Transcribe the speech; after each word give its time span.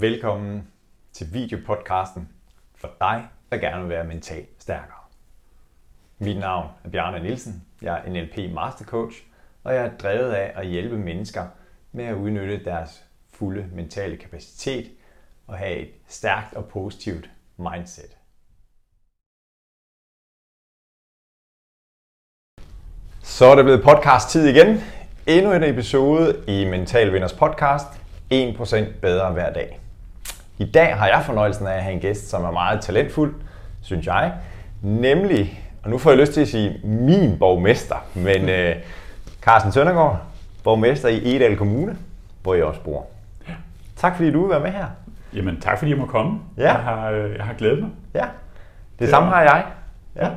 Velkommen 0.00 0.68
til 1.12 1.26
videopodcasten 1.32 2.28
for 2.74 2.90
dig, 3.00 3.28
der 3.50 3.58
gerne 3.58 3.80
vil 3.80 3.88
være 3.88 4.04
mentalt 4.04 4.48
stærkere. 4.58 4.98
Mit 6.18 6.38
navn 6.38 6.68
er 6.84 6.88
Bjarne 6.88 7.22
Nielsen. 7.22 7.64
Jeg 7.82 8.02
er 8.04 8.10
NLP 8.10 8.54
Master 8.54 8.84
Coach, 8.84 9.22
og 9.64 9.74
jeg 9.74 9.86
er 9.86 9.96
drevet 9.96 10.32
af 10.32 10.52
at 10.54 10.66
hjælpe 10.66 10.98
mennesker 10.98 11.46
med 11.92 12.04
at 12.04 12.14
udnytte 12.14 12.64
deres 12.64 13.04
fulde 13.30 13.68
mentale 13.72 14.16
kapacitet 14.16 14.90
og 15.46 15.58
have 15.58 15.76
et 15.76 15.90
stærkt 16.08 16.54
og 16.54 16.68
positivt 16.68 17.30
mindset. 17.56 18.16
Så 23.22 23.44
er 23.44 23.54
det 23.54 23.64
blevet 23.64 23.82
podcast 23.82 24.30
tid 24.30 24.46
igen. 24.46 24.80
Endnu 25.26 25.52
en 25.52 25.62
episode 25.62 26.44
i 26.48 26.64
Mental 26.64 27.12
Vinders 27.12 27.32
podcast. 27.32 27.86
1% 28.32 29.00
bedre 29.00 29.32
hver 29.32 29.52
dag. 29.52 29.80
I 30.58 30.64
dag 30.64 30.96
har 30.96 31.06
jeg 31.06 31.22
fornøjelsen 31.24 31.66
af 31.66 31.72
at 31.72 31.82
have 31.82 31.94
en 31.94 32.00
gæst, 32.00 32.30
som 32.30 32.44
er 32.44 32.50
meget 32.50 32.80
talentfuld, 32.80 33.34
synes 33.82 34.06
jeg. 34.06 34.32
Nemlig, 34.82 35.60
og 35.82 35.90
nu 35.90 35.98
får 35.98 36.10
jeg 36.10 36.18
lyst 36.18 36.32
til 36.32 36.40
at 36.40 36.48
sige 36.48 36.80
min 36.84 37.38
borgmester, 37.38 37.96
men 38.14 38.48
øh, 38.48 38.76
Carsten 39.42 39.72
Søndergaard, 39.72 40.18
borgmester 40.64 41.08
i 41.08 41.36
Edal 41.36 41.56
Kommune, 41.56 41.96
hvor 42.42 42.54
jeg 42.54 42.64
også 42.64 42.80
bor. 42.80 43.06
Tak 43.96 44.16
fordi 44.16 44.30
du 44.30 44.40
vil 44.40 44.50
være 44.50 44.60
med 44.60 44.70
her. 44.70 44.86
Jamen 45.34 45.60
tak 45.60 45.78
fordi 45.78 45.90
jeg 45.90 45.98
må 45.98 46.06
komme. 46.06 46.40
Ja. 46.56 46.62
Jeg, 46.62 46.72
har, 46.72 47.10
øh, 47.10 47.36
jeg 47.36 47.44
har 47.44 47.54
glædet 47.54 47.78
mig. 47.78 47.90
Ja, 48.14 48.20
det, 48.20 48.28
det 48.98 49.08
samme 49.08 49.28
har 49.28 49.42
jeg. 49.42 49.64
Ja. 50.16 50.28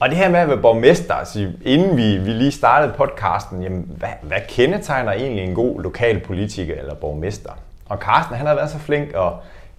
Og 0.00 0.08
det 0.08 0.16
her 0.18 0.30
med 0.30 0.40
at 0.40 0.48
være 0.48 0.58
borgmester, 0.58 1.14
altså, 1.14 1.52
inden 1.62 1.96
vi, 1.96 2.18
vi 2.18 2.30
lige 2.30 2.50
startede 2.50 2.92
podcasten, 2.96 3.62
jamen, 3.62 3.90
hvad, 3.96 4.08
hvad 4.22 4.38
kendetegner 4.48 5.12
egentlig 5.12 5.44
en 5.44 5.54
god 5.54 5.82
lokalpolitiker 5.82 6.74
eller 6.74 6.94
borgmester? 6.94 7.50
Og 7.88 7.98
Carsten, 7.98 8.36
han 8.36 8.46
har 8.46 8.54
været 8.54 8.70
så 8.70 8.78
flink 8.78 9.12
at 9.14 9.32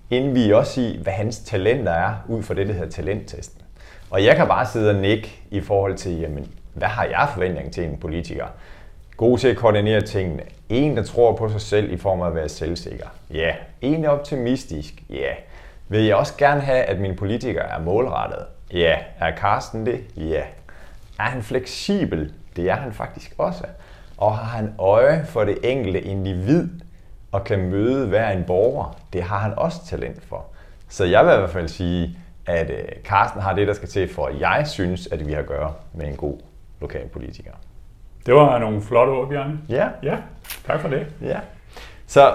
indvige 0.09 0.57
også 0.57 0.81
i, 0.81 0.99
hvad 1.03 1.13
hans 1.13 1.39
talenter 1.39 1.91
er, 1.91 2.13
ud 2.27 2.43
fra 2.43 2.53
det, 2.53 2.67
der 2.67 2.73
hedder 2.73 2.89
talenttesten. 2.89 3.61
Og 4.09 4.23
jeg 4.23 4.35
kan 4.35 4.47
bare 4.47 4.65
sidde 4.65 4.89
og 4.89 4.95
nikke 4.95 5.39
i 5.51 5.61
forhold 5.61 5.97
til, 5.97 6.19
jamen, 6.19 6.51
hvad 6.73 6.87
har 6.87 7.03
jeg 7.03 7.29
forventning 7.33 7.73
til 7.73 7.83
en 7.83 7.97
politiker? 7.97 8.45
God 9.17 9.37
til 9.37 9.47
at 9.47 9.57
koordinere 9.57 10.01
tingene. 10.01 10.43
En, 10.69 10.97
der 10.97 11.03
tror 11.03 11.35
på 11.35 11.49
sig 11.49 11.61
selv 11.61 11.91
i 11.91 11.97
form 11.97 12.21
af 12.21 12.27
at 12.27 12.35
være 12.35 12.49
selvsikker. 12.49 13.07
Ja. 13.33 13.55
En, 13.81 14.03
der 14.03 14.09
er 14.09 14.13
optimistisk. 14.13 15.03
Ja. 15.09 15.31
Vil 15.87 16.03
jeg 16.03 16.15
også 16.15 16.33
gerne 16.37 16.61
have, 16.61 16.83
at 16.83 16.99
min 16.99 17.15
politiker 17.15 17.61
er 17.61 17.81
målrettet? 17.81 18.45
Ja. 18.73 18.95
Er 19.19 19.37
Carsten 19.37 19.85
det? 19.85 19.99
Ja. 20.17 20.41
Er 21.19 21.23
han 21.23 21.43
fleksibel? 21.43 22.33
Det 22.55 22.69
er 22.69 22.75
han 22.75 22.93
faktisk 22.93 23.33
også. 23.37 23.63
Og 24.17 24.37
har 24.37 24.57
han 24.57 24.73
øje 24.79 25.25
for 25.25 25.43
det 25.43 25.57
enkelte 25.63 26.01
individ 26.01 26.69
og 27.35 27.43
kan 27.43 27.69
møde 27.69 28.07
hver 28.07 28.29
en 28.29 28.43
borger? 28.43 28.95
Det 29.13 29.23
har 29.23 29.37
han 29.39 29.53
også 29.57 29.85
talent 29.85 30.23
for. 30.23 30.45
Så 30.89 31.05
jeg 31.05 31.25
vil 31.25 31.33
i 31.33 31.37
hvert 31.37 31.49
fald 31.49 31.67
sige, 31.67 32.17
at 32.45 32.69
øh, 32.69 32.77
Carsten 33.03 33.41
har 33.41 33.53
det, 33.53 33.67
der 33.67 33.73
skal 33.73 33.89
til 33.89 34.13
for, 34.13 34.25
at 34.25 34.39
jeg 34.39 34.63
synes, 34.67 35.07
at 35.11 35.27
vi 35.27 35.33
har 35.33 35.39
at 35.39 35.45
gøre 35.45 35.73
med 35.93 36.07
en 36.07 36.15
god 36.15 36.37
lokalpolitiker. 36.81 37.51
Det 38.25 38.33
var 38.33 38.59
nogle 38.59 38.81
flotte 38.81 39.11
ord, 39.11 39.29
Bjarne. 39.29 39.59
Ja, 39.69 39.87
Ja, 40.03 40.17
tak 40.67 40.79
for 40.81 40.89
det. 40.89 41.07
ja. 41.21 41.39
Så 42.07 42.33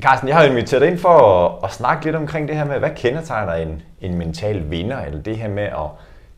Carsten, 0.00 0.28
jeg 0.28 0.36
har 0.36 0.44
inviteret 0.44 0.80
dig 0.82 0.90
ind 0.90 0.98
for 0.98 1.08
at, 1.46 1.64
at 1.64 1.70
snakke 1.72 2.04
lidt 2.04 2.16
omkring 2.16 2.48
det 2.48 2.56
her 2.56 2.64
med, 2.64 2.78
hvad 2.78 2.90
kendetegner 2.96 3.52
en, 3.52 3.82
en 4.00 4.18
mental 4.18 4.70
vinder, 4.70 5.00
eller 5.00 5.22
det 5.22 5.36
her 5.36 5.48
med 5.48 5.62
at 5.62 5.88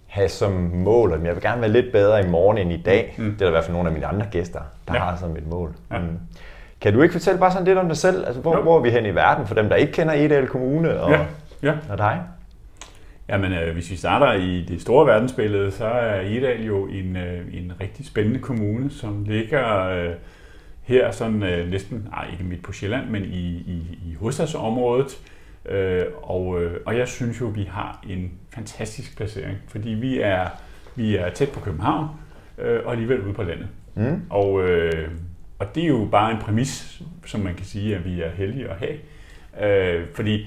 have 0.06 0.28
som 0.28 0.52
mål, 0.74 1.12
at 1.12 1.24
jeg 1.24 1.34
vil 1.34 1.42
gerne 1.42 1.60
være 1.60 1.70
lidt 1.70 1.92
bedre 1.92 2.24
i 2.24 2.28
morgen 2.28 2.58
end 2.58 2.72
i 2.72 2.82
dag. 2.82 3.14
Mm. 3.18 3.24
Det 3.24 3.32
er 3.34 3.38
der 3.38 3.46
i 3.46 3.50
hvert 3.50 3.64
fald 3.64 3.72
nogle 3.72 3.88
af 3.88 3.92
mine 3.94 4.06
andre 4.06 4.26
gæster, 4.30 4.60
der. 4.88 4.94
Ja. 4.94 5.00
har 5.00 5.16
som 5.16 5.36
et 5.36 5.46
mål. 5.46 5.74
Ja. 5.90 5.98
Mm. 5.98 6.18
Kan 6.80 6.92
du 6.92 7.02
ikke 7.02 7.12
fortælle 7.12 7.40
bare 7.40 7.52
sådan 7.52 7.64
lidt 7.66 7.78
om 7.78 7.88
dig 7.88 7.96
selv? 7.96 8.26
Altså, 8.26 8.40
hvor, 8.40 8.56
Jo. 8.56 8.62
hvor 8.62 8.78
er 8.78 8.82
vi 8.82 8.90
hen 8.90 9.06
i 9.06 9.14
verden, 9.14 9.46
for 9.46 9.54
dem, 9.54 9.68
der 9.68 9.76
ikke 9.76 9.92
kender 9.92 10.14
Edal 10.14 10.46
Kommune 10.46 11.00
og, 11.00 11.10
Ja, 11.10 11.26
ja. 11.62 11.74
og 11.90 11.98
dig? 11.98 12.20
Jamen, 13.28 13.52
øh, 13.52 13.74
hvis 13.74 13.90
vi 13.90 13.96
starter 13.96 14.32
i 14.32 14.64
det 14.68 14.80
store 14.80 15.06
verdensbillede, 15.06 15.70
så 15.70 15.84
er 15.86 16.20
Edal 16.20 16.64
jo 16.64 16.86
en, 16.86 17.16
øh, 17.16 17.40
en 17.52 17.72
rigtig 17.80 18.06
spændende 18.06 18.38
kommune, 18.40 18.90
som 18.90 19.24
ligger 19.24 19.88
øh, 19.88 20.10
her 20.82 21.10
sådan 21.10 21.42
øh, 21.42 21.70
næsten, 21.70 22.08
nej 22.10 22.26
ikke 22.32 22.44
midt 22.44 22.62
på 22.62 22.72
Sjælland, 22.72 23.10
men 23.10 23.24
i, 23.24 23.46
i, 23.46 23.98
i 24.06 24.14
hovedstadsområdet. 24.20 25.18
Øh, 25.68 26.02
og, 26.22 26.62
øh, 26.62 26.80
og 26.86 26.98
jeg 26.98 27.08
synes 27.08 27.40
jo, 27.40 27.46
vi 27.46 27.68
har 27.70 28.00
en 28.08 28.30
fantastisk 28.54 29.16
placering, 29.16 29.56
fordi 29.68 29.88
vi 29.88 30.20
er, 30.20 30.46
vi 30.94 31.16
er 31.16 31.30
tæt 31.30 31.48
på 31.48 31.60
København 31.60 32.08
øh, 32.58 32.80
og 32.84 32.92
alligevel 32.92 33.20
ude 33.20 33.32
på 33.34 33.42
landet. 33.42 33.68
Mm. 33.94 34.22
Og, 34.30 34.62
øh, 34.68 35.08
og 35.58 35.74
det 35.74 35.82
er 35.82 35.88
jo 35.88 36.08
bare 36.10 36.32
en 36.32 36.38
præmis, 36.38 37.02
som 37.26 37.40
man 37.40 37.54
kan 37.54 37.66
sige, 37.66 37.96
at 37.96 38.04
vi 38.04 38.20
er 38.22 38.30
heldige 38.30 38.68
at 38.68 38.76
have. 38.76 38.98
Øh, 39.62 40.06
fordi, 40.14 40.46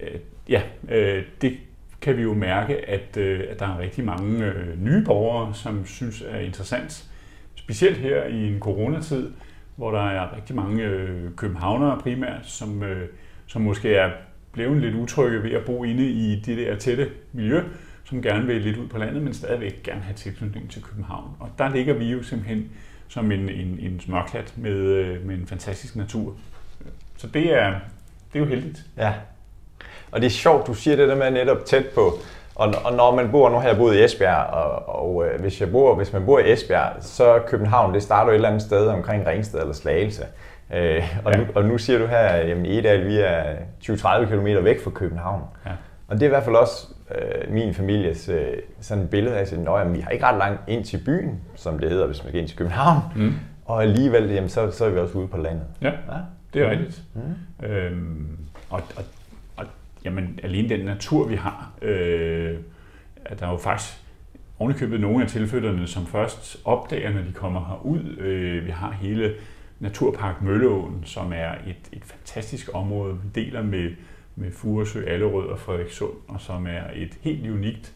øh, 0.00 0.20
ja, 0.48 0.62
øh, 0.88 1.24
det 1.42 1.58
kan 2.00 2.16
vi 2.16 2.22
jo 2.22 2.34
mærke, 2.34 2.90
at, 2.90 3.16
øh, 3.16 3.44
at 3.50 3.58
der 3.60 3.66
er 3.66 3.78
rigtig 3.78 4.04
mange 4.04 4.44
øh, 4.44 4.84
nye 4.84 5.04
borgere, 5.04 5.54
som 5.54 5.86
synes 5.86 6.22
er 6.28 6.38
interessant. 6.38 7.10
Specielt 7.54 7.96
her 7.96 8.24
i 8.24 8.46
en 8.46 8.60
coronatid, 8.60 9.30
hvor 9.76 9.90
der 9.90 10.10
er 10.10 10.36
rigtig 10.36 10.56
mange 10.56 10.84
øh, 10.84 11.30
københavnere 11.36 12.00
primært, 12.00 12.46
som, 12.46 12.82
øh, 12.82 13.08
som 13.46 13.62
måske 13.62 13.94
er 13.94 14.10
blevet 14.52 14.80
lidt 14.80 14.94
utrygge 14.94 15.42
ved 15.42 15.50
at 15.50 15.64
bo 15.64 15.84
inde 15.84 16.08
i 16.08 16.40
det 16.40 16.58
der 16.58 16.76
tætte 16.76 17.10
miljø, 17.32 17.62
som 18.04 18.22
gerne 18.22 18.46
vil 18.46 18.62
lidt 18.62 18.76
ud 18.76 18.88
på 18.88 18.98
landet, 18.98 19.22
men 19.22 19.34
stadigvæk 19.34 19.82
gerne 19.82 20.00
have 20.00 20.14
tilknytning 20.14 20.70
til 20.70 20.82
København. 20.82 21.30
Og 21.40 21.50
der 21.58 21.74
ligger 21.74 21.94
vi 21.94 22.04
jo 22.04 22.22
simpelthen 22.22 22.70
som 23.12 23.32
en, 23.32 23.48
en, 23.48 23.78
en 23.80 24.00
smørklat 24.00 24.52
med, 24.56 24.70
øh, 24.72 25.26
med 25.26 25.34
en 25.34 25.46
fantastisk 25.46 25.96
natur. 25.96 26.34
Så 27.16 27.26
det 27.26 27.54
er, 27.54 27.70
det 28.32 28.34
er 28.34 28.38
jo 28.38 28.44
heldigt. 28.44 28.78
Ja. 28.98 29.12
Og 30.12 30.20
det 30.20 30.26
er 30.26 30.30
sjovt, 30.30 30.66
du 30.66 30.74
siger 30.74 30.96
det 30.96 31.08
der 31.08 31.14
med 31.16 31.30
netop 31.30 31.64
tæt 31.64 31.86
på. 31.94 32.12
Og, 32.54 32.74
og 32.84 32.92
når 32.92 33.14
man 33.14 33.30
bor, 33.30 33.48
nu 33.50 33.56
har 33.56 33.68
jeg 33.68 33.76
boet 33.76 33.96
i 33.96 34.04
Esbjerg, 34.04 34.46
og, 34.46 34.88
og 35.02 35.26
øh, 35.26 35.40
hvis, 35.40 35.60
jeg 35.60 35.70
bor, 35.70 35.94
hvis 35.94 36.12
man 36.12 36.26
bor 36.26 36.38
i 36.38 36.52
Esbjerg, 36.52 36.92
så 37.00 37.40
København, 37.46 37.94
det 37.94 38.02
starter 38.02 38.24
jo 38.24 38.30
et 38.30 38.34
eller 38.34 38.48
andet 38.48 38.62
sted 38.62 38.86
omkring 38.86 39.26
Ringsted 39.26 39.60
eller 39.60 39.74
Slagelse. 39.74 40.22
Øh, 40.74 41.02
og, 41.24 41.32
Ja. 41.32 41.38
nu, 41.38 41.46
og 41.54 41.64
nu 41.64 41.78
siger 41.78 41.98
du 41.98 42.06
her, 42.06 42.16
at 42.18 42.48
i 42.66 42.78
Edal, 42.78 43.06
vi 43.06 43.18
er 43.18 43.42
20-30 43.84 44.24
km 44.26 44.64
væk 44.64 44.84
fra 44.84 44.90
København. 44.90 45.42
Ja. 45.66 45.70
Og 46.12 46.20
det 46.20 46.26
er 46.26 46.28
i 46.28 46.34
hvert 46.34 46.44
fald 46.44 46.56
også 46.56 46.88
øh, 47.14 47.52
min 47.54 47.74
families 47.74 48.28
øh, 48.28 48.46
sådan 48.80 49.04
et 49.04 49.10
billede 49.10 49.36
af, 49.36 49.40
at 49.40 49.48
sige, 49.48 49.62
"Nå, 49.62 49.78
jamen, 49.78 49.94
vi 49.94 50.00
har 50.00 50.10
ikke 50.10 50.24
ret 50.24 50.38
langt 50.38 50.60
ind 50.68 50.84
til 50.84 51.00
byen, 51.06 51.40
som 51.54 51.78
det 51.78 51.90
hedder, 51.90 52.06
hvis 52.06 52.22
man 52.22 52.28
skal 52.30 52.40
ind 52.40 52.48
til 52.48 52.58
København. 52.58 53.00
Mm. 53.16 53.32
Og 53.64 53.82
alligevel, 53.82 54.30
jamen, 54.30 54.48
så, 54.48 54.70
så 54.70 54.84
er 54.84 54.90
vi 54.90 54.98
også 54.98 55.18
ude 55.18 55.28
på 55.28 55.36
landet. 55.36 55.62
Ja, 55.82 55.88
Ja. 55.90 56.18
det 56.54 56.62
er 56.62 56.70
rigtigt. 56.70 57.02
Mm. 57.60 57.66
Øhm, 57.66 58.38
og, 58.70 58.80
og, 58.96 59.04
og 59.56 59.64
jamen, 60.04 60.38
alene 60.42 60.68
den 60.68 60.84
natur, 60.84 61.26
vi 61.28 61.34
har, 61.34 61.72
øh, 61.82 62.56
at 63.24 63.40
der 63.40 63.46
er 63.46 63.50
jo 63.50 63.56
faktisk 63.56 63.98
ovenikøbet 64.58 65.00
nogle 65.00 65.24
af 65.24 65.30
tilflytterne, 65.30 65.86
som 65.86 66.06
først 66.06 66.56
opdager, 66.64 67.10
når 67.10 67.22
de 67.22 67.32
kommer 67.32 67.64
herud. 67.68 68.16
Øh, 68.18 68.66
vi 68.66 68.70
har 68.70 68.90
hele 68.92 69.32
Naturpark 69.80 70.42
Mølleåen, 70.42 71.02
som 71.04 71.32
er 71.32 71.52
et, 71.66 71.76
et 71.92 72.04
fantastisk 72.04 72.70
område, 72.74 73.14
vi 73.14 73.28
deler 73.42 73.62
med, 73.62 73.90
med 74.36 74.52
Furesø, 74.52 75.04
Allerød 75.06 75.46
og 75.48 75.58
Frederikssund, 75.58 76.12
og 76.28 76.40
som 76.40 76.66
er 76.66 76.82
et 76.94 77.18
helt 77.20 77.50
unikt 77.50 77.92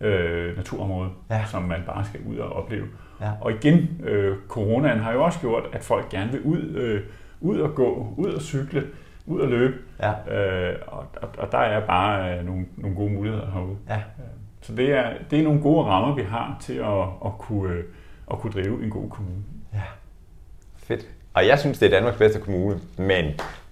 øh, 0.00 0.56
naturområde, 0.56 1.10
Ja. 1.30 1.44
som 1.46 1.62
man 1.62 1.80
bare 1.86 2.04
skal 2.04 2.20
ud 2.26 2.36
og 2.36 2.52
opleve. 2.52 2.86
Ja. 3.20 3.30
Og 3.40 3.52
igen, 3.52 4.00
øh, 4.04 4.36
coronaen 4.48 4.98
har 4.98 5.12
jo 5.12 5.24
også 5.24 5.40
gjort, 5.40 5.62
at 5.72 5.82
folk 5.84 6.08
gerne 6.08 6.32
vil 6.32 6.40
ud, 6.42 6.62
øh, 6.62 7.02
ud 7.40 7.58
og 7.60 7.74
gå, 7.74 8.14
ud 8.16 8.26
og 8.32 8.40
cykle, 8.42 8.86
ud 9.26 9.40
og 9.40 9.48
løbe. 9.48 9.74
Ja. 10.02 10.38
Øh, 10.70 10.78
og, 10.86 11.06
og, 11.22 11.28
og 11.38 11.52
der 11.52 11.58
er 11.58 11.86
bare 11.86 12.38
øh, 12.38 12.46
nogle, 12.46 12.66
nogle 12.76 12.96
gode 12.96 13.12
muligheder 13.12 13.50
herude. 13.50 13.76
Ja. 13.88 14.02
Så 14.62 14.74
det 14.74 14.92
er, 14.92 15.12
det 15.30 15.38
er 15.38 15.42
nogle 15.42 15.60
gode 15.60 15.84
rammer, 15.84 16.14
vi 16.14 16.22
har 16.22 16.56
til 16.60 16.74
at, 16.74 17.02
at, 17.24 17.32
kunne, 17.38 17.74
øh, 17.74 17.84
at 18.30 18.38
kunne 18.38 18.52
drive 18.52 18.84
en 18.84 18.90
god 18.90 19.10
kommune. 19.10 19.42
Fedt. 20.76 21.06
Og 21.34 21.46
jeg 21.46 21.58
synes, 21.58 21.78
det 21.78 21.86
er 21.86 21.90
Danmarks 21.90 22.18
bedste 22.18 22.40
kommune, 22.40 22.80
men 22.98 23.24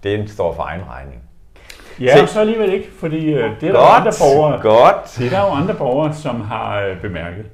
den 0.02 0.28
står 0.28 0.54
for 0.54 0.62
egen 0.62 0.88
regning. 0.88 1.22
Ja, 2.00 2.22
og 2.22 2.28
så 2.28 2.40
alligevel 2.40 2.72
ikke, 2.72 2.88
fordi 2.98 3.26
øh, 3.34 3.34
det 3.60 3.68
er 3.68 3.72
der 3.72 3.72
Godt, 3.72 4.00
andre 4.00 4.12
borgere, 4.20 4.60
godt. 4.62 5.16
det 5.18 5.26
er 5.26 5.30
der 5.30 5.40
jo 5.46 5.52
andre 5.52 5.74
borgere, 5.74 6.14
som 6.14 6.40
har 6.40 6.80
øh, 6.80 7.00
bemærket. 7.00 7.46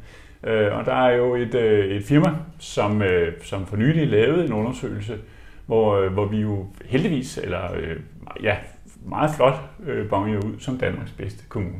Øh, 0.44 0.78
og 0.78 0.84
der 0.84 0.94
er 0.94 1.10
jo 1.16 1.34
et, 1.34 1.54
øh, 1.54 1.96
et 1.96 2.04
firma, 2.04 2.30
som, 2.58 3.02
øh, 3.02 3.32
som 3.42 3.66
for 3.66 3.76
nylig 3.76 4.08
lavede 4.08 4.44
en 4.44 4.52
undersøgelse, 4.52 5.18
hvor, 5.66 5.96
øh, 5.96 6.12
hvor 6.12 6.24
vi 6.24 6.40
jo 6.40 6.66
heldigvis, 6.84 7.38
eller 7.38 7.74
øh, 7.76 7.96
ja, 8.42 8.56
meget 9.04 9.30
flot 9.36 9.60
øh, 9.86 10.08
bonget 10.08 10.44
ud 10.44 10.52
som 10.60 10.78
Danmarks 10.78 11.10
bedste 11.10 11.44
kommune. 11.48 11.76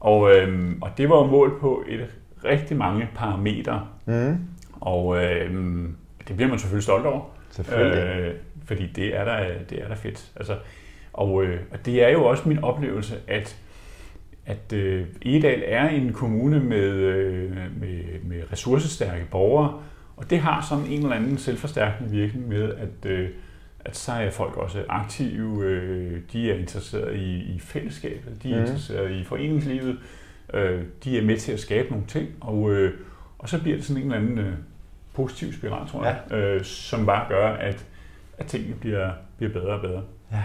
Og, 0.00 0.36
øh, 0.36 0.72
og 0.80 0.90
det 0.98 1.08
var 1.10 1.16
jo 1.16 1.24
målt 1.26 1.60
på 1.60 1.84
et 1.88 2.00
rigtig 2.44 2.76
mange 2.76 3.08
parametre, 3.14 3.86
Mm. 4.06 4.38
og 4.80 5.24
øh, 5.24 5.50
det 6.28 6.36
bliver 6.36 6.48
man 6.48 6.58
selvfølgelig 6.58 6.82
stolt 6.82 7.06
over. 7.06 7.20
Selvfølgelig. 7.50 8.02
Øh, 8.02 8.34
fordi 8.64 8.86
det 8.86 9.16
er 9.18 9.24
der, 9.24 9.36
det 9.70 9.82
er 9.82 9.88
der 9.88 9.94
fedt. 9.94 10.30
Altså, 10.36 10.54
og, 11.12 11.44
øh, 11.44 11.60
og 11.70 11.86
det 11.86 12.04
er 12.04 12.08
jo 12.08 12.24
også 12.24 12.48
min 12.48 12.64
oplevelse, 12.64 13.16
at, 13.28 13.56
at 14.46 14.72
øh, 14.72 15.06
Edal 15.22 15.62
er 15.66 15.88
en 15.88 16.12
kommune 16.12 16.60
med, 16.60 16.90
øh, 16.90 17.50
med, 17.80 18.22
med 18.24 18.42
ressourcestærke 18.52 19.24
borgere, 19.30 19.82
og 20.16 20.30
det 20.30 20.38
har 20.38 20.66
sådan 20.68 20.86
en 20.86 21.02
eller 21.02 21.16
anden 21.16 21.38
selvforstærkende 21.38 22.10
virkning 22.10 22.48
med, 22.48 22.74
at, 22.74 23.10
øh, 23.10 23.28
at 23.80 23.96
så 23.96 24.12
er 24.12 24.30
folk 24.30 24.56
også 24.56 24.84
aktive, 24.88 25.64
øh, 25.64 26.20
de 26.32 26.50
er 26.50 26.54
interesseret 26.54 27.16
i, 27.16 27.54
i 27.54 27.58
fællesskabet, 27.60 28.42
de 28.42 28.52
er 28.52 28.56
mm. 28.56 28.62
interesseret 28.62 29.10
i 29.10 29.24
foreningslivet, 29.24 29.98
øh, 30.54 30.82
de 31.04 31.18
er 31.18 31.22
med 31.22 31.36
til 31.36 31.52
at 31.52 31.60
skabe 31.60 31.90
nogle 31.90 32.06
ting, 32.06 32.28
og, 32.40 32.72
øh, 32.72 32.92
og 33.38 33.48
så 33.48 33.62
bliver 33.62 33.76
det 33.76 33.86
sådan 33.86 34.02
en 34.02 34.12
eller 34.12 34.22
anden 34.22 34.38
øh, 34.38 34.54
positiv 35.14 35.52
spiral, 35.52 35.88
tror 35.88 36.04
jeg, 36.04 36.20
ja. 36.30 36.36
øh, 36.36 36.64
som 36.64 37.06
bare 37.06 37.28
gør, 37.28 37.48
at, 37.48 37.86
at 38.38 38.46
tingene 38.46 38.74
bliver, 38.74 39.10
bliver 39.36 39.52
bedre 39.52 39.74
og 39.74 39.80
bedre. 39.80 40.02
Ja. 40.32 40.42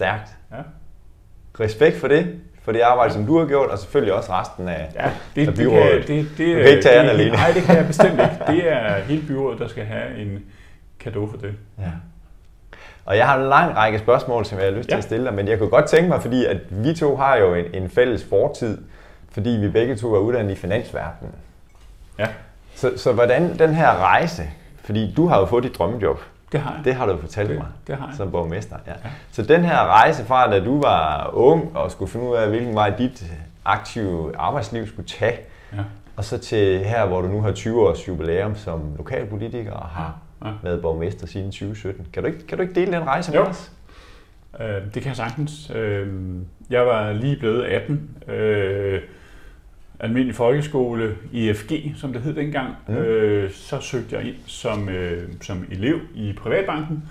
Ja. 0.00 0.16
Stærkt. 0.16 0.36
Ja. 0.52 0.62
Respekt 1.64 1.96
for 1.96 2.08
det, 2.08 2.40
for 2.62 2.72
det 2.72 2.80
arbejde, 2.80 3.12
som 3.12 3.26
du 3.26 3.38
har 3.38 3.46
gjort, 3.46 3.70
og 3.70 3.78
selvfølgelig 3.78 4.14
også 4.14 4.32
resten 4.32 4.68
af, 4.68 4.90
ja, 4.94 5.10
det, 5.36 5.48
af 5.48 5.54
byrådet. 5.54 5.92
Det, 5.92 6.06
kan, 6.06 6.16
det, 6.16 6.38
det, 6.38 6.56
du 6.56 6.62
kan 6.62 6.70
ikke 6.70 6.82
tage 6.82 7.02
det, 7.02 7.10
alene. 7.10 7.30
Nej, 7.30 7.50
det 7.54 7.62
kan 7.62 7.76
jeg 7.76 7.86
bestemt 7.92 8.12
ikke. 8.12 8.36
Det 8.46 8.72
er 8.72 8.94
hele 8.94 9.26
byrådet, 9.26 9.58
der 9.58 9.68
skal 9.68 9.84
have 9.84 10.18
en 10.18 10.44
kado 11.00 11.26
for 11.26 11.36
det. 11.36 11.54
Ja. 11.78 11.90
Og 13.04 13.16
jeg 13.16 13.26
har 13.26 13.38
en 13.38 13.48
lang 13.48 13.76
række 13.76 13.98
spørgsmål, 13.98 14.44
som 14.44 14.58
jeg 14.58 14.66
har 14.66 14.72
lyst 14.72 14.88
ja. 14.88 14.94
til 14.94 14.98
at 14.98 15.04
stille 15.04 15.26
dig, 15.26 15.34
men 15.34 15.48
jeg 15.48 15.58
kunne 15.58 15.70
godt 15.70 15.86
tænke 15.86 16.08
mig, 16.08 16.22
fordi 16.22 16.44
at 16.44 16.56
vi 16.70 16.94
to 16.94 17.16
har 17.16 17.36
jo 17.36 17.54
en, 17.54 17.64
en 17.74 17.90
fælles 17.90 18.24
fortid, 18.24 18.78
fordi 19.30 19.50
vi 19.50 19.68
begge 19.68 19.96
to 19.96 20.14
er 20.14 20.18
uddannet 20.18 20.52
i 20.52 20.56
finansverdenen. 20.56 21.34
Ja. 22.18 22.26
Så, 22.74 22.92
så 22.96 23.12
hvordan 23.12 23.58
den 23.58 23.74
her 23.74 23.96
rejse, 23.96 24.42
fordi 24.84 25.14
du 25.16 25.26
har 25.26 25.38
jo 25.38 25.46
fået 25.46 25.64
dit 25.64 25.78
drømmejob. 25.78 26.20
Det 26.52 26.60
har 26.60 26.74
jeg. 26.74 26.84
Det 26.84 26.94
har 26.94 27.06
du 27.06 27.16
fortalt 27.16 27.48
det, 27.48 27.56
mig 27.58 27.66
det 27.86 27.96
har 27.96 28.06
jeg. 28.06 28.16
som 28.16 28.30
borgmester. 28.30 28.76
Ja. 28.86 28.92
ja. 28.92 29.10
Så 29.30 29.42
den 29.42 29.64
her 29.64 29.86
rejse 29.86 30.24
fra, 30.24 30.50
da 30.50 30.64
du 30.64 30.80
var 30.80 31.30
ung 31.32 31.76
og 31.76 31.90
skulle 31.90 32.10
finde 32.10 32.30
ud 32.30 32.36
af, 32.36 32.48
hvilken 32.48 32.74
vej 32.74 32.90
dit 32.90 33.24
aktive 33.64 34.36
arbejdsliv 34.38 34.86
skulle 34.86 35.08
tage, 35.08 35.38
ja. 35.72 35.78
og 36.16 36.24
så 36.24 36.38
til 36.38 36.78
her, 36.78 37.06
hvor 37.06 37.20
du 37.20 37.28
nu 37.28 37.42
har 37.42 37.52
20 37.52 37.88
års 37.88 38.08
jubilæum 38.08 38.56
som 38.56 38.94
lokalpolitiker 38.96 39.72
og 39.72 39.88
har 39.88 40.18
ja. 40.44 40.50
været 40.62 40.82
borgmester 40.82 41.26
siden 41.26 41.50
2017. 41.50 42.06
Kan 42.12 42.22
du 42.22 42.26
ikke, 42.26 42.46
kan 42.46 42.58
du 42.58 42.62
ikke 42.62 42.74
dele 42.74 42.92
den 42.92 43.06
rejse 43.06 43.32
jo. 43.34 43.40
med 43.40 43.50
os? 43.50 43.72
Øh, 44.60 44.94
det 44.94 45.02
kan 45.02 45.06
jeg 45.06 45.16
sagtens. 45.16 45.70
Øh, 45.74 46.08
jeg 46.70 46.86
var 46.86 47.12
lige 47.12 47.36
blevet 47.36 47.64
18. 47.64 48.10
Øh, 48.28 49.00
almindelig 50.00 50.34
folkeskole, 50.34 51.16
IFG, 51.32 51.72
som 51.96 52.12
det 52.12 52.22
hed 52.22 52.34
dengang. 52.34 52.74
Mm. 52.88 52.94
Øh, 52.94 53.50
så 53.50 53.80
søgte 53.80 54.16
jeg 54.16 54.24
ind 54.24 54.36
som, 54.46 54.88
øh, 54.88 55.28
som 55.40 55.66
elev 55.70 56.00
i 56.14 56.32
Privatbanken. 56.32 57.04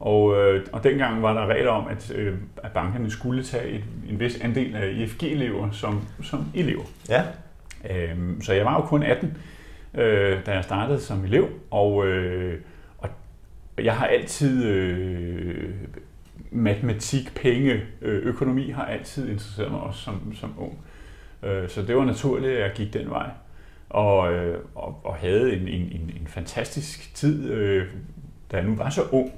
Og, 0.00 0.36
øh, 0.36 0.66
og 0.72 0.84
dengang 0.84 1.22
var 1.22 1.32
der 1.32 1.46
regler 1.46 1.70
om, 1.70 1.88
at, 1.88 2.12
øh, 2.14 2.34
at 2.56 2.72
bankerne 2.72 3.10
skulle 3.10 3.42
tage 3.42 3.68
et, 3.68 3.84
en 4.10 4.20
vis 4.20 4.40
andel 4.40 4.76
af 4.76 4.92
IFG-elever 4.92 5.70
som, 5.70 6.00
som 6.22 6.46
elever. 6.54 6.84
Ja. 7.08 7.22
Øh, 7.90 8.16
så 8.40 8.52
jeg 8.52 8.64
var 8.64 8.74
jo 8.74 8.80
kun 8.80 9.02
18 9.02 9.36
øh, 9.94 10.46
da 10.46 10.52
jeg 10.52 10.64
startede 10.64 11.00
som 11.00 11.24
elev, 11.24 11.48
og, 11.70 12.06
øh, 12.06 12.60
og 12.98 13.08
jeg 13.78 13.96
har 13.96 14.06
altid 14.06 14.64
øh, 14.64 15.70
matematik, 16.50 17.34
penge, 17.34 17.80
øh, 18.02 18.22
økonomi 18.26 18.70
har 18.70 18.84
altid 18.84 19.28
interesseret 19.28 19.70
mig 19.70 19.80
også 19.80 20.00
som, 20.00 20.34
som 20.34 20.54
ung. 20.58 20.72
Øh, 20.72 20.91
så 21.68 21.82
det 21.82 21.96
var 21.96 22.04
naturligt, 22.04 22.52
at 22.52 22.60
jeg 22.60 22.72
gik 22.74 22.92
den 22.92 23.10
vej. 23.10 23.30
Og, 23.90 24.32
øh, 24.32 24.58
og, 24.74 25.00
og 25.04 25.14
havde 25.14 25.56
en, 25.56 25.68
en, 25.68 25.82
en, 25.82 26.12
en 26.20 26.26
fantastisk 26.26 27.14
tid, 27.14 27.50
øh, 27.50 27.86
da 28.52 28.56
jeg 28.56 28.66
nu 28.66 28.74
var 28.74 28.90
så 28.90 29.02
ung, 29.10 29.32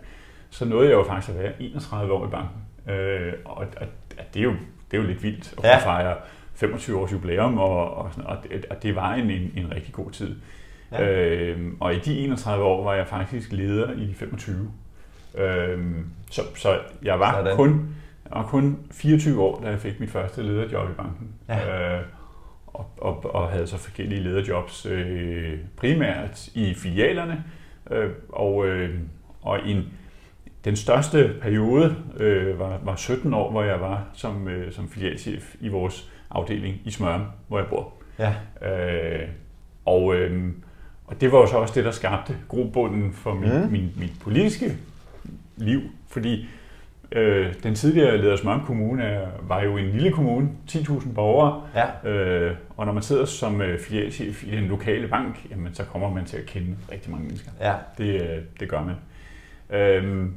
så 0.50 0.64
nåede 0.64 0.88
jeg 0.88 0.94
jo 0.94 1.04
faktisk 1.04 1.36
at 1.36 1.42
være 1.42 1.52
31 1.60 2.12
år 2.12 2.26
i 2.26 2.30
banken. 2.30 2.92
Øh, 2.94 3.32
og, 3.44 3.56
og, 3.56 3.86
det, 4.34 4.40
er 4.40 4.44
jo, 4.44 4.52
det 4.90 4.96
er 4.96 5.02
jo 5.02 5.08
lidt 5.08 5.22
vildt 5.22 5.54
at 5.58 5.64
ja. 5.64 5.78
fejre 5.78 6.16
25 6.54 6.98
års 6.98 7.12
jubilæum, 7.12 7.58
og, 7.58 7.94
og, 7.94 8.10
og, 8.24 8.36
det, 8.42 8.64
og 8.70 8.82
det 8.82 8.96
var 8.96 9.14
en, 9.14 9.30
en, 9.30 9.52
en 9.56 9.74
rigtig 9.74 9.94
god 9.94 10.10
tid. 10.10 10.36
Ja. 10.92 11.10
Øhm, 11.10 11.76
og 11.80 11.94
i 11.94 11.98
de 11.98 12.18
31 12.18 12.64
år 12.64 12.84
var 12.84 12.94
jeg 12.94 13.06
faktisk 13.06 13.52
leder 13.52 13.92
i 13.92 14.06
de 14.06 14.14
25. 14.14 14.70
Øhm, 15.38 16.06
så, 16.30 16.42
så 16.56 16.78
jeg 17.02 17.20
var 17.20 17.32
Sådan. 17.32 17.56
kun 17.56 17.94
jeg 18.30 18.38
var 18.38 18.46
kun 18.46 18.78
24 18.90 19.42
år, 19.42 19.60
da 19.60 19.68
jeg 19.68 19.80
fik 19.80 20.00
mit 20.00 20.10
første 20.10 20.42
lederjob 20.42 20.90
i 20.90 20.92
banken. 20.92 21.28
Ja. 21.48 21.96
Øh, 21.96 22.02
og, 22.66 22.90
og, 22.96 23.34
og 23.34 23.48
havde 23.48 23.66
så 23.66 23.76
forskellige 23.76 24.22
lederjobs, 24.22 24.86
øh, 24.86 25.58
primært 25.76 26.48
i 26.54 26.74
filialerne, 26.74 27.44
øh, 27.90 28.10
og, 28.28 28.66
øh, 28.66 28.98
og 29.42 29.68
en, 29.68 29.84
den 30.64 30.76
største 30.76 31.34
periode 31.42 31.96
øh, 32.16 32.58
var, 32.58 32.80
var 32.82 32.96
17 32.96 33.34
år, 33.34 33.50
hvor 33.50 33.62
jeg 33.62 33.80
var 33.80 34.04
som, 34.12 34.48
øh, 34.48 34.72
som 34.72 34.88
filialchef 34.88 35.54
i 35.60 35.68
vores 35.68 36.10
afdeling 36.30 36.80
i 36.84 36.90
Smørum, 36.90 37.24
hvor 37.48 37.58
jeg 37.58 37.68
bor. 37.68 37.92
Ja. 38.18 38.34
Øh, 38.62 39.28
og, 39.84 40.14
øh, 40.14 40.52
og 41.06 41.20
det 41.20 41.32
var 41.32 41.38
jo 41.38 41.46
så 41.46 41.56
også 41.56 41.74
det, 41.74 41.84
der 41.84 41.90
skabte 41.90 42.36
grobunden 42.48 43.12
for 43.12 43.34
min, 43.34 43.62
mm. 43.62 43.70
min, 43.70 43.92
min 43.96 44.10
politiske 44.20 44.76
liv, 45.56 45.80
fordi 46.08 46.48
øh, 47.14 47.54
den 47.62 47.74
tidligere 47.74 48.18
leder 48.18 48.36
Smørum 48.36 48.66
Kommune 48.66 49.28
var 49.42 49.62
jo 49.62 49.76
en 49.76 49.90
lille 49.90 50.12
kommune, 50.12 50.48
10.000 50.70 51.14
borgere, 51.14 51.62
ja. 51.74 52.10
øh, 52.10 52.56
og 52.76 52.86
når 52.86 52.92
man 52.92 53.02
sidder 53.02 53.24
som 53.24 53.62
øh, 53.62 53.80
filialchef 53.80 54.44
i 54.44 54.50
den 54.50 54.64
lokale 54.64 55.08
bank, 55.08 55.46
jamen, 55.50 55.74
så 55.74 55.84
kommer 55.84 56.10
man 56.10 56.24
til 56.24 56.36
at 56.36 56.46
kende 56.46 56.76
rigtig 56.92 57.10
mange 57.10 57.26
mennesker. 57.26 57.50
Ja. 57.60 57.74
Det, 57.98 58.22
øh, 58.22 58.38
det 58.60 58.68
gør 58.68 58.82
man. 58.82 58.94
Øh, 59.80 60.28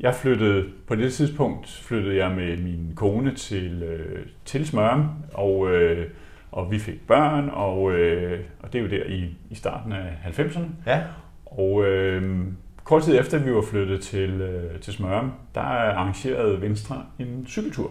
jeg 0.00 0.14
flyttede, 0.14 0.68
på 0.86 0.94
det 0.94 1.12
tidspunkt 1.12 1.68
flyttede 1.68 2.16
jeg 2.16 2.30
med 2.30 2.56
min 2.56 2.92
kone 2.96 3.34
til, 3.34 3.82
øh, 3.82 4.26
til 4.44 4.66
Smørum, 4.66 5.08
og, 5.34 5.72
øh, 5.72 6.06
og 6.52 6.70
vi 6.70 6.78
fik 6.78 7.06
børn, 7.06 7.50
og, 7.52 7.92
øh, 7.92 8.40
og 8.62 8.72
det 8.72 8.78
er 8.78 8.82
jo 8.82 8.90
der 8.90 9.04
i, 9.04 9.36
i 9.50 9.54
starten 9.54 9.92
af 9.92 10.18
90'erne. 10.24 10.66
Ja. 10.86 11.02
Og 11.46 11.84
øh, 11.84 12.44
kort 12.84 13.02
tid 13.02 13.18
efter 13.18 13.38
vi 13.38 13.54
var 13.54 13.62
flyttet 13.62 14.00
til, 14.00 14.30
øh, 14.30 14.80
til 14.80 14.92
Smørum, 14.92 15.32
der 15.54 15.60
arrangerede 15.60 16.60
Venstre 16.60 17.04
en 17.18 17.46
cykeltur. 17.48 17.90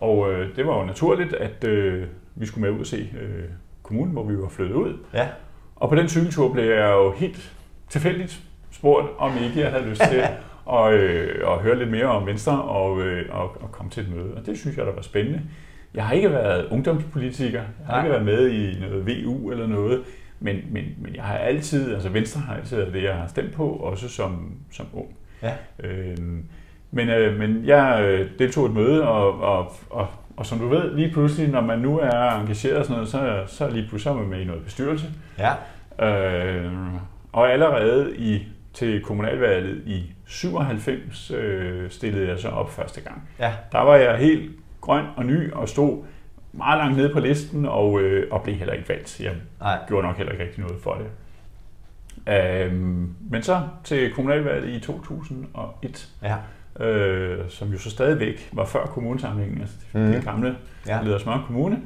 Og 0.00 0.32
øh, 0.32 0.56
det 0.56 0.66
var 0.66 0.78
jo 0.78 0.84
naturligt, 0.84 1.32
at 1.32 1.64
øh, 1.64 2.06
vi 2.34 2.46
skulle 2.46 2.66
med 2.66 2.76
ud 2.76 2.80
og 2.80 2.86
se 2.86 3.10
øh, 3.20 3.44
kommunen, 3.82 4.12
hvor 4.12 4.24
vi 4.24 4.38
var 4.38 4.48
flyttet 4.48 4.74
ud. 4.74 4.98
Ja. 5.14 5.28
Og 5.76 5.88
på 5.88 5.94
den 5.94 6.08
cykeltur 6.08 6.52
blev 6.52 6.64
jeg 6.64 6.90
jo 6.90 7.12
helt 7.12 7.52
tilfældigt 7.88 8.40
spurgt, 8.70 9.06
om 9.18 9.32
ikke 9.44 9.60
jeg 9.60 9.70
havde 9.70 9.88
lyst 9.88 10.02
til 10.10 10.22
og, 10.64 10.94
øh, 10.94 11.48
og 11.48 11.62
høre 11.62 11.78
lidt 11.78 11.90
mere 11.90 12.06
om 12.06 12.26
Venstre 12.26 12.62
og, 12.62 13.00
øh, 13.00 13.24
og, 13.30 13.62
og 13.62 13.72
komme 13.72 13.90
til 13.90 14.02
et 14.02 14.14
møde. 14.16 14.34
Og 14.34 14.46
det 14.46 14.58
synes 14.58 14.76
jeg, 14.76 14.86
der 14.86 14.92
var 14.92 15.02
spændende. 15.02 15.42
Jeg 15.94 16.06
har 16.06 16.14
ikke 16.14 16.30
været 16.30 16.66
ungdomspolitiker, 16.70 17.58
jeg 17.58 17.86
har 17.86 17.92
Nej. 17.92 18.00
ikke 18.00 18.12
været 18.12 18.24
med 18.24 18.48
i 18.50 18.80
noget 18.80 19.06
VU 19.06 19.50
eller 19.50 19.66
noget, 19.66 20.04
men, 20.40 20.56
men, 20.70 20.84
men 20.98 21.14
jeg 21.14 21.24
har 21.24 21.36
altid, 21.36 21.94
altså 21.94 22.08
Venstre 22.08 22.40
har 22.40 22.56
altid 22.56 22.76
været 22.76 22.92
det, 22.92 23.02
jeg 23.02 23.14
har 23.14 23.26
stemt 23.26 23.52
på, 23.52 23.68
også 23.68 24.08
som, 24.08 24.52
som 24.72 24.86
ung. 24.92 25.08
Ja. 25.42 25.52
Øhm, 25.78 26.44
men, 26.90 27.08
øh, 27.08 27.38
men 27.38 27.62
jeg 27.64 28.00
øh, 28.02 28.30
deltog 28.38 28.66
et 28.66 28.72
møde, 28.72 29.08
og, 29.08 29.40
og, 29.40 29.72
og, 29.90 30.08
og 30.36 30.46
som 30.46 30.58
du 30.58 30.68
ved, 30.68 30.96
lige 30.96 31.12
pludselig, 31.12 31.48
når 31.48 31.60
man 31.60 31.78
nu 31.78 31.98
er 31.98 32.40
engageret 32.40 32.76
og 32.76 32.84
sådan 32.84 32.96
noget, 32.96 33.08
så, 33.08 33.54
så 33.56 33.70
lige 33.70 33.88
pludselig 33.88 34.10
er 34.10 34.16
man 34.16 34.28
med 34.28 34.40
i 34.40 34.44
noget 34.44 34.64
bestyrelse. 34.64 35.06
Ja. 35.38 35.52
Øh, 36.08 36.72
og 37.32 37.52
allerede 37.52 38.16
i 38.16 38.46
til 38.76 39.00
kommunalvalget 39.00 39.82
i 39.86 40.12
97 40.26 41.30
øh, 41.30 41.90
stillede 41.90 42.28
jeg 42.28 42.38
så 42.38 42.48
op 42.48 42.70
første 42.70 43.00
gang. 43.00 43.28
Ja. 43.38 43.52
Der 43.72 43.80
var 43.80 43.96
jeg 43.96 44.18
helt 44.18 44.50
grøn 44.80 45.04
og 45.16 45.26
ny 45.26 45.52
og 45.52 45.68
stod 45.68 46.04
meget 46.56 46.78
langt 46.78 46.96
nede 46.96 47.12
på 47.12 47.20
listen 47.20 47.66
og, 47.66 48.00
øh, 48.00 48.28
og 48.30 48.42
blev 48.42 48.56
heller 48.56 48.74
ikke 48.74 48.88
valgt. 48.88 49.20
Jeg 49.20 49.34
Nej. 49.60 49.78
gjorde 49.88 50.06
nok 50.06 50.16
heller 50.16 50.32
ikke 50.32 50.44
rigtig 50.44 50.60
noget 50.64 50.82
for 50.82 50.94
det. 50.94 51.06
Øhm, 52.34 53.14
men 53.30 53.42
så 53.42 53.60
til 53.84 54.12
kommunalvalget 54.12 54.68
i 54.68 54.80
2001, 54.80 56.08
ja. 56.22 56.36
øh, 56.84 57.50
som 57.50 57.68
jo 57.68 57.78
så 57.78 57.90
stadigvæk 57.90 58.48
var 58.52 58.64
før 58.64 58.86
kommunesamlingen, 58.86 59.60
altså 59.60 59.76
det, 59.92 60.00
mm. 60.00 60.12
det 60.12 60.24
gamle 60.24 60.56
ja. 60.86 61.02
Ledersmør 61.02 61.42
Kommune, 61.46 61.80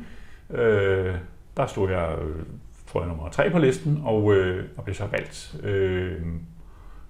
øh, 0.50 1.14
der 1.56 1.66
stod 1.66 1.90
jeg, 1.90 2.14
øh, 2.22 2.36
tror 2.92 3.00
jeg, 3.00 3.08
nummer 3.08 3.28
tre 3.28 3.50
på 3.50 3.58
listen, 3.58 4.00
og, 4.04 4.34
øh, 4.34 4.64
og 4.76 4.84
blev 4.84 4.94
så 4.94 5.06
valgt. 5.06 5.56
Øh, 5.62 6.22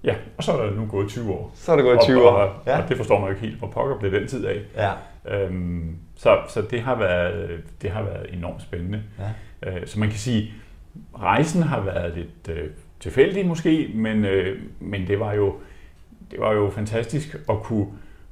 Ja, 0.03 0.15
og 0.37 0.43
så 0.43 0.51
er 0.51 0.65
der 0.65 0.75
nu 0.75 0.85
gået 0.85 1.09
20 1.09 1.31
år. 1.31 1.51
Så 1.55 1.71
er 1.71 1.75
der 1.75 1.83
gået 1.83 1.99
20 2.03 2.21
og, 2.21 2.33
år. 2.33 2.37
Og, 2.37 2.53
ja. 2.65 2.81
og 2.81 2.89
det 2.89 2.97
forstår 2.97 3.19
man 3.19 3.27
jo 3.27 3.35
ikke 3.35 3.47
helt, 3.47 3.59
hvor 3.59 3.67
pokker 3.67 3.99
blev 3.99 4.11
den 4.11 4.27
tid 4.27 4.45
af. 4.45 4.61
Ja. 4.75 4.91
Øhm, 5.37 5.95
så 6.15 6.37
så 6.49 6.61
det, 6.61 6.81
har 6.81 6.95
været, 6.95 7.61
det 7.81 7.91
har 7.91 8.03
været 8.03 8.33
enormt 8.33 8.61
spændende. 8.61 9.03
Ja. 9.63 9.71
Øh, 9.71 9.87
så 9.87 9.99
man 9.99 10.09
kan 10.09 10.17
sige, 10.17 10.53
rejsen 11.19 11.63
har 11.63 11.81
været 11.81 12.17
lidt 12.17 12.57
øh, 12.57 12.69
tilfældig 12.99 13.45
måske, 13.45 13.91
men, 13.95 14.25
øh, 14.25 14.59
men 14.79 15.07
det 15.07 15.19
var 15.19 15.33
jo 15.33 15.55
det 16.31 16.39
var 16.39 16.53
jo 16.53 16.69
fantastisk 16.69 17.35
at 17.49 17.63
kunne, 17.63 17.87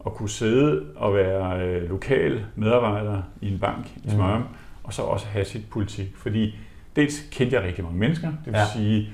at 0.06 0.14
kunne 0.14 0.30
sidde 0.30 0.86
og 0.96 1.16
være 1.16 1.62
øh, 1.62 1.90
lokal 1.90 2.46
medarbejder 2.56 3.22
i 3.42 3.52
en 3.52 3.60
bank 3.60 3.86
i 4.04 4.10
Smørum, 4.10 4.42
mm. 4.42 4.48
og 4.84 4.94
så 4.94 5.02
også 5.02 5.28
have 5.28 5.46
sit 5.46 5.70
politik. 5.70 6.08
Fordi 6.16 6.56
dels 6.96 7.28
kendte 7.32 7.56
jeg 7.56 7.64
rigtig 7.64 7.84
mange 7.84 8.00
mennesker, 8.00 8.28
det 8.28 8.46
vil 8.46 8.54
ja. 8.54 8.66
sige, 8.66 9.10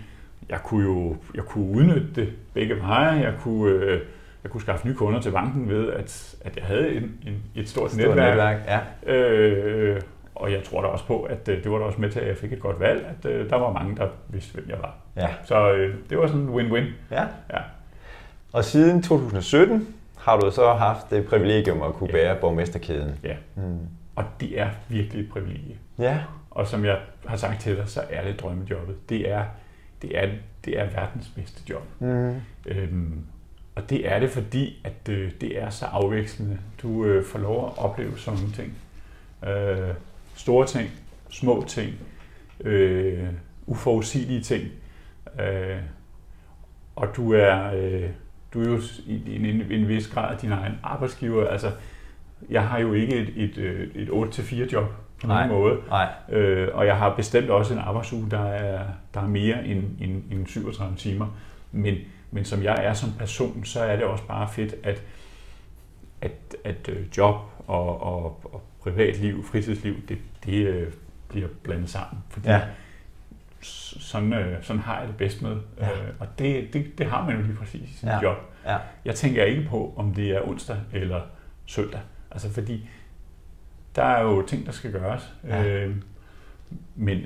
jeg 0.50 0.60
kunne 0.64 0.84
jo 0.86 1.16
jeg 1.36 1.44
kunne 1.44 1.70
udnytte 1.70 2.08
det 2.16 2.34
begge 2.54 2.80
veje. 2.82 3.12
Jeg 3.22 3.34
kunne, 3.42 3.72
øh, 3.72 4.02
jeg 4.44 4.52
kunne 4.52 4.62
skaffe 4.62 4.88
nye 4.88 4.96
kunder 4.96 5.22
til 5.22 5.32
banken 5.32 5.70
ved, 5.70 5.92
at, 5.94 6.36
at 6.42 6.56
jeg 6.58 6.66
havde 6.66 6.96
en, 6.96 7.04
en, 7.28 7.44
et 7.56 7.70
stort, 7.70 7.92
stort 7.92 8.08
netværk. 8.08 8.30
netværk 8.30 8.58
ja. 9.08 9.14
øh, 9.14 10.02
og 10.36 10.52
jeg 10.52 10.64
tror 10.64 10.82
da 10.82 10.88
også 10.88 11.06
på, 11.06 11.22
at 11.24 11.50
øh, 11.50 11.64
det 11.64 11.72
var 11.72 11.78
da 11.78 11.84
også 11.84 12.02
med 12.02 12.10
til, 12.10 12.20
at 12.20 12.28
jeg 12.28 12.38
fik 12.38 12.54
et 12.54 12.60
godt 12.60 12.80
valg, 12.80 13.06
at 13.20 13.32
øh, 13.32 13.50
der 13.50 13.56
var 13.56 13.72
mange, 13.74 13.96
der 13.96 14.08
vidste, 14.30 14.54
hvem 14.54 14.70
jeg 14.70 14.78
var. 14.82 14.96
Ja. 15.16 15.28
Så 15.46 15.72
øh, 15.74 15.96
det 16.10 16.18
var 16.18 16.28
sådan 16.28 16.42
en 16.42 16.50
win-win. 16.50 16.86
Ja. 17.12 17.22
ja. 17.54 17.60
Og 18.54 18.64
siden 18.66 19.02
2017 19.02 19.88
har 20.18 20.38
du 20.40 20.52
så 20.52 20.74
haft 20.74 21.10
det 21.10 21.26
privilegium 21.26 21.82
at 21.82 21.94
kunne 21.94 22.10
Ja. 22.10 22.14
bære 22.14 22.36
borgmesterkæden. 22.42 23.12
Ja, 23.24 23.36
Mm. 23.56 23.78
og 24.16 24.24
det 24.40 24.60
er 24.60 24.68
virkelig 24.90 25.24
et 25.24 25.30
privilegie. 25.32 25.76
Ja. 26.00 26.20
Og 26.52 26.68
som 26.68 26.86
jeg 26.86 26.98
har 27.26 27.38
sagt 27.38 27.62
til 27.62 27.78
dig, 27.78 27.88
så 27.90 28.02
er 28.10 28.24
det 28.24 28.40
drømmejobbet. 28.42 29.10
Det 29.10 29.32
er, 29.32 29.44
det 30.06 30.18
er, 30.18 30.30
det 30.66 30.80
er 30.80 30.86
verdens 30.86 31.28
bedste 31.36 31.62
job. 31.70 31.84
Mm. 32.00 32.42
Øhm, 32.66 33.26
og 33.76 33.90
det 33.90 34.12
er 34.12 34.20
det, 34.20 34.30
fordi 34.30 34.82
at 34.84 35.10
øh, 35.10 35.32
det 35.42 35.62
er 35.62 35.70
så 35.70 35.86
afvekslende. 35.86 36.58
Du 36.82 37.06
øh, 37.06 37.26
får 37.26 37.40
lov 37.40 37.68
at 37.68 37.84
opleve 37.84 38.18
sådan 38.18 38.40
nogle 38.40 38.56
ting. 38.56 38.74
Øh, 39.48 39.94
store 40.36 40.68
ting, 40.68 40.90
små 41.30 41.66
ting, 41.68 41.94
øh, 42.60 43.28
uforudsigelige 43.66 44.42
ting. 44.42 44.64
Øh, 45.40 45.78
og 46.96 47.08
du 47.16 47.34
er, 47.34 47.72
øh, 47.76 48.10
du 48.54 48.62
er 48.62 48.68
jo 48.68 48.80
i 49.06 49.36
en, 49.36 49.46
en, 49.46 49.72
en 49.72 49.88
vis 49.88 50.08
grad 50.08 50.38
din 50.38 50.52
egen 50.52 50.74
arbejdsgiver. 50.84 51.48
Altså, 51.48 51.72
jeg 52.50 52.68
har 52.68 52.80
jo 52.80 52.94
ikke 52.94 53.16
et, 53.16 53.34
et, 53.36 53.58
øh, 53.58 53.96
et 53.96 54.10
8-4 54.10 54.72
job 54.72 54.94
på 55.22 55.28
nogen 55.28 55.48
Nej. 55.50 55.58
måde. 55.58 55.78
Nej. 55.90 56.08
Øh, 56.30 56.70
og 56.74 56.86
jeg 56.86 56.98
har 56.98 57.16
bestemt 57.16 57.50
også 57.50 57.74
en 57.74 57.80
arbejdsuge, 57.80 58.32
der 58.32 58.40
er, 58.46 58.86
der 59.14 59.22
er 59.22 59.28
mere 59.28 59.66
end, 59.66 59.84
end, 60.02 60.24
end 60.32 60.48
37 60.48 60.96
timer. 60.96 61.28
Men, 61.72 61.96
men 62.32 62.46
som 62.46 62.64
jeg 62.64 62.86
er 62.86 62.94
som 62.94 63.10
person, 63.20 63.66
så 63.66 63.80
er 63.80 63.96
det 63.96 64.06
også 64.06 64.24
bare 64.28 64.50
fedt, 64.50 64.76
at, 64.84 65.02
at, 66.22 66.32
at 66.64 66.90
øh, 66.90 67.06
job 67.18 67.36
og, 67.68 68.02
og, 68.02 68.40
og 68.54 68.64
privatliv, 68.82 69.46
fritidsliv, 69.46 69.96
det, 70.10 70.18
det 70.46 70.68
øh, 70.68 70.88
bliver 71.30 71.48
blandet 71.64 71.90
sammen. 71.90 72.24
Fordi 72.30 72.48
Ja. 72.50 72.62
sådan, 73.62 74.34
øh, 74.34 74.64
sådan 74.64 74.82
har 74.82 75.00
jeg 75.00 75.08
det 75.08 75.18
bedst 75.18 75.42
med. 75.42 75.58
Ja. 75.80 75.90
Øh, 75.92 76.08
og 76.20 76.28
det, 76.40 76.74
det, 76.74 76.98
det 76.98 77.06
har 77.06 77.26
man 77.26 77.36
jo 77.36 77.42
lige 77.42 77.56
præcis 77.56 77.90
i 77.90 77.94
sin 77.94 78.08
Ja. 78.10 78.22
job. 78.22 78.38
Ja. 78.66 78.78
Jeg 79.06 79.16
tænker 79.16 79.44
ikke 79.44 79.68
på, 79.70 79.94
om 79.98 80.14
det 80.14 80.30
er 80.32 80.42
onsdag 80.48 80.78
eller 80.94 81.22
søndag. 81.66 82.00
Altså 82.32 82.54
fordi, 82.54 82.90
der 83.96 84.04
er 84.04 84.24
jo 84.24 84.42
ting, 84.42 84.66
der 84.66 84.72
skal 84.72 84.92
gøres. 84.92 85.34
Ja. 85.48 85.66
Øh, 85.86 85.96
men 86.96 87.20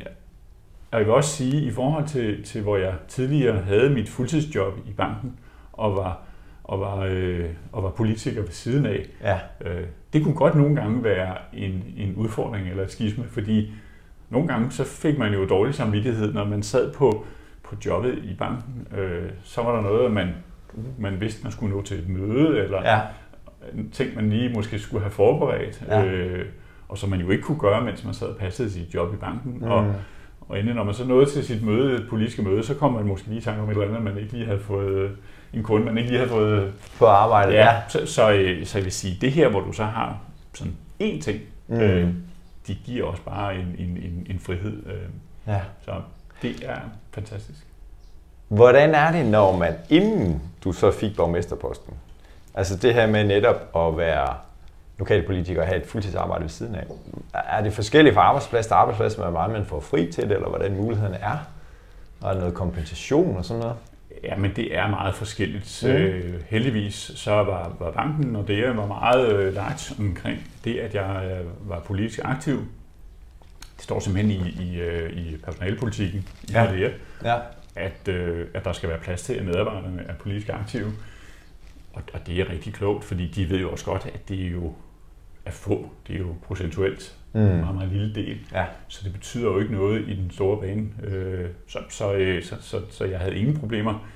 jeg 0.91 0.99
vil 0.99 1.09
også 1.09 1.29
sige, 1.29 1.61
i 1.61 1.71
forhold 1.71 2.07
til, 2.07 2.43
til 2.43 2.61
hvor 2.61 2.77
jeg 2.77 2.93
tidligere 3.07 3.61
havde 3.61 3.89
mit 3.89 4.09
fuldtidsjob 4.09 4.73
i 4.88 4.91
banken, 4.93 5.39
og 5.73 5.95
var, 5.95 6.19
og 6.63 6.79
var, 6.79 6.97
øh, 7.09 7.45
og 7.71 7.83
var 7.83 7.89
politiker 7.89 8.41
ved 8.41 8.49
siden 8.51 8.85
af, 8.85 9.05
Ja. 9.21 9.39
øh, 9.61 9.88
det 10.13 10.23
kunne 10.23 10.35
godt 10.35 10.55
nogle 10.55 10.75
gange 10.75 11.03
være 11.03 11.35
en, 11.53 11.83
en 11.97 12.15
udfordring 12.15 12.67
eller 12.69 12.83
et 12.83 12.91
skisme, 12.91 13.23
fordi 13.27 13.71
nogle 14.29 14.47
gange 14.47 14.71
så 14.71 14.83
fik 14.83 15.17
man 15.17 15.33
jo 15.33 15.45
dårlig 15.45 15.75
samvittighed, 15.75 16.33
når 16.33 16.45
man 16.45 16.63
sad 16.63 16.93
på, 16.93 17.25
på 17.63 17.75
jobbet 17.85 18.17
i 18.23 18.33
banken. 18.33 18.88
Øh, 18.97 19.29
så 19.43 19.61
var 19.63 19.75
der 19.75 19.81
noget, 19.81 20.11
man, 20.11 20.27
man 20.99 21.21
vidste, 21.21 21.43
man 21.43 21.51
skulle 21.51 21.75
nå 21.75 21.81
til 21.81 21.99
et 21.99 22.09
møde, 22.09 22.59
eller 22.63 22.81
Ja. 22.91 22.99
Ting, 23.93 24.15
man 24.15 24.29
lige 24.29 24.53
måske 24.53 24.79
skulle 24.79 25.01
have 25.01 25.11
forberedt, 25.11 25.83
Ja. 25.87 26.05
øh, 26.05 26.45
og 26.89 26.97
som 26.97 27.09
man 27.09 27.19
jo 27.19 27.29
ikke 27.29 27.43
kunne 27.43 27.59
gøre, 27.59 27.81
mens 27.85 28.05
man 28.05 28.13
sad 28.13 28.27
og 28.27 28.37
passede 28.37 28.71
sit 28.71 28.93
job 28.93 29.13
i 29.13 29.17
banken. 29.17 29.57
Mm. 29.61 29.63
Og, 29.71 29.93
og 30.41 30.57
endelig, 30.57 30.75
når 30.75 30.83
man 30.83 30.93
så 30.93 31.05
nåede 31.05 31.29
til 31.29 31.45
sit 31.45 31.63
møde, 31.63 31.95
et 31.95 32.05
politiske 32.09 32.41
møde, 32.41 32.63
så 32.63 32.73
kom 32.73 32.93
man 32.93 33.05
måske 33.05 33.27
lige 33.27 33.37
i 33.39 33.41
tanke 33.41 33.61
om 33.61 33.69
et 33.69 33.71
eller 33.73 33.87
andet, 33.87 34.01
man 34.03 34.17
ikke 34.17 34.33
lige 34.33 34.45
havde 34.45 34.59
fået, 34.59 35.11
en 35.53 35.63
kunde, 35.63 35.85
man 35.85 35.97
ikke 35.97 36.09
lige 36.09 36.19
havde 36.19 36.29
fået. 36.31 36.73
På 36.99 37.05
arbejdet. 37.05 37.53
Ja, 37.53 37.75
så, 37.89 38.05
så, 38.05 38.31
øh, 38.31 38.65
så 38.65 38.77
jeg 38.77 38.85
vil 38.85 38.91
sige, 38.93 39.17
det 39.21 39.31
her, 39.31 39.49
hvor 39.49 39.59
du 39.59 39.71
så 39.71 39.83
har 39.83 40.17
sådan 40.53 40.73
én 41.03 41.21
ting, 41.21 41.39
Mm. 41.67 41.79
øh, 41.79 42.07
de 42.67 42.75
giver 42.85 43.05
også 43.05 43.21
bare 43.23 43.55
en, 43.55 43.75
en, 43.77 43.89
en, 43.97 44.27
en 44.29 44.39
frihed. 44.39 44.85
Øh, 44.85 44.93
ja. 45.47 45.59
så 45.85 45.91
det 46.41 46.55
er 46.65 46.77
fantastisk. 47.13 47.65
Hvordan 48.47 48.95
er 48.95 49.11
det, 49.11 49.25
når 49.25 49.57
man, 49.57 49.73
inden 49.89 50.41
du 50.63 50.71
så 50.71 50.91
fik 50.91 51.15
borgmesterposten, 51.15 51.93
altså 52.59 52.77
det 52.77 52.93
her 52.93 53.07
med 53.07 53.23
netop 53.23 53.71
at 53.75 53.97
være 53.97 54.33
lokalpolitiker 54.99 55.61
og 55.61 55.67
have 55.67 55.81
et 55.81 55.87
fuldtidsarbejde 55.87 56.43
ved 56.43 56.49
siden 56.49 56.75
af, 56.75 56.83
er 57.33 57.61
det 57.61 57.73
forskelligt 57.73 58.15
fra 58.15 58.21
arbejdsplads 58.21 58.67
til 58.67 58.73
arbejdsplads, 58.73 59.13
hvor 59.13 59.29
meget 59.29 59.51
man 59.51 59.65
får 59.65 59.79
fri 59.79 60.11
til 60.11 60.23
det, 60.23 60.31
eller 60.31 60.49
hvordan 60.49 60.75
mulighederne 60.75 61.17
er? 61.17 61.37
Og 62.21 62.29
er 62.29 62.33
der 62.33 62.39
noget 62.39 62.55
kompensation 62.55 63.37
og 63.37 63.45
sådan 63.45 63.61
noget? 63.61 63.75
Ja, 64.23 64.35
men 64.35 64.55
det 64.55 64.77
er 64.77 64.87
meget 64.87 65.15
forskelligt. 65.15 65.83
Mm. 65.85 65.89
Øh, 65.89 66.41
heldigvis 66.49 67.11
så 67.15 67.31
var, 67.31 67.75
var 67.79 67.91
banken 67.91 68.35
og 68.35 68.47
det 68.47 68.77
var 68.77 68.85
meget 68.85 69.29
øh, 69.29 69.53
lagt 69.53 69.93
omkring 69.99 70.51
det, 70.63 70.79
at 70.79 70.95
jeg 70.95 71.31
øh, 71.31 71.69
var 71.69 71.79
politisk 71.79 72.19
aktiv. 72.23 72.57
Det 73.75 73.83
står 73.83 73.99
simpelthen 73.99 74.31
i, 74.31 74.63
i, 74.63 74.81
øh, 74.81 75.11
i 75.11 75.37
personalepolitikken 75.37 76.27
i 76.43 76.51
Ja. 76.51 76.73
ja. 76.73 76.89
Ja. 77.23 77.35
at, 77.75 78.07
øh, 78.07 78.47
at 78.53 78.65
der 78.65 78.73
skal 78.73 78.89
være 78.89 78.99
plads 78.99 79.21
til, 79.21 79.33
at 79.33 79.45
medarbejderne 79.45 80.03
er 80.07 80.13
politisk 80.13 80.49
aktive. 80.49 80.91
Og, 81.93 82.01
og 82.13 82.27
det 82.27 82.39
er 82.41 82.50
rigtig 82.50 82.74
klogt, 82.74 83.03
fordi 83.03 83.27
de 83.27 83.50
ved 83.50 83.60
jo 83.60 83.72
også 83.72 83.86
godt, 83.86 84.05
at 84.05 84.29
det 84.29 84.51
jo 84.51 84.74
er 85.46 85.51
få. 85.51 85.89
Det 86.08 86.15
er 86.15 86.19
jo 86.19 86.36
procentuelt 86.43 87.15
Mm. 87.34 87.39
en 87.41 87.60
meget, 87.60 87.75
meget 87.75 87.89
lille 87.91 88.15
del. 88.15 88.38
Ja. 88.53 88.65
Så 88.88 89.01
det 89.03 89.13
betyder 89.13 89.46
jo 89.46 89.60
ikke 89.60 89.74
noget 89.74 90.08
i 90.08 90.15
den 90.15 90.31
store 90.31 90.62
bane. 90.62 90.89
Øh, 91.03 91.50
så, 91.67 91.79
så, 91.89 92.13
øh, 92.13 92.43
så, 92.43 92.55
så, 92.62 92.81
så 92.89 93.05
jeg 93.05 93.19
havde 93.19 93.36
ingen 93.38 93.58
problemer. 93.60 94.08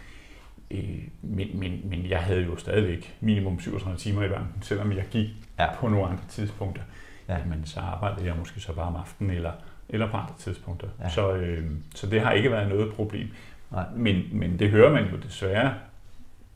Øh, 0.72 0.80
men, 1.22 1.60
men, 1.60 1.82
men 1.84 2.10
jeg 2.10 2.20
havde 2.20 2.42
jo 2.44 2.58
stadigvæk 2.58 3.18
minimum 3.22 3.60
37 3.60 3.98
timer 3.98 4.24
i 4.24 4.28
banken, 4.30 4.62
selvom 4.62 4.92
jeg 4.92 5.06
gik 5.12 5.30
Ja. 5.60 5.76
på 5.76 5.88
nogle 5.88 6.06
andre 6.08 6.24
tidspunkter. 6.30 6.82
Ja. 7.30 7.38
Men 7.46 7.66
så 7.66 7.80
arbejdede 7.80 8.26
jeg 8.26 8.36
måske 8.40 8.60
så 8.60 8.74
bare 8.74 8.88
om 8.88 8.96
aftenen 8.96 9.32
eller, 9.36 9.52
eller 9.90 10.12
på 10.12 10.18
andre 10.18 10.34
tidspunkter. 10.38 10.88
Ja. 11.00 11.10
Så, 11.10 11.34
øh, 11.36 11.66
så 11.96 12.08
det 12.08 12.22
har 12.22 12.32
ikke 12.32 12.52
været 12.52 12.70
noget 12.70 12.94
problem. 12.94 13.28
Nej. 13.72 13.86
Men, 13.96 14.24
men 14.32 14.60
det 14.60 14.70
hører 14.70 14.92
man 14.92 15.06
jo 15.12 15.18
desværre 15.18 15.74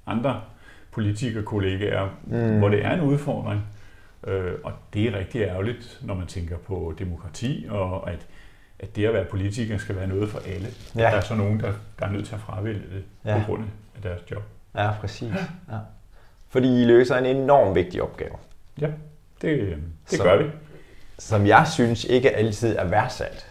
andre 0.06 0.42
politikerkollegaer, 1.01 2.08
Mm. 2.24 2.58
hvor 2.60 2.70
det 2.70 2.86
er 2.86 2.92
en 2.94 3.01
udfordring. 3.01 3.62
Øh, 4.27 4.54
og 4.63 4.72
det 4.94 5.04
er 5.08 5.18
rigtig 5.20 5.42
ærgerligt, 5.42 6.00
når 6.04 6.13
man 6.13 6.27
tænker 6.27 6.58
på 6.58 6.94
demokrati, 7.00 7.66
og 7.70 8.12
at, 8.12 8.20
at 8.80 8.96
det 8.96 9.06
at 9.06 9.13
være 9.13 9.25
politiker 9.25 9.77
skal 9.77 9.96
være 9.96 10.08
noget 10.08 10.30
for 10.30 10.39
alle. 10.56 10.68
Ja. 10.96 11.01
Der 11.01 11.08
er 11.08 11.22
så 11.22 11.36
nogen, 11.36 11.60
der, 11.60 11.72
der 12.00 12.06
er 12.06 12.12
nødt 12.12 12.25
til 12.27 12.36
at 12.36 12.42
fravælge 12.42 12.82
det 12.96 13.04
Ja. 13.25 13.39
på 13.39 13.46
grund 13.46 13.63
af 13.96 14.01
deres 14.01 14.32
job. 14.32 14.42
Ja, 14.75 14.92
præcis. 15.01 15.30
Ja. 15.72 15.77
Fordi 16.50 16.82
I 16.82 16.86
løser 16.86 17.18
en 17.18 17.25
enorm 17.25 17.75
vigtig 17.75 18.01
opgave, 18.04 18.32
Ja, 18.82 18.88
det, 19.42 19.60
det 20.10 20.18
Så- 20.18 20.24
gør 20.24 20.38
vi. 20.38 20.50
som 21.20 21.48
jeg 21.48 21.68
synes 21.74 22.06
ikke 22.06 22.36
altid 22.36 22.75
er 22.77 22.86
værdsat. 22.86 23.48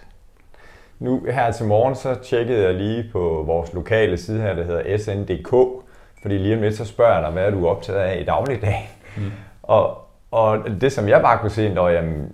Nu 0.98 1.24
her 1.24 1.52
til 1.52 1.66
morgen, 1.66 1.94
så 1.94 2.14
tjekkede 2.24 2.62
jeg 2.64 2.74
lige 2.74 3.08
på 3.12 3.42
vores 3.46 3.72
lokale 3.72 4.16
side 4.16 4.40
her, 4.40 4.54
der 4.54 4.64
hedder 4.64 4.98
SN.dk, 4.98 5.85
fordi 6.26 6.38
lige 6.38 6.56
om 6.56 6.62
lidt, 6.62 6.76
så 6.76 6.84
spørger 6.84 7.14
jeg 7.14 7.22
dig, 7.22 7.30
hvad 7.30 7.44
er 7.46 7.50
du 7.50 7.68
optaget 7.68 7.98
af 7.98 8.20
i 8.20 8.24
dagligdagen? 8.24 8.86
Mm. 9.16 9.22
Og, 9.62 9.98
og 10.30 10.58
det, 10.80 10.92
som 10.92 11.08
jeg 11.08 11.20
bare 11.22 11.38
kunne 11.38 11.50
se, 11.50 11.74
når 11.74 11.88
jamen, 11.88 12.32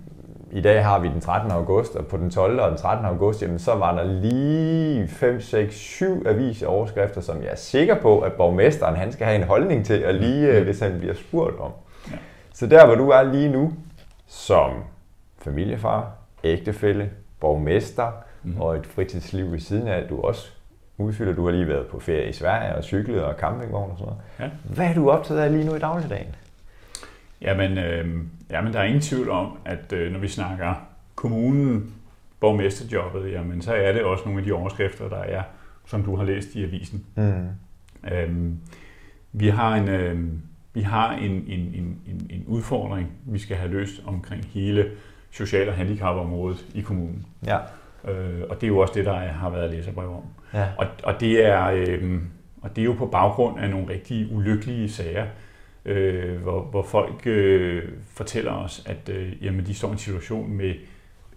i 0.51 0.61
dag 0.61 0.83
har 0.85 0.99
vi 0.99 1.07
den 1.07 1.21
13. 1.21 1.51
august, 1.51 1.95
og 1.95 2.07
på 2.07 2.17
den 2.17 2.29
12. 2.29 2.59
og 2.59 2.69
den 2.69 2.77
13. 2.77 3.05
august, 3.05 3.41
jamen, 3.41 3.59
så 3.59 3.75
var 3.75 3.95
der 3.95 4.03
lige 4.03 5.07
5, 5.07 5.41
6, 5.41 5.75
7 5.75 6.23
avisoverskrifter, 6.27 7.21
som 7.21 7.41
jeg 7.41 7.51
er 7.51 7.55
sikker 7.55 7.95
på, 7.95 8.19
at 8.19 8.33
borgmesteren 8.33 8.95
han 8.95 9.11
skal 9.11 9.25
have 9.27 9.35
en 9.41 9.47
holdning 9.47 9.85
til, 9.85 10.05
og 10.05 10.13
lige 10.13 10.47
øh, 10.47 10.63
hvis 10.63 10.79
han 10.79 10.99
bliver 10.99 11.13
spurgt 11.13 11.59
om. 11.59 11.71
Ja. 12.11 12.17
Så 12.53 12.67
der, 12.67 12.85
hvor 12.85 12.95
du 12.95 13.09
er 13.09 13.23
lige 13.23 13.49
nu, 13.49 13.73
som 14.27 14.71
familiefar, 15.41 16.11
ægtefælle, 16.43 17.09
borgmester 17.39 18.11
Mhm. 18.43 18.61
og 18.61 18.75
et 18.75 18.85
fritidsliv 18.85 19.51
ved 19.51 19.59
siden 19.59 19.87
af, 19.87 20.03
du 20.09 20.21
også 20.21 20.47
udfylder. 20.97 21.33
Du 21.33 21.45
har 21.45 21.51
lige 21.51 21.67
været 21.67 21.87
på 21.87 21.99
ferie 21.99 22.29
i 22.29 22.33
Sverige 22.33 22.75
og 22.75 22.83
cyklet 22.83 23.23
og 23.23 23.35
campingvogn 23.39 23.91
og 23.91 23.97
sådan 23.97 24.13
noget. 24.13 24.23
Ja. 24.39 24.73
Hvad 24.73 24.87
er 24.87 24.93
du 24.93 25.09
optaget 25.09 25.39
af 25.39 25.51
lige 25.51 25.65
nu 25.65 25.75
i 25.75 25.79
dagligdagen? 25.79 26.35
Jamen, 27.41 27.77
øh, 27.77 28.07
jamen, 28.49 28.73
der 28.73 28.79
er 28.79 28.83
ingen 28.83 29.01
tvivl 29.01 29.29
om, 29.29 29.57
at 29.65 29.93
øh, 29.93 30.11
når 30.11 30.19
vi 30.19 30.27
snakker 30.27 30.73
kommunen, 31.15 31.93
borgmesterjobbet, 32.39 33.31
jamen, 33.31 33.61
så 33.61 33.73
er 33.73 33.91
det 33.93 34.03
også 34.03 34.23
nogle 34.25 34.39
af 34.39 34.45
de 34.45 34.51
overskrifter, 34.51 35.09
der 35.09 35.17
er, 35.17 35.43
som 35.85 36.03
du 36.03 36.15
har 36.15 36.23
læst 36.23 36.55
i 36.55 36.63
avisen. 36.63 37.05
Mm. 37.15 37.47
Øhm, 38.11 38.59
vi 39.31 39.47
har 39.47 39.75
en, 39.75 39.87
øh, 39.87 40.27
vi 40.73 40.81
har 40.81 41.13
en, 41.13 41.31
en, 41.31 41.59
en, 41.59 41.99
en, 42.07 42.27
en 42.29 42.43
udfordring, 42.47 43.11
vi 43.25 43.39
skal 43.39 43.57
have 43.57 43.71
løst 43.71 44.01
omkring 44.05 44.45
hele 44.45 44.91
social- 45.31 45.69
og 45.69 45.75
handicapområdet 45.75 46.65
i 46.73 46.81
kommunen. 46.81 47.25
Ja. 47.45 47.57
Øh, 48.07 48.41
og 48.49 48.55
det 48.61 48.63
er 48.63 48.67
jo 48.67 48.77
også 48.77 48.93
det, 48.95 49.05
der 49.05 49.13
er, 49.13 49.31
har 49.31 49.49
været 49.49 49.71
læserbrev 49.71 50.09
om. 50.09 50.23
Ja. 50.53 50.67
Og, 50.77 50.87
og, 51.03 51.19
det 51.19 51.45
er, 51.45 51.65
øh, 51.65 52.19
og 52.61 52.75
det 52.75 52.81
er 52.81 52.85
jo 52.85 52.93
på 52.93 53.05
baggrund 53.05 53.59
af 53.59 53.69
nogle 53.69 53.89
rigtig 53.89 54.27
ulykkelige 54.35 54.89
sager, 54.89 55.25
øh, 55.85 56.41
hvor, 56.41 56.61
hvor 56.63 56.83
folk 56.83 57.21
øh, 57.27 57.83
fortæller 58.13 58.51
os, 58.51 58.83
at 58.85 59.09
øh, 59.15 59.45
jamen, 59.45 59.65
de 59.65 59.73
står 59.75 59.87
i 59.87 59.91
en 59.91 59.97
situation 59.97 60.53
med 60.53 60.73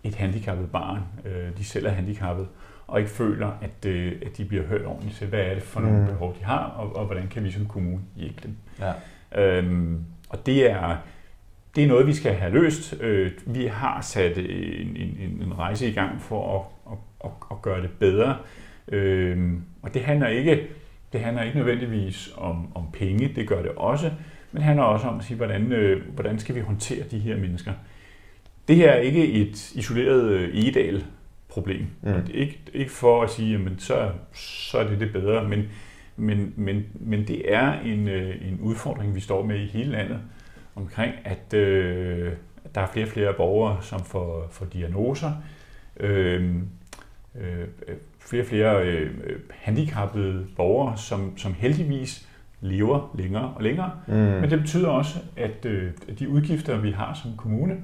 et 0.04 0.14
handicappet 0.14 0.70
barn, 0.70 1.00
øh, 1.24 1.56
de 1.58 1.64
selv 1.64 1.86
er 1.86 1.90
handicappet, 1.90 2.48
og 2.86 2.98
ikke 2.98 3.10
føler, 3.10 3.50
at, 3.60 3.86
øh, 3.86 4.12
at 4.26 4.36
de 4.36 4.44
bliver 4.44 4.64
hørt 4.64 4.86
ordentligt 4.86 5.16
til, 5.16 5.26
hvad 5.26 5.40
er 5.40 5.54
det 5.54 5.62
for 5.62 5.80
nogle 5.80 6.00
Mm. 6.00 6.06
behov, 6.06 6.36
de 6.40 6.44
har, 6.44 6.64
og, 6.64 6.96
og 6.96 7.06
hvordan 7.06 7.28
kan 7.28 7.44
vi 7.44 7.50
som 7.50 7.66
kommune 7.66 8.00
hjælpe 8.16 8.40
dem. 8.42 8.56
Ja. 8.80 8.92
Øhm, 9.42 10.04
og 10.28 10.46
det 10.46 10.70
er, 10.70 10.96
det 11.76 11.84
er 11.84 11.88
noget, 11.88 12.06
vi 12.06 12.14
skal 12.14 12.34
have 12.34 12.52
løst. 12.52 12.94
Øh, 13.00 13.32
vi 13.46 13.66
har 13.66 14.00
sat 14.00 14.38
en, 14.38 14.96
en, 14.96 15.42
en 15.42 15.58
rejse 15.58 15.88
i 15.88 15.92
gang 15.92 16.22
for 16.22 16.58
at, 16.58 16.92
at, 16.92 16.98
at, 17.24 17.30
at 17.50 17.62
gøre 17.62 17.82
det 17.82 17.90
bedre. 17.90 18.36
Øhm, 18.88 19.62
og 19.82 19.94
det 19.94 20.02
handler 20.02 20.28
ikke 20.28 20.68
det 21.12 21.20
handler 21.20 21.42
ikke 21.42 21.56
nødvendigvis 21.56 22.30
om, 22.36 22.68
om 22.74 22.84
penge, 22.92 23.32
det 23.36 23.48
gør 23.48 23.62
det 23.62 23.70
også, 23.76 24.10
men 24.52 24.56
det 24.56 24.62
handler 24.62 24.84
også 24.84 25.06
om 25.06 25.18
at 25.18 25.24
sige, 25.24 25.36
hvordan, 25.36 25.72
øh, 25.72 26.02
hvordan 26.14 26.38
skal 26.38 26.54
vi 26.54 26.60
håndtere 26.60 27.04
de 27.10 27.18
her 27.18 27.36
mennesker. 27.36 27.72
Det 28.68 28.76
her 28.76 28.90
er 28.90 28.98
ikke 28.98 29.32
et 29.32 29.72
isoleret 29.74 30.30
øh, 30.30 30.54
egedal 30.54 31.04
problem. 31.48 31.86
Mm. 32.02 32.12
Og 32.12 32.26
det 32.26 32.36
er 32.36 32.40
ikke, 32.40 32.60
ikke 32.74 32.90
for 32.90 33.22
at 33.22 33.30
sige, 33.30 33.54
at 33.54 33.72
så, 33.78 34.10
så 34.32 34.78
er 34.78 34.88
det 34.88 35.00
det 35.00 35.12
bedre, 35.12 35.48
men, 35.48 35.62
men, 36.16 36.52
men, 36.56 36.84
men 36.94 37.28
det 37.28 37.54
er 37.54 37.80
en, 37.80 38.08
øh, 38.08 38.48
en 38.48 38.58
udfordring, 38.60 39.14
vi 39.14 39.20
står 39.20 39.44
med 39.44 39.60
i 39.60 39.66
hele 39.66 39.90
landet, 39.90 40.18
omkring, 40.76 41.14
at 41.24 41.54
øh, 41.54 42.32
der 42.74 42.80
er 42.80 42.86
flere 42.86 43.06
og 43.06 43.10
flere 43.10 43.34
borgere, 43.34 43.82
som 43.82 44.04
får, 44.04 44.48
får 44.50 44.66
diagnoser, 44.66 45.32
øh, 46.00 46.54
øh, 47.34 47.66
flere 48.18 48.42
og 48.42 48.46
flere 48.46 48.86
øh, 48.86 49.10
handicappede 49.50 50.46
borgere, 50.56 50.96
som, 50.96 51.38
som 51.38 51.54
heldigvis 51.54 52.28
lever 52.60 53.14
længere 53.18 53.52
og 53.56 53.62
længere. 53.62 53.90
Mm. 54.06 54.14
Men 54.14 54.50
det 54.50 54.60
betyder 54.60 54.88
også, 54.88 55.18
at 55.36 55.64
øh, 55.64 55.92
de 56.18 56.28
udgifter, 56.28 56.78
vi 56.78 56.90
har 56.90 57.20
som 57.22 57.36
kommune 57.36 57.82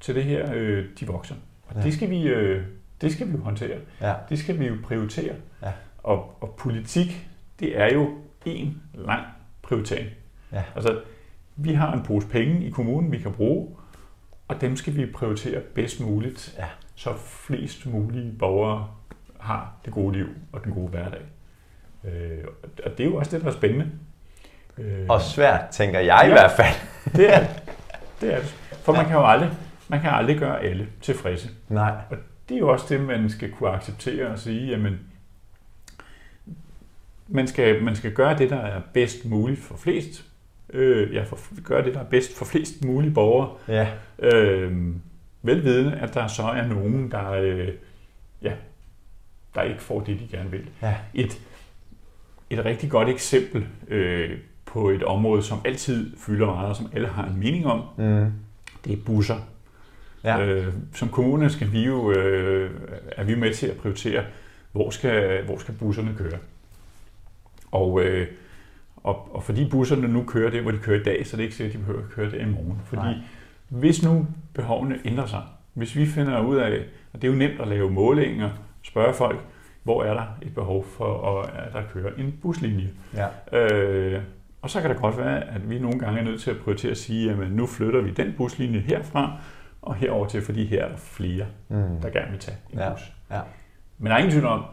til 0.00 0.14
det 0.14 0.24
her, 0.24 0.52
øh, 0.54 0.84
de 1.00 1.06
vokser. 1.06 1.34
Og 1.66 1.76
ja. 1.76 1.82
det, 1.82 1.94
skal 1.94 2.10
vi, 2.10 2.22
øh, 2.22 2.62
det 3.00 3.12
skal 3.12 3.26
vi 3.26 3.32
jo 3.32 3.42
håndtere. 3.42 3.78
Ja. 4.00 4.14
Det 4.28 4.38
skal 4.38 4.58
vi 4.58 4.66
jo 4.66 4.74
prioritere. 4.84 5.34
Ja. 5.62 5.72
Og, 5.98 6.36
og 6.40 6.54
politik, 6.58 7.28
det 7.60 7.80
er 7.80 7.94
jo 7.94 8.10
en 8.44 8.82
lang 8.94 9.22
prioritering. 9.62 10.08
Ja. 10.52 10.62
Altså, 10.76 11.00
vi 11.58 11.72
har 11.72 11.92
en 11.92 12.02
pose 12.02 12.28
penge 12.28 12.66
i 12.66 12.70
kommunen, 12.70 13.12
vi 13.12 13.18
kan 13.18 13.32
bruge, 13.32 13.68
og 14.48 14.60
dem 14.60 14.76
skal 14.76 14.96
vi 14.96 15.06
prioritere 15.06 15.60
bedst 15.60 16.00
muligt, 16.00 16.54
ja. 16.58 16.66
så 16.94 17.14
flest 17.16 17.86
mulige 17.86 18.32
borgere 18.38 18.88
har 19.40 19.72
det 19.84 19.92
gode 19.92 20.16
liv 20.16 20.26
og 20.52 20.64
den 20.64 20.72
gode 20.72 20.88
hverdag. 20.88 21.20
Øh, 22.04 22.44
og 22.84 22.98
det 22.98 23.00
er 23.00 23.10
jo 23.10 23.16
også 23.16 23.30
det, 23.30 23.40
der 23.44 23.50
er 23.50 23.52
spændende. 23.52 23.90
Øh, 24.78 25.06
og 25.08 25.20
svært, 25.20 25.60
tænker 25.70 26.00
jeg 26.00 26.20
ja, 26.22 26.28
i 26.28 26.30
hvert 26.30 26.50
fald. 26.50 26.74
det 27.16 27.34
er 27.34 27.38
det. 27.38 27.48
Er 28.22 28.40
det. 28.40 28.56
For 28.82 28.92
man 28.92 29.04
kan 29.04 29.14
jo 29.14 29.26
aldrig, 29.26 29.50
man 29.88 30.00
kan 30.00 30.10
aldrig 30.10 30.38
gøre 30.38 30.62
alle 30.62 30.88
tilfredse. 31.00 31.48
Nej. 31.68 31.94
Og 32.10 32.16
det 32.48 32.54
er 32.54 32.58
jo 32.58 32.68
også 32.68 32.86
det, 32.88 33.00
man 33.00 33.30
skal 33.30 33.50
kunne 33.52 33.70
acceptere 33.70 34.26
og 34.26 34.38
sige, 34.38 34.70
jamen, 34.70 35.00
man 37.28 37.46
skal, 37.46 37.82
man 37.82 37.96
skal 37.96 38.12
gøre 38.12 38.38
det, 38.38 38.50
der 38.50 38.56
er 38.56 38.80
bedst 38.92 39.24
muligt 39.24 39.60
for 39.60 39.76
flest. 39.76 40.27
Øh, 40.72 41.14
ja, 41.14 41.22
for, 41.22 41.62
gøre 41.62 41.84
det, 41.84 41.94
der 41.94 42.00
er 42.00 42.04
bedst 42.04 42.38
for 42.38 42.44
flest 42.44 42.84
mulige 42.84 43.10
borgere. 43.10 43.50
Ja. 43.68 43.88
Øh, 44.18 44.72
velvidende, 45.42 45.92
at 45.92 46.14
der 46.14 46.26
så 46.26 46.42
er 46.42 46.66
nogen, 46.66 47.10
der, 47.10 47.30
øh, 47.30 47.68
ja, 48.42 48.52
der 49.54 49.62
ikke 49.62 49.82
får 49.82 50.00
det, 50.00 50.20
de 50.20 50.28
gerne 50.36 50.50
vil. 50.50 50.70
Ja. 50.82 50.94
Et, 51.14 51.40
et 52.50 52.64
rigtig 52.64 52.90
godt 52.90 53.08
eksempel 53.08 53.66
øh, 53.88 54.38
på 54.66 54.90
et 54.90 55.02
område, 55.02 55.42
som 55.42 55.58
altid 55.64 56.16
fylder 56.16 56.46
meget, 56.46 56.68
og 56.68 56.76
som 56.76 56.90
alle 56.92 57.08
har 57.08 57.26
en 57.26 57.38
mening 57.38 57.66
om, 57.66 57.82
mm. 57.96 58.32
det 58.84 58.92
er 58.92 58.96
busser. 59.06 59.36
Ja. 60.24 60.46
Øh, 60.46 60.72
som 60.94 61.08
kommune 61.08 61.50
skal 61.50 61.72
vi 61.72 61.84
jo, 61.84 62.12
øh, 62.12 62.70
er 63.16 63.24
vi 63.24 63.34
med 63.34 63.54
til 63.54 63.66
at 63.66 63.76
prioritere, 63.76 64.24
hvor 64.72 64.90
skal, 64.90 65.44
hvor 65.44 65.58
skal 65.58 65.74
busserne 65.74 66.14
køre. 66.18 66.38
Og, 67.70 68.02
øh, 68.02 68.28
og, 69.02 69.34
og 69.34 69.42
fordi 69.42 69.70
busserne 69.70 70.08
nu 70.08 70.24
kører 70.24 70.50
det, 70.50 70.62
hvor 70.62 70.70
de 70.70 70.78
kører 70.78 71.00
i 71.00 71.02
dag, 71.02 71.26
så 71.26 71.34
er 71.34 71.36
det 71.36 71.44
ikke 71.44 71.56
sikkert, 71.56 71.74
at 71.74 71.80
de 71.80 71.86
behøver 71.86 72.04
at 72.04 72.10
køre 72.10 72.30
det 72.30 72.40
i 72.40 72.44
morgen. 72.44 72.80
Fordi 72.84 73.02
Nej. 73.02 73.14
hvis 73.68 74.04
nu 74.04 74.26
behovene 74.54 74.98
ændrer 75.04 75.26
sig, 75.26 75.42
hvis 75.74 75.96
vi 75.96 76.06
finder 76.06 76.40
ud 76.40 76.56
af, 76.56 76.84
og 77.12 77.22
det 77.22 77.28
er 77.28 77.32
jo 77.32 77.38
nemt 77.38 77.60
at 77.60 77.68
lave 77.68 77.90
målinger, 77.90 78.50
spørge 78.82 79.14
folk, 79.14 79.40
hvor 79.82 80.02
er 80.02 80.14
der 80.14 80.24
et 80.42 80.54
behov 80.54 80.84
for, 80.84 81.42
at 81.42 81.72
der 81.72 81.82
kører 81.92 82.14
en 82.18 82.38
buslinje. 82.42 82.90
Ja. 83.14 83.58
Øh, 83.58 84.22
og 84.62 84.70
så 84.70 84.80
kan 84.80 84.90
det 84.90 84.98
godt 84.98 85.18
være, 85.18 85.44
at 85.44 85.70
vi 85.70 85.78
nogle 85.78 85.98
gange 85.98 86.20
er 86.20 86.24
nødt 86.24 86.40
til 86.40 86.50
at 86.50 86.56
prioritere 86.56 86.90
at 86.90 86.98
sige, 86.98 87.30
at 87.30 87.50
nu 87.50 87.66
flytter 87.66 88.00
vi 88.00 88.10
den 88.10 88.34
buslinje 88.36 88.78
herfra, 88.78 89.40
og 89.82 89.94
herover 89.94 90.26
til, 90.26 90.42
fordi 90.42 90.66
her 90.66 90.84
er 90.84 90.88
der 90.88 90.96
flere, 90.96 91.46
mm. 91.68 92.00
der 92.02 92.10
gerne 92.10 92.30
vil 92.30 92.40
tage 92.40 92.56
en 92.72 92.78
ja. 92.78 92.90
bus. 92.90 93.12
Ja. 93.30 93.40
Men 93.98 94.06
der 94.06 94.12
er 94.12 94.18
ingen 94.18 94.32
tvivl 94.32 94.46
om, 94.46 94.64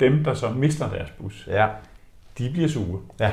dem, 0.00 0.24
der 0.24 0.34
så 0.34 0.50
mister 0.50 0.90
deres 0.90 1.10
bus, 1.10 1.48
ja. 1.50 1.68
De 2.38 2.50
bliver 2.52 2.68
sure. 2.68 3.00
Ja. 3.20 3.32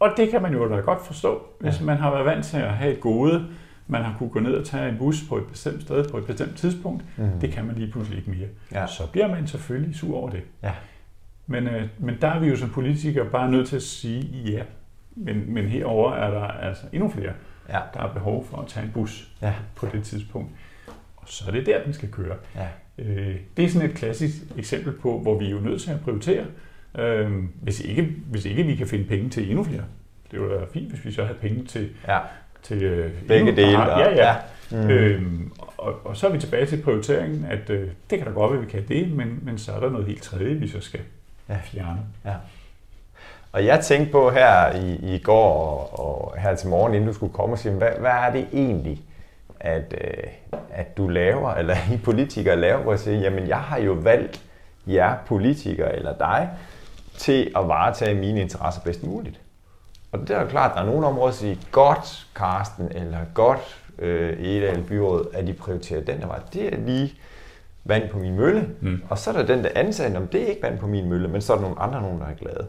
Og 0.00 0.10
det 0.16 0.30
kan 0.30 0.42
man 0.42 0.52
jo 0.52 0.68
da 0.68 0.76
godt 0.76 1.06
forstå, 1.06 1.42
hvis 1.60 1.80
ja. 1.80 1.84
man 1.84 1.96
har 1.96 2.10
været 2.10 2.24
vant 2.24 2.44
til 2.44 2.56
at 2.56 2.70
have 2.70 2.92
et 2.92 3.00
gode, 3.00 3.46
man 3.86 4.02
har 4.02 4.14
kunne 4.18 4.28
gå 4.28 4.40
ned 4.40 4.54
og 4.54 4.66
tage 4.66 4.88
en 4.88 4.98
bus 4.98 5.22
på 5.28 5.36
et 5.36 5.46
bestemt 5.46 5.82
sted 5.82 6.08
på 6.08 6.18
et 6.18 6.26
bestemt 6.26 6.56
tidspunkt. 6.56 7.04
Mm. 7.16 7.40
Det 7.40 7.52
kan 7.52 7.64
man 7.64 7.76
lige 7.76 7.92
pludselig 7.92 8.18
ikke 8.18 8.30
mere. 8.30 8.48
Ja. 8.72 8.86
Så 8.86 9.10
bliver 9.12 9.28
man 9.28 9.46
selvfølgelig 9.46 9.96
sur 9.96 10.16
over 10.16 10.30
det. 10.30 10.42
Ja. 10.62 10.72
Men, 11.46 11.66
øh, 11.66 11.88
men 11.98 12.16
der 12.20 12.28
er 12.28 12.38
vi 12.38 12.46
jo 12.46 12.56
som 12.56 12.70
politikere 12.70 13.26
bare 13.30 13.50
nødt 13.50 13.68
til 13.68 13.76
at 13.76 13.82
sige 13.82 14.22
ja. 14.52 14.62
Men, 15.16 15.54
men 15.54 15.64
herover 15.64 16.12
er 16.12 16.30
der 16.30 16.46
altså 16.46 16.82
endnu 16.92 17.08
flere, 17.08 17.32
ja. 17.68 17.80
der 17.94 18.00
har 18.00 18.12
behov 18.12 18.46
for 18.46 18.56
at 18.56 18.68
tage 18.68 18.86
en 18.86 18.92
bus 18.92 19.32
ja. 19.42 19.54
på 19.74 19.86
det 19.92 20.04
tidspunkt. 20.04 20.50
Og 21.16 21.24
så 21.26 21.44
er 21.46 21.50
det 21.50 21.66
der, 21.66 21.84
den 21.84 21.92
skal 21.92 22.10
køre. 22.10 22.36
Ja. 22.54 22.68
Øh, 22.98 23.36
det 23.56 23.64
er 23.64 23.68
sådan 23.68 23.90
et 23.90 23.96
klassisk 23.96 24.34
eksempel 24.58 24.92
på, 24.92 25.18
hvor 25.18 25.38
vi 25.38 25.46
er 25.46 25.50
jo 25.50 25.60
nødt 25.60 25.82
til 25.82 25.90
at 25.90 26.00
prioritere, 26.00 26.44
øh, 26.98 27.30
hvis, 27.62 27.80
ikke, 27.80 28.08
hvis 28.30 28.44
ikke 28.44 28.62
vi 28.62 28.74
kan 28.74 28.86
finde 28.86 29.04
penge 29.04 29.30
til 29.30 29.48
endnu 29.48 29.64
flere. 29.64 29.84
Det 30.30 30.40
ville 30.40 30.54
være 30.54 30.66
fint, 30.72 30.90
hvis 30.90 31.04
vi 31.04 31.12
så 31.12 31.24
havde 31.24 31.38
penge 31.38 31.64
til, 31.64 31.88
ja. 32.08 32.18
til 32.62 32.82
øh, 32.82 33.12
begge 33.28 33.56
dele. 33.56 33.82
Ja, 33.82 33.98
ja. 33.98 34.14
ja. 34.14 34.34
Mm. 34.70 34.90
Øhm, 34.90 35.52
og, 35.78 35.94
og 36.04 36.16
så 36.16 36.28
er 36.28 36.32
vi 36.32 36.38
tilbage 36.38 36.66
til 36.66 36.82
prioriteringen, 36.82 37.46
at 37.50 37.70
øh, 37.70 37.88
det 38.10 38.18
kan 38.18 38.26
da 38.26 38.32
godt 38.32 38.52
være, 38.52 38.60
at 38.60 38.66
vi 38.66 38.70
kan 38.70 38.88
det, 38.88 39.12
men, 39.12 39.38
men 39.42 39.58
så 39.58 39.72
er 39.72 39.80
der 39.80 39.90
noget 39.90 40.06
helt 40.06 40.22
tredje, 40.22 40.54
vi 40.54 40.68
så 40.68 40.80
skal 40.80 41.00
ja. 41.48 41.56
fjerne. 41.64 42.00
Ja. 42.24 42.34
Og 43.52 43.64
jeg 43.66 43.80
tænkte 43.80 44.12
på 44.12 44.30
her 44.30 44.74
i, 44.76 45.14
i 45.14 45.18
går 45.18 45.52
og, 45.52 45.98
og 45.98 46.40
her 46.40 46.54
til 46.54 46.68
morgen, 46.68 46.94
inden 46.94 47.08
du 47.08 47.14
skulle 47.14 47.32
komme 47.32 47.54
og 47.54 47.58
sige, 47.58 47.74
hvad, 47.74 47.90
hvad 47.98 48.10
er 48.10 48.32
det 48.32 48.46
egentlig, 48.52 49.02
at, 49.60 49.94
øh, 50.00 50.24
at 50.70 50.96
du 50.96 51.08
laver, 51.08 51.54
eller 51.54 51.74
I 51.94 51.96
politikere 51.96 52.56
laver, 52.56 52.82
hvor 52.82 52.92
jeg 52.92 53.00
siger, 53.00 53.18
jamen 53.18 53.48
jeg 53.48 53.58
har 53.58 53.78
jo 53.78 53.92
valgt 53.92 54.42
jer 54.86 55.16
politikere 55.26 55.96
eller 55.96 56.18
dig 56.18 56.48
til 57.18 57.52
at 57.56 57.68
varetage 57.68 58.14
mine 58.14 58.40
interesser 58.40 58.80
bedst 58.80 59.02
muligt. 59.02 59.40
Og 60.12 60.20
det 60.20 60.30
er 60.30 60.40
jo 60.40 60.46
klart, 60.46 60.70
at 60.70 60.76
der 60.76 60.82
er 60.82 60.86
nogle 60.86 61.06
områder, 61.06 61.30
der 61.30 61.36
siger, 61.36 61.56
godt 61.70 62.26
Karsten, 62.36 62.88
eller 62.94 63.18
godt 63.34 63.82
øh, 63.98 64.40
Edal 64.40 64.82
Byråd, 64.82 65.26
at 65.32 65.46
de 65.46 65.52
prioriterer 65.52 66.00
den 66.00 66.18
her 66.18 66.26
vej. 66.26 66.38
Det 66.52 66.74
er 66.74 66.76
lige 66.76 67.14
vand 67.84 68.08
på 68.08 68.18
min 68.18 68.36
mølle. 68.36 68.68
Mm. 68.80 69.02
Og 69.08 69.18
så 69.18 69.30
er 69.30 69.34
der 69.34 69.46
den, 69.46 69.64
der 69.64 69.70
ansatte, 69.74 70.16
om 70.16 70.26
det 70.26 70.42
er 70.42 70.46
ikke 70.46 70.62
vand 70.62 70.78
på 70.78 70.86
min 70.86 71.08
mølle, 71.08 71.28
men 71.28 71.40
så 71.40 71.52
er 71.52 71.56
der 71.56 71.62
nogle 71.62 71.80
andre, 71.80 72.02
nogen, 72.02 72.20
der 72.20 72.26
er 72.26 72.34
glade. 72.34 72.66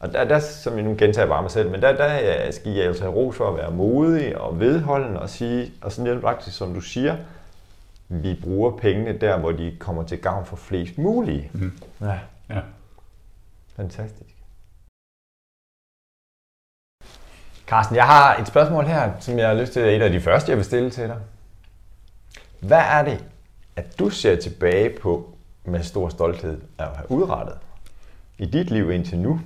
Og 0.00 0.12
der, 0.12 0.24
der 0.24 0.38
som 0.38 0.74
jeg 0.74 0.82
nu 0.82 0.94
gentager 0.98 1.28
bare 1.28 1.42
mig 1.42 1.50
selv, 1.50 1.70
men 1.70 1.82
der, 1.82 1.96
der 1.96 2.50
skal 2.50 2.72
jeg 2.72 2.86
altså 2.86 3.02
have 3.02 3.14
ros 3.14 3.36
for 3.36 3.48
at 3.48 3.56
være 3.56 3.70
modig 3.70 4.38
og 4.38 4.60
vedholdende 4.60 5.20
og 5.20 5.30
sige, 5.30 5.72
og 5.80 5.92
sådan 5.92 6.12
lidt 6.12 6.22
faktisk, 6.22 6.56
som 6.56 6.74
du 6.74 6.80
siger, 6.80 7.16
vi 8.08 8.40
bruger 8.42 8.70
pengene 8.70 9.18
der, 9.18 9.38
hvor 9.38 9.52
de 9.52 9.76
kommer 9.78 10.02
til 10.02 10.18
gavn 10.18 10.46
for 10.46 10.56
flest 10.56 10.98
mulige. 10.98 11.50
Mm. 11.52 11.72
Ja. 12.00 12.18
ja. 12.50 12.60
Fantastisk. 13.76 14.36
Carsten, 17.66 17.96
jeg 17.96 18.06
har 18.06 18.36
et 18.36 18.48
spørgsmål 18.48 18.84
her, 18.84 19.12
som 19.20 19.38
jeg 19.38 19.48
har 19.48 19.54
lyst 19.54 19.72
til, 19.72 19.82
et 19.82 20.02
af 20.02 20.10
de 20.10 20.20
første, 20.20 20.50
jeg 20.50 20.56
vil 20.56 20.64
stille 20.64 20.90
til 20.90 21.08
dig. 21.08 21.18
Hvad 22.60 22.82
er 22.90 23.04
det, 23.04 23.24
at 23.76 23.98
du 23.98 24.10
ser 24.10 24.36
tilbage 24.36 24.98
på 25.00 25.36
med 25.64 25.82
stor 25.82 26.08
stolthed 26.08 26.60
at 26.78 26.88
have 26.96 27.10
udrettet 27.10 27.58
i 28.38 28.46
dit 28.46 28.70
liv 28.70 28.90
indtil 28.90 29.18
nu? 29.18 29.40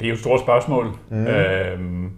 Det 0.00 0.06
er 0.06 0.08
jo 0.08 0.14
et 0.14 0.20
stort 0.20 0.40
spørgsmål. 0.40 0.98
Mm. 1.08 1.26
Øhm, 1.26 2.12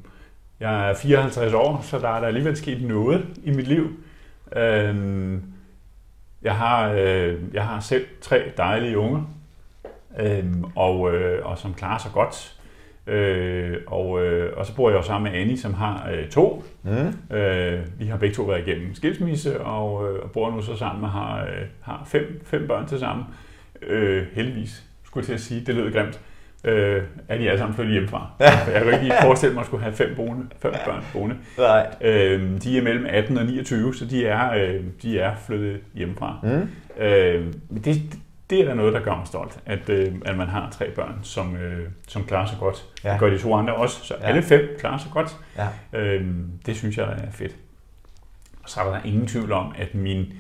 jeg 0.60 0.90
er 0.90 0.94
54 0.94 1.52
år, 1.52 1.80
så 1.82 1.98
der 1.98 2.08
er 2.08 2.20
der 2.20 2.26
alligevel 2.26 2.56
sket 2.56 2.82
noget 2.82 3.26
i 3.44 3.50
mit 3.50 3.68
liv. 3.68 4.00
Øhm, 4.56 5.42
jeg, 6.42 6.56
har, 6.56 6.90
øh, 6.90 7.54
jeg 7.54 7.66
har 7.66 7.80
selv 7.80 8.06
tre 8.22 8.52
dejlige 8.56 8.98
unger, 8.98 9.22
øhm, 10.18 10.64
og, 10.76 11.14
øh, 11.14 11.46
og 11.46 11.58
som 11.58 11.74
klarer 11.74 11.98
sig 11.98 12.10
godt. 12.14 12.56
Øh, 13.06 13.76
og, 13.86 14.24
øh, 14.24 14.52
og 14.56 14.66
så 14.66 14.76
bor 14.76 14.90
jeg 14.90 14.96
jo 14.96 15.02
sammen 15.02 15.32
med 15.32 15.40
Annie, 15.40 15.58
som 15.58 15.74
har 15.74 16.08
øh, 16.12 16.28
to. 16.28 16.64
Mm. 16.82 17.36
Øh, 17.36 17.80
vi 17.98 18.06
har 18.06 18.16
begge 18.16 18.34
to 18.34 18.42
været 18.42 18.68
igennem 18.68 18.94
skilsmisse, 18.94 19.60
og, 19.60 20.12
øh, 20.12 20.22
og 20.22 20.30
bor 20.30 20.50
nu 20.50 20.62
så 20.62 20.76
sammen 20.76 21.04
og 21.04 21.10
har, 21.10 21.42
øh, 21.42 21.62
har 21.80 22.02
fem, 22.06 22.40
fem 22.44 22.66
børn 22.66 22.86
til 22.86 22.98
sammen. 22.98 23.26
Øh, 23.82 24.26
heldigvis, 24.32 24.82
skulle 25.04 25.22
jeg 25.22 25.26
til 25.26 25.34
at 25.34 25.40
sige. 25.40 25.60
Det 25.66 25.74
lød 25.74 25.92
grimt. 25.92 26.20
Øh, 26.64 27.02
er 27.28 27.38
de 27.38 27.48
alle 27.48 27.58
sammen 27.58 27.74
flyttet 27.74 27.92
hjemmefra. 27.92 28.30
Ja. 28.40 28.50
Jeg 28.72 28.82
kan 28.82 28.92
ikke 28.92 29.04
lige 29.04 29.14
forestille 29.22 29.54
mig 29.54 29.60
at 29.60 29.66
skulle 29.66 29.82
have 29.82 29.94
fem, 29.94 30.14
boende, 30.16 30.46
fem 30.62 30.72
børn 30.86 31.04
boende. 31.12 31.36
Nej. 31.58 31.86
Øh, 32.00 32.62
de 32.62 32.78
er 32.78 32.82
mellem 32.82 33.06
18 33.08 33.38
og 33.38 33.46
29, 33.46 33.94
så 33.94 34.04
de 34.04 34.26
er, 34.26 34.52
øh, 34.52 34.84
de 35.02 35.18
er 35.18 35.34
flyttet 35.46 35.80
hjemmefra. 35.94 36.38
Mm. 36.42 36.68
Øh, 37.04 37.52
det, 37.84 38.02
det 38.50 38.60
er 38.60 38.64
da 38.64 38.74
noget, 38.74 38.92
der 38.94 39.00
gør 39.00 39.16
mig 39.16 39.26
stolt, 39.26 39.60
at, 39.66 39.88
øh, 39.88 40.14
at 40.24 40.36
man 40.36 40.48
har 40.48 40.70
tre 40.70 40.90
børn, 40.90 41.18
som, 41.22 41.56
øh, 41.56 41.90
som 42.08 42.24
klarer 42.24 42.46
sig 42.46 42.58
godt. 42.60 42.84
Ja. 43.04 43.12
Det 43.12 43.20
gør 43.20 43.30
de 43.30 43.38
to 43.38 43.54
andre 43.54 43.74
også, 43.74 44.04
så 44.04 44.14
ja. 44.20 44.26
alle 44.26 44.42
fem 44.42 44.76
klarer 44.78 44.98
sig 44.98 45.10
godt. 45.12 45.36
Ja. 45.56 45.98
Øh, 45.98 46.26
det 46.66 46.76
synes 46.76 46.98
jeg 46.98 47.06
er 47.06 47.30
fedt. 47.30 47.56
Og 48.62 48.70
så 48.70 48.80
er 48.80 48.90
der 48.90 49.00
ingen 49.04 49.26
tvivl 49.26 49.52
om, 49.52 49.74
at 49.78 49.94
min, 49.94 50.32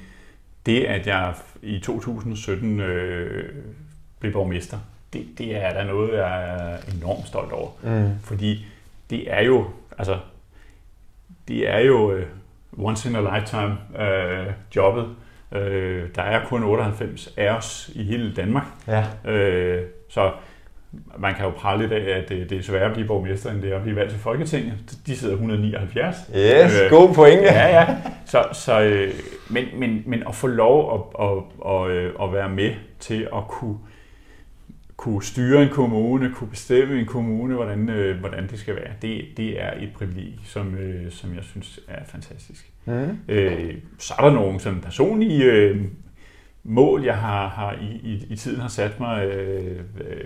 det, 0.66 0.84
at 0.84 1.06
jeg 1.06 1.34
i 1.62 1.78
2017 1.78 2.80
øh, 2.80 3.54
blev 4.20 4.32
borgmester, 4.32 4.78
det, 5.12 5.26
det 5.38 5.56
er 5.56 5.72
der 5.72 5.84
noget, 5.84 6.18
jeg 6.18 6.44
er 6.44 6.76
enormt 6.96 7.26
stolt 7.26 7.52
over. 7.52 7.70
Mm. 7.82 8.18
Fordi 8.22 8.66
det 9.10 9.32
er 9.32 9.40
jo, 9.42 9.70
altså, 9.98 10.18
det 11.48 11.70
er 11.70 11.78
jo 11.78 12.16
uh, 12.16 12.22
once 12.78 13.08
in 13.08 13.16
a 13.16 13.20
lifetime 13.20 13.78
uh, 13.94 14.52
jobbet. 14.76 15.16
Uh, 15.50 15.58
der 16.14 16.22
er 16.22 16.44
kun 16.44 16.64
98 16.64 17.34
af 17.36 17.50
os 17.50 17.90
i 17.94 18.04
hele 18.04 18.34
Danmark. 18.34 18.64
Ja. 18.88 19.04
Uh, 19.24 19.82
så 20.08 20.32
man 21.18 21.34
kan 21.34 21.44
jo 21.44 21.50
prale 21.50 21.82
lidt 21.82 21.92
af, 21.92 22.18
at 22.18 22.28
det, 22.28 22.50
det 22.50 22.58
er 22.58 22.62
sværere 22.62 22.86
at 22.86 22.92
blive 22.92 23.06
borgmester, 23.06 23.50
end 23.50 23.62
det 23.62 23.72
er 23.72 23.76
at 23.76 23.82
blive 23.82 23.96
valgt 23.96 24.10
til 24.10 24.20
Folketinget. 24.20 24.74
De 25.06 25.16
sidder 25.16 25.34
179. 25.34 26.16
Yes, 26.36 26.80
øh, 26.82 26.90
god 26.90 27.14
pointe. 27.14 27.44
Ja, 27.44 27.80
ja. 27.80 27.96
Så, 28.26 28.44
så, 28.52 28.80
øh, 28.80 29.14
men, 29.50 29.64
men, 29.76 30.02
men 30.06 30.22
at 30.28 30.34
få 30.34 30.46
lov 30.46 30.94
at, 30.94 31.26
at, 31.26 31.38
at, 31.72 32.10
at 32.22 32.32
være 32.32 32.48
med 32.48 32.74
til 33.00 33.28
at 33.36 33.48
kunne, 33.48 33.76
kunne 34.96 35.22
styre 35.22 35.62
en 35.62 35.68
kommune, 35.68 36.32
kunne 36.34 36.50
bestemme 36.50 37.00
en 37.00 37.06
kommune, 37.06 37.54
hvordan, 37.54 37.88
øh, 37.88 38.20
hvordan 38.20 38.48
det 38.50 38.58
skal 38.58 38.76
være, 38.76 38.92
det, 39.02 39.24
det 39.36 39.62
er 39.62 39.72
et 39.80 39.92
privilegie, 39.94 40.38
som, 40.44 40.74
øh, 40.74 41.12
som 41.12 41.34
jeg 41.34 41.44
synes 41.44 41.80
er 41.88 42.04
fantastisk. 42.04 42.72
Mm. 42.84 43.18
Øh, 43.28 43.74
så 43.98 44.14
er 44.18 44.24
der 44.24 44.32
nogle 44.32 44.60
sådan 44.60 44.80
personlige 44.80 45.44
øh, 45.44 45.84
mål, 46.64 47.04
jeg 47.04 47.16
har, 47.16 47.48
har 47.48 47.72
i, 47.72 48.00
i, 48.02 48.26
i 48.30 48.36
tiden 48.36 48.60
har 48.60 48.68
sat 48.68 49.00
mig. 49.00 49.26
Øh, 49.26 49.80
øh, 50.00 50.24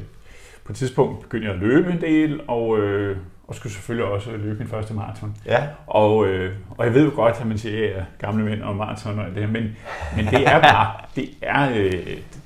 på 0.65 0.73
et 0.73 0.77
tidspunkt 0.77 1.23
begyndte 1.23 1.47
jeg 1.47 1.55
at 1.55 1.61
løbe 1.61 1.93
en 1.93 2.01
del, 2.01 2.41
og, 2.49 2.79
øh, 2.79 3.17
og 3.51 3.57
skulle 3.57 3.73
selvfølgelig 3.73 4.13
også 4.13 4.31
løbe 4.37 4.59
min 4.59 4.69
første 4.69 4.95
maraton. 4.95 5.37
Ja. 5.47 5.67
Og, 5.87 6.27
øh, 6.27 6.55
og 6.71 6.85
jeg 6.85 6.95
ved 6.95 7.05
jo 7.05 7.13
godt, 7.15 7.37
at 7.41 7.47
man 7.47 7.59
siger, 7.59 7.77
at 7.77 7.91
jeg 7.91 7.99
er 7.99 8.05
gamle 8.19 8.45
mænd 8.45 8.63
og 8.63 8.77
maraton 8.77 9.19
og 9.19 9.27
det 9.27 9.37
her, 9.37 9.47
men, 9.47 9.77
men 10.17 10.27
det 10.27 10.49
er 10.49 10.61
bare, 10.63 10.93
det 11.17 11.29
er, 11.43 11.71
øh, 11.71 11.93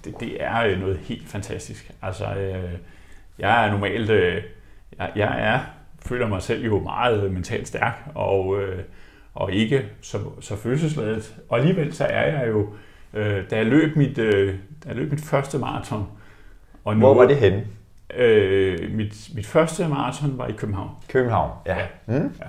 det, 0.05 0.21
det 0.21 0.45
er 0.45 0.65
øh, 0.65 0.81
noget 0.81 0.99
helt 1.03 1.29
fantastisk. 1.29 1.91
Altså, 2.03 2.25
øh, 2.25 2.73
jeg 3.39 3.67
er 3.67 3.71
normalt, 3.71 4.11
øh, 4.11 4.43
jeg, 4.99 5.13
jeg 5.17 5.41
er, 5.41 5.61
føler 6.07 6.29
mig 6.29 6.43
selv 6.43 6.65
jo 6.65 6.81
meget 6.81 7.33
mentalt 7.33 7.69
stærk, 7.69 8.11
og, 8.15 8.63
øh, 8.63 8.83
og 9.35 9.53
ikke 9.53 9.85
så, 10.01 10.19
så 10.41 10.57
følelsesladet. 10.57 11.35
Og 11.49 11.59
alligevel 11.59 11.95
så 11.95 12.05
er 12.05 12.39
jeg 12.39 12.49
jo, 12.49 12.69
øh, 13.15 13.51
da 13.51 13.57
jeg 13.57 13.67
løb 13.67 13.97
mit, 13.97 14.19
øh, 14.19 14.55
da 14.85 14.89
jeg 14.89 14.97
løb 14.97 15.11
mit 15.11 15.25
første 15.25 15.59
maraton, 15.59 16.07
og 16.85 16.95
Hvor 16.95 17.15
var 17.15 17.27
det 17.27 17.37
henne? 17.37 17.65
Øh, 18.15 18.91
mit, 18.91 19.31
mit 19.35 19.47
første 19.47 19.89
maraton 19.89 20.39
var 20.39 20.47
i 20.47 20.53
København. 20.53 20.91
København, 21.09 21.51
ja. 21.67 21.77
ja. 21.79 21.87
Mm. 22.07 22.35
ja. 22.41 22.47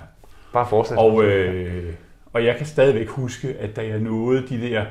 Bare 0.52 0.66
fortsæt. 0.68 0.98
Og, 0.98 1.24
øh, 1.24 1.94
og 2.32 2.44
jeg 2.44 2.56
kan 2.56 2.66
stadigvæk 2.66 3.08
huske, 3.08 3.56
at 3.60 3.76
da 3.76 3.86
jeg 3.86 3.98
nåede 3.98 4.48
de 4.48 4.60
der 4.60 4.84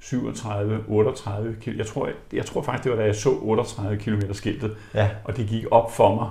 37-38 0.00 1.60
km, 1.60 1.78
jeg 1.78 1.86
tror, 1.86 2.06
jeg, 2.06 2.14
jeg 2.32 2.46
tror 2.46 2.62
faktisk, 2.62 2.84
det 2.84 2.92
var 2.92 2.98
da 2.98 3.04
jeg 3.04 3.14
så 3.14 3.38
38 3.40 3.96
km 3.96 4.32
skiltet, 4.32 4.76
ja. 4.94 5.10
og 5.24 5.36
det 5.36 5.48
gik 5.48 5.64
op 5.70 5.92
for 5.92 6.14
mig, 6.14 6.30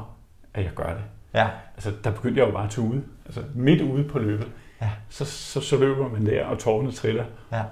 at 0.54 0.64
jeg 0.64 0.72
gør 0.76 0.94
det. 0.94 1.04
Ja. 1.34 1.48
Altså, 1.76 1.92
der 2.04 2.12
begyndte 2.12 2.40
jeg 2.40 2.48
jo 2.48 2.52
bare 2.54 2.66
at 2.66 2.70
tude. 2.70 3.04
Altså, 3.26 3.44
midt 3.56 3.82
ude 3.82 4.04
på 4.04 4.20
løbet. 4.20 4.48
Ja. 4.82 4.90
Så, 5.10 5.26
så, 5.26 5.62
så 5.62 5.78
løber 5.78 6.10
man 6.10 6.26
der, 6.26 6.46
og 6.46 6.60
tårne 6.60 6.92
triller. 6.92 7.26
Ja. 7.52 7.64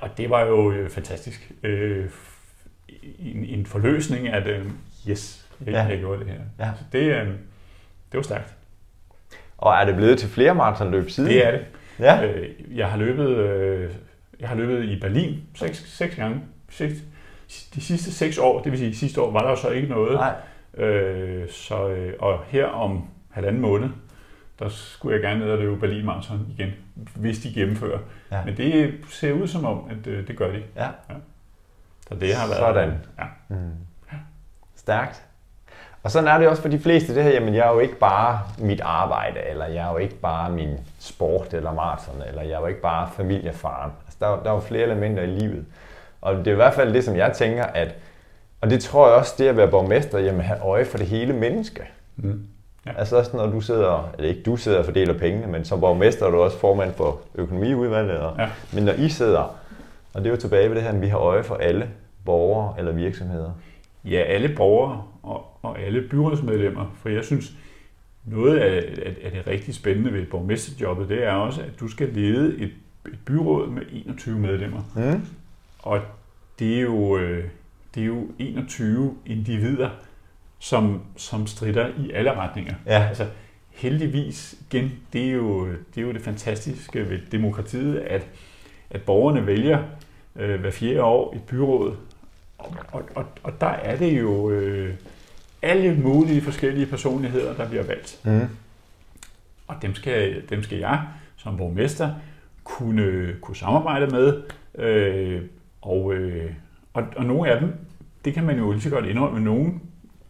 Og 0.00 0.08
det 0.16 0.30
var 0.30 0.40
jo 0.40 0.72
øh, 0.72 0.90
fantastisk. 0.90 1.52
Øh, 1.62 2.10
en, 3.18 3.44
en 3.44 3.66
forløsning 3.66 4.28
af 4.28 4.44
det. 4.44 4.72
Yes, 5.08 5.45
jeg, 5.64 5.72
ja. 5.72 5.82
jeg 5.82 5.98
gjorde 5.98 6.18
det 6.18 6.26
her. 6.26 6.40
Ja. 6.58 6.70
Så 6.78 6.84
det, 6.92 6.98
øh, 6.98 7.26
det 8.12 8.18
var 8.18 8.22
stærkt. 8.22 8.54
Og 9.58 9.74
er 9.74 9.84
det 9.84 9.96
blevet 9.96 10.18
til 10.18 10.28
flere 10.28 10.54
maratonløb 10.54 11.10
siden? 11.10 11.30
Det 11.30 11.46
er 11.46 11.50
det. 11.50 11.60
Ja. 11.98 12.26
Øh, 12.26 12.48
jeg 12.76 12.90
har 12.90 12.98
løbet, 12.98 13.28
øh, 13.28 13.90
jeg 14.40 14.48
har 14.48 14.56
løbet 14.56 14.84
i 14.84 15.00
Berlin 15.00 15.42
seks, 15.54 15.96
seks 15.96 16.16
gange. 16.16 16.40
Seks, 16.70 16.94
de 17.74 17.80
sidste 17.80 18.12
seks 18.12 18.38
år, 18.38 18.62
det 18.62 18.72
vil 18.72 18.78
sige 18.78 18.96
sidste 18.96 19.20
år, 19.20 19.30
var 19.30 19.42
der 19.42 19.50
jo 19.50 19.56
så 19.56 19.68
ikke 19.68 19.88
noget. 19.88 20.14
Nej. 20.14 20.34
Øh, 20.86 21.48
så, 21.48 21.88
øh, 21.88 22.14
og 22.18 22.44
her 22.48 22.66
om 22.66 23.08
halvanden 23.30 23.62
måned, 23.62 23.88
der 24.58 24.68
skulle 24.68 25.14
jeg 25.14 25.22
gerne 25.22 25.40
ned 25.40 25.50
og 25.50 25.58
løbe 25.58 25.76
Berlin 25.76 26.04
Marathon 26.04 26.46
igen, 26.58 26.70
hvis 27.14 27.38
de 27.38 27.52
gennemfører. 27.54 27.98
Ja. 28.32 28.44
Men 28.44 28.56
det 28.56 28.94
ser 29.10 29.32
ud 29.32 29.46
som 29.46 29.64
om, 29.64 29.90
at 29.90 30.06
øh, 30.06 30.28
det 30.28 30.36
gør 30.36 30.50
de. 30.50 30.62
Ja. 30.76 30.84
ja. 30.84 31.14
Så 32.08 32.14
det 32.14 32.34
har 32.34 32.46
været... 32.46 32.58
Sådan. 32.58 32.92
Ja. 33.18 33.24
Mm. 33.48 33.70
Stærkt. 34.76 35.26
Og 36.06 36.12
sådan 36.12 36.28
er 36.28 36.38
det 36.38 36.48
også 36.48 36.62
for 36.62 36.68
de 36.68 36.78
fleste 36.78 37.14
det 37.14 37.22
her, 37.22 37.30
jamen 37.30 37.54
jeg 37.54 37.68
er 37.68 37.72
jo 37.72 37.78
ikke 37.78 37.94
bare 37.94 38.40
mit 38.58 38.80
arbejde, 38.80 39.40
eller 39.50 39.66
jeg 39.66 39.86
er 39.86 39.90
jo 39.90 39.96
ikke 39.96 40.14
bare 40.14 40.50
min 40.50 40.68
sport 40.98 41.54
eller 41.54 41.72
maraton, 41.72 42.22
eller 42.28 42.42
jeg 42.42 42.52
er 42.52 42.60
jo 42.60 42.66
ikke 42.66 42.80
bare 42.80 43.08
familiefaren. 43.16 43.92
Altså, 44.06 44.18
der, 44.20 44.42
der 44.42 44.50
er 44.50 44.54
jo 44.54 44.60
flere 44.60 44.82
elementer 44.82 45.22
i 45.22 45.26
livet. 45.26 45.64
Og 46.20 46.36
det 46.36 46.46
er 46.46 46.52
i 46.52 46.54
hvert 46.54 46.74
fald 46.74 46.92
det, 46.92 47.04
som 47.04 47.16
jeg 47.16 47.32
tænker, 47.32 47.64
at, 47.64 47.94
og 48.60 48.70
det 48.70 48.80
tror 48.80 49.08
jeg 49.08 49.16
også, 49.16 49.34
det 49.38 49.48
at 49.48 49.56
være 49.56 49.68
borgmester, 49.68 50.18
jamen 50.18 50.40
have 50.40 50.60
øje 50.60 50.84
for 50.84 50.98
det 50.98 51.06
hele 51.06 51.32
menneske. 51.32 51.82
Mm. 52.16 52.46
Ja. 52.86 52.90
Altså 52.98 53.16
også 53.16 53.36
når 53.36 53.46
du 53.46 53.60
sidder, 53.60 54.10
eller 54.18 54.28
ikke 54.28 54.42
du 54.42 54.56
sidder 54.56 54.78
og 54.78 54.84
fordeler 54.84 55.18
pengene, 55.18 55.46
men 55.46 55.64
som 55.64 55.80
borgmester 55.80 56.26
er 56.26 56.30
du 56.30 56.42
også 56.42 56.58
formand 56.58 56.94
for 56.94 57.20
økonomiudvalget. 57.34 58.18
Og, 58.18 58.34
ja. 58.38 58.48
Men 58.72 58.84
når 58.84 58.92
I 58.92 59.08
sidder, 59.08 59.56
og 60.14 60.20
det 60.20 60.26
er 60.26 60.30
jo 60.30 60.36
tilbage 60.36 60.68
ved 60.68 60.74
det 60.76 60.82
her, 60.82 60.90
at 60.90 61.02
vi 61.02 61.08
har 61.08 61.18
øje 61.18 61.42
for 61.42 61.54
alle 61.54 61.88
borgere 62.24 62.74
eller 62.78 62.92
virksomheder. 62.92 63.50
Ja, 64.06 64.20
alle 64.20 64.54
borgere 64.56 65.04
og, 65.22 65.58
og 65.62 65.80
alle 65.80 66.08
byrådsmedlemmer, 66.08 66.96
for 67.02 67.08
jeg 67.08 67.24
synes, 67.24 67.52
noget 68.24 68.58
af, 68.58 69.14
af 69.22 69.30
det 69.30 69.46
rigtig 69.46 69.74
spændende 69.74 70.12
ved 70.12 70.26
borgmesterjobbet, 70.26 71.08
det 71.08 71.24
er 71.24 71.32
også, 71.32 71.62
at 71.62 71.80
du 71.80 71.88
skal 71.88 72.08
lede 72.08 72.58
et, 72.58 72.72
et 73.06 73.18
byråd 73.24 73.68
med 73.68 73.82
21 73.92 74.38
medlemmer. 74.38 74.82
Mm. 74.96 75.22
Og 75.78 76.00
det 76.58 76.76
er, 76.76 76.80
jo, 76.80 77.16
øh, 77.16 77.44
det 77.94 78.02
er 78.02 78.06
jo 78.06 78.26
21 78.38 79.16
individer, 79.26 79.90
som, 80.58 81.02
som 81.16 81.46
strider 81.46 81.88
i 81.98 82.10
alle 82.10 82.34
retninger. 82.34 82.74
Ja. 82.86 83.06
Altså, 83.08 83.26
heldigvis, 83.70 84.54
igen, 84.70 84.92
det 85.12 85.28
er, 85.28 85.32
jo, 85.32 85.66
det 85.66 86.00
er 86.00 86.02
jo 86.02 86.12
det 86.12 86.22
fantastiske 86.22 87.10
ved 87.10 87.18
demokratiet, 87.32 87.98
at, 87.98 88.26
at 88.90 89.02
borgerne 89.02 89.46
vælger 89.46 89.82
øh, 90.36 90.60
hver 90.60 90.70
fjerde 90.70 91.02
år 91.02 91.34
et 91.34 91.42
byråd, 91.42 91.96
og, 92.58 92.74
og, 93.14 93.24
og, 93.42 93.60
der 93.60 93.66
er 93.66 93.96
det 93.96 94.20
jo 94.20 94.50
øh, 94.50 94.94
alle 95.62 95.94
mulige 95.94 96.42
forskellige 96.42 96.86
personligheder, 96.86 97.54
der 97.54 97.68
bliver 97.68 97.84
valgt. 97.84 98.20
Mm. 98.24 98.48
Og 99.66 99.76
dem 99.82 99.94
skal, 99.94 100.42
dem 100.50 100.62
skal 100.62 100.78
jeg 100.78 101.02
som 101.36 101.56
borgmester 101.56 102.14
kunne, 102.64 103.34
kunne 103.40 103.56
samarbejde 103.56 104.06
med. 104.06 104.42
Øh, 104.78 105.42
og, 105.82 106.14
øh, 106.14 106.52
og, 106.94 107.04
og 107.16 107.24
nogle 107.24 107.50
af 107.50 107.60
dem, 107.60 107.74
det 108.24 108.34
kan 108.34 108.44
man 108.44 108.58
jo 108.58 108.72
lige 108.72 108.82
så 108.82 108.90
godt 108.90 109.06
indrømme, 109.06 109.40
nogen 109.40 109.82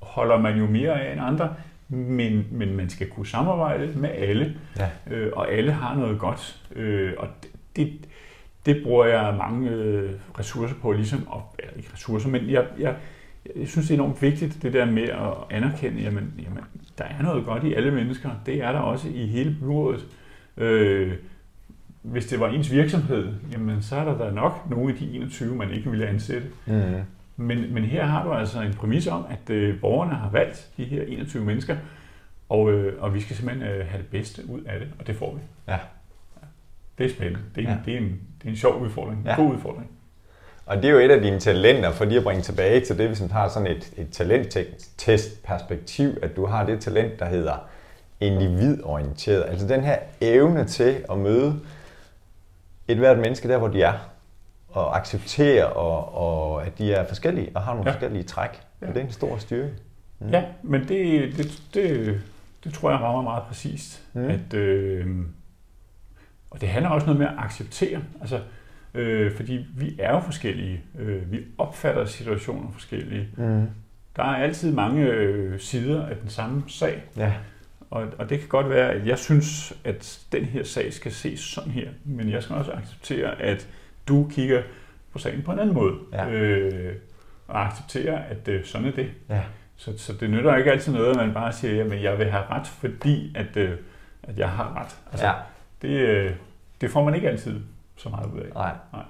holder 0.03 0.39
man 0.39 0.59
jo 0.59 0.67
mere 0.67 1.03
af 1.03 1.13
end 1.13 1.21
andre, 1.21 1.55
men, 1.89 2.47
men 2.51 2.77
man 2.77 2.91
skal 2.91 3.09
kunne 3.09 3.27
samarbejde 3.27 3.93
med 3.97 4.11
alle, 4.11 4.57
ja. 4.79 4.89
øh, 5.11 5.33
og 5.37 5.53
alle 5.53 5.73
har 5.73 5.95
noget 5.95 6.19
godt. 6.19 6.63
Øh, 6.77 7.13
og 7.19 7.29
det, 7.77 7.93
det 7.93 8.09
bruger 8.85 9.07
jeg 9.07 9.35
mange 9.39 9.71
øh, 9.71 10.11
ressourcer 10.39 10.75
på, 10.83 10.93
ligesom, 10.93 11.29
og, 11.29 11.55
eller 11.59 11.73
ikke 11.77 11.91
ressourcer, 11.93 12.29
men 12.29 12.51
jeg, 12.51 12.67
jeg, 12.79 12.95
jeg 13.57 13.69
synes, 13.69 13.89
det 13.89 13.95
er 13.95 13.99
enormt 13.99 14.23
vigtigt, 14.23 14.63
det 14.63 14.73
der 14.73 14.85
med 14.85 15.03
at 15.03 15.33
anerkende, 15.51 16.03
jamen, 16.03 16.35
jamen 16.39 16.65
der 16.99 17.05
er 17.05 17.23
noget 17.23 17.45
godt 17.45 17.65
i 17.65 17.75
alle 17.75 17.91
mennesker. 17.91 18.31
Det 18.47 18.63
er 18.63 18.73
der 18.73 18.79
også 18.79 19.09
i 19.09 19.27
hele 19.27 19.57
byrådet. 19.61 20.07
Øh, 20.57 21.13
hvis 22.03 22.27
det 22.27 22.41
var 22.41 22.49
ens 22.49 22.73
virksomhed, 22.73 23.29
jamen 23.53 23.83
så 23.83 23.97
er 23.97 24.05
der 24.05 24.19
da 24.19 24.31
nok 24.31 24.71
nogle 24.71 24.93
af 24.93 24.99
de 24.99 25.11
21, 25.11 25.57
man 25.57 25.71
ikke 25.71 25.91
ville 25.91 26.07
ansætte. 26.07 26.47
Mm. 26.67 26.83
Men, 27.37 27.75
men 27.75 27.85
her 27.85 28.05
har 28.05 28.25
du 28.25 28.33
altså 28.33 28.61
en 28.61 28.75
præmis 28.75 29.07
om, 29.07 29.25
at 29.31 29.51
øh, 29.51 29.81
borgerne 29.81 30.15
har 30.15 30.31
valgt 30.31 30.71
de 30.77 30.85
her 30.85 31.03
21 31.03 31.45
mennesker, 31.45 31.77
og, 32.49 32.73
øh, 32.73 33.03
og 33.03 33.15
vi 33.15 33.21
skal 33.21 33.37
simpelthen 33.37 33.69
øh, 33.69 33.87
have 33.87 34.03
det 34.03 34.11
bedste 34.11 34.43
ud 34.49 34.61
af 34.61 34.81
det, 34.81 34.89
og 34.99 35.07
det 35.07 35.17
får 35.17 35.35
vi. 35.35 35.41
Ja. 35.73 35.79
Det 36.99 37.07
er 37.07 37.11
spændende. 37.11 37.41
Det 37.55 37.65
er, 37.65 37.71
ja. 37.71 37.77
det 37.85 37.95
er, 37.95 37.99
en, 37.99 38.21
det 38.39 38.45
er 38.45 38.49
en 38.49 38.57
sjov 38.57 38.81
udfordring. 38.81 39.21
En 39.21 39.27
ja. 39.27 39.37
god 39.37 39.55
udfordring. 39.55 39.91
Og 40.67 40.77
det 40.77 40.85
er 40.85 40.91
jo 40.91 40.99
et 40.99 41.11
af 41.11 41.21
dine 41.21 41.41
talenter, 41.41 41.93
for 41.93 42.05
lige 42.05 42.19
at 42.19 42.25
bringe 42.25 42.43
tilbage 42.43 42.81
til 42.81 42.99
det, 42.99 43.09
hvis 43.09 43.21
man 43.21 43.31
har 43.31 43.49
sådan 43.49 43.69
et, 43.69 43.93
et 43.97 44.11
talenttest-perspektiv, 44.11 46.19
at 46.23 46.37
du 46.37 46.47
har 46.47 46.67
det 46.67 46.81
talent, 46.81 47.21
der 47.21 47.27
hedder 47.27 47.69
individorienteret. 48.21 49.45
Altså 49.49 49.69
den 49.69 49.81
her 49.81 49.99
evne 50.21 50.65
til 50.65 51.05
at 51.11 51.19
møde 51.19 51.61
et 52.89 52.97
hvert 52.97 53.19
menneske 53.19 53.49
der, 53.49 53.59
hvor 53.59 53.69
de 53.69 53.83
er, 53.83 53.93
og 54.69 54.97
acceptere, 54.97 55.67
og, 55.67 56.15
og 56.15 56.67
at 56.67 56.79
de 56.79 56.93
er 56.93 57.07
forskellige 57.07 57.51
og 57.55 57.63
har 57.63 57.75
nogle 57.75 57.91
ja. 57.91 57.95
forskellige 57.95 58.23
træk. 58.23 58.61
Ja. 58.83 58.89
Og 58.89 58.95
det 58.95 59.01
er 59.01 59.07
en 59.07 59.13
stor 59.13 59.39
styrke. 59.39 59.73
Mm. 60.19 60.29
Ja, 60.29 60.45
men 60.63 60.89
det, 60.89 61.33
det, 61.37 61.63
det, 61.75 62.21
det 62.65 62.75
tror 62.75 62.91
jeg 62.91 63.01
rammer 63.01 63.23
meget 63.23 63.43
præcist. 63.43 64.03
Mm. 64.13 64.25
At, 64.25 64.55
øh, 64.55 65.07
og 66.57 66.61
det 66.63 66.69
handler 66.69 66.91
også 66.91 67.07
noget 67.07 67.19
med 67.21 67.27
at 67.27 67.35
acceptere. 67.39 68.03
Altså, 68.21 68.41
øh, 68.95 69.33
fordi 69.37 69.67
vi 69.77 69.97
er 69.99 70.13
jo 70.13 70.21
forskellige. 70.21 70.81
Øh, 70.99 71.33
vi 71.33 71.41
opfatter 71.59 72.05
situationer 72.05 72.71
forskellige. 72.73 73.29
Mm. 73.37 73.67
Der 74.17 74.23
er 74.23 74.37
altid 74.37 74.73
mange 74.75 75.03
øh, 75.03 75.61
sider 75.61 76.07
af 76.07 76.17
den 76.17 76.29
samme 76.29 76.63
sag. 76.69 77.03
Ja. 77.17 77.33
Og, 77.91 78.07
og 78.19 78.31
det 78.31 78.39
kan 78.39 78.49
godt 78.49 78.71
være, 78.71 78.91
at 78.93 79.07
jeg 79.07 79.19
synes, 79.19 79.73
at 79.85 80.21
den 80.33 80.45
her 80.45 80.65
sag 80.65 80.93
skal 80.93 81.13
ses 81.13 81.41
sådan 81.41 81.71
her. 81.71 81.89
Men 82.05 82.31
jeg 82.31 82.43
skal 82.43 82.57
også 82.57 82.73
acceptere, 82.73 83.43
at 83.43 83.69
du 84.09 84.29
kigger 84.31 84.63
på 85.13 85.19
sagen 85.19 85.43
på 85.43 85.53
en 85.53 85.59
anden 85.59 85.75
måde. 85.75 85.95
Ja. 86.13 86.31
Øh, 86.31 86.95
og 87.49 87.67
acceptere, 87.67 88.27
at 88.29 88.49
øh, 88.49 88.65
sådan 88.65 88.87
er 88.87 88.93
det. 88.93 89.11
Ja. 89.29 89.43
Så, 89.77 89.99
så 89.99 90.13
det 90.13 90.31
nytter 90.31 90.57
ikke 90.57 90.73
altid 90.73 90.93
noget, 90.93 91.11
at 91.11 91.17
man 91.17 91.35
bare 91.35 91.53
siger, 91.53 91.85
at 91.85 92.03
jeg 92.03 92.19
vil 92.19 92.31
have 92.31 92.45
ret, 92.51 92.67
fordi 92.67 93.33
at, 93.37 93.57
øh, 93.57 93.71
at 94.23 94.39
jeg 94.39 94.49
har 94.51 94.81
ret. 94.83 94.97
Altså, 95.13 95.27
Ja. 95.27 95.33
det, 95.83 95.89
øh, 96.01 96.31
det 96.81 96.91
får 96.91 97.05
man 97.05 97.15
ikke 97.15 97.29
altid 97.29 97.61
så 97.97 98.09
meget 98.09 98.27
ud 98.35 98.41
af. 98.41 98.47
Nej. 98.55 98.71
Nej. 98.93 99.03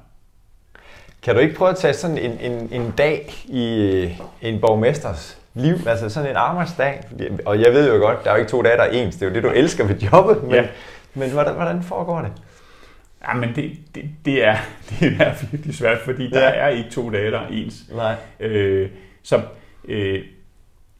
Kan 1.23 1.35
du 1.35 1.41
ikke 1.41 1.55
prøve 1.55 1.71
at 1.71 1.77
tage 1.77 1.95
sådan 1.95 2.19
en, 2.19 2.31
en, 2.53 2.69
en 2.73 2.91
dag 2.99 3.33
i 3.45 3.75
øh, 3.83 4.21
en 4.43 4.61
borgmesters 4.61 5.39
liv, 5.55 5.75
altså 5.87 6.09
sådan 6.09 6.31
en 6.31 6.37
arbejdsdag? 6.37 7.01
Og 7.47 7.61
jeg 7.61 7.73
ved 7.73 7.93
jo 7.95 7.99
godt, 8.01 8.25
der 8.25 8.31
er 8.31 8.35
jo 8.35 8.39
ikke 8.41 8.51
to 8.51 8.63
dage, 8.63 8.77
der 8.77 8.83
er 8.83 8.91
ens. 8.91 9.17
Det 9.17 9.23
er 9.23 9.29
jo 9.29 9.35
det, 9.35 9.43
du 9.43 9.49
elsker 9.49 9.85
ved 9.87 9.97
jobbet, 9.97 10.43
men, 10.43 10.53
Ja. 10.55 10.67
men 11.15 11.31
hvordan, 11.31 11.55
hvordan 11.55 11.83
foregår 11.83 12.21
det? 12.21 12.33
Ja, 13.29 13.35
men 13.35 13.49
det, 13.57 13.73
det, 13.95 14.05
det, 14.25 14.45
er, 14.45 14.57
det 15.01 15.17
er 15.21 15.47
virkelig 15.51 15.75
svært, 15.75 15.99
fordi 15.99 16.31
der 16.31 16.41
Ja. 16.41 16.51
er 16.55 16.69
ikke 16.69 16.91
to 16.91 17.11
dage, 17.11 17.31
der 17.31 17.41
er 17.41 17.47
ens. 17.49 17.75
Nej. 17.95 18.15
Øh, 18.41 18.91
så 19.23 19.41
øh, 19.89 20.23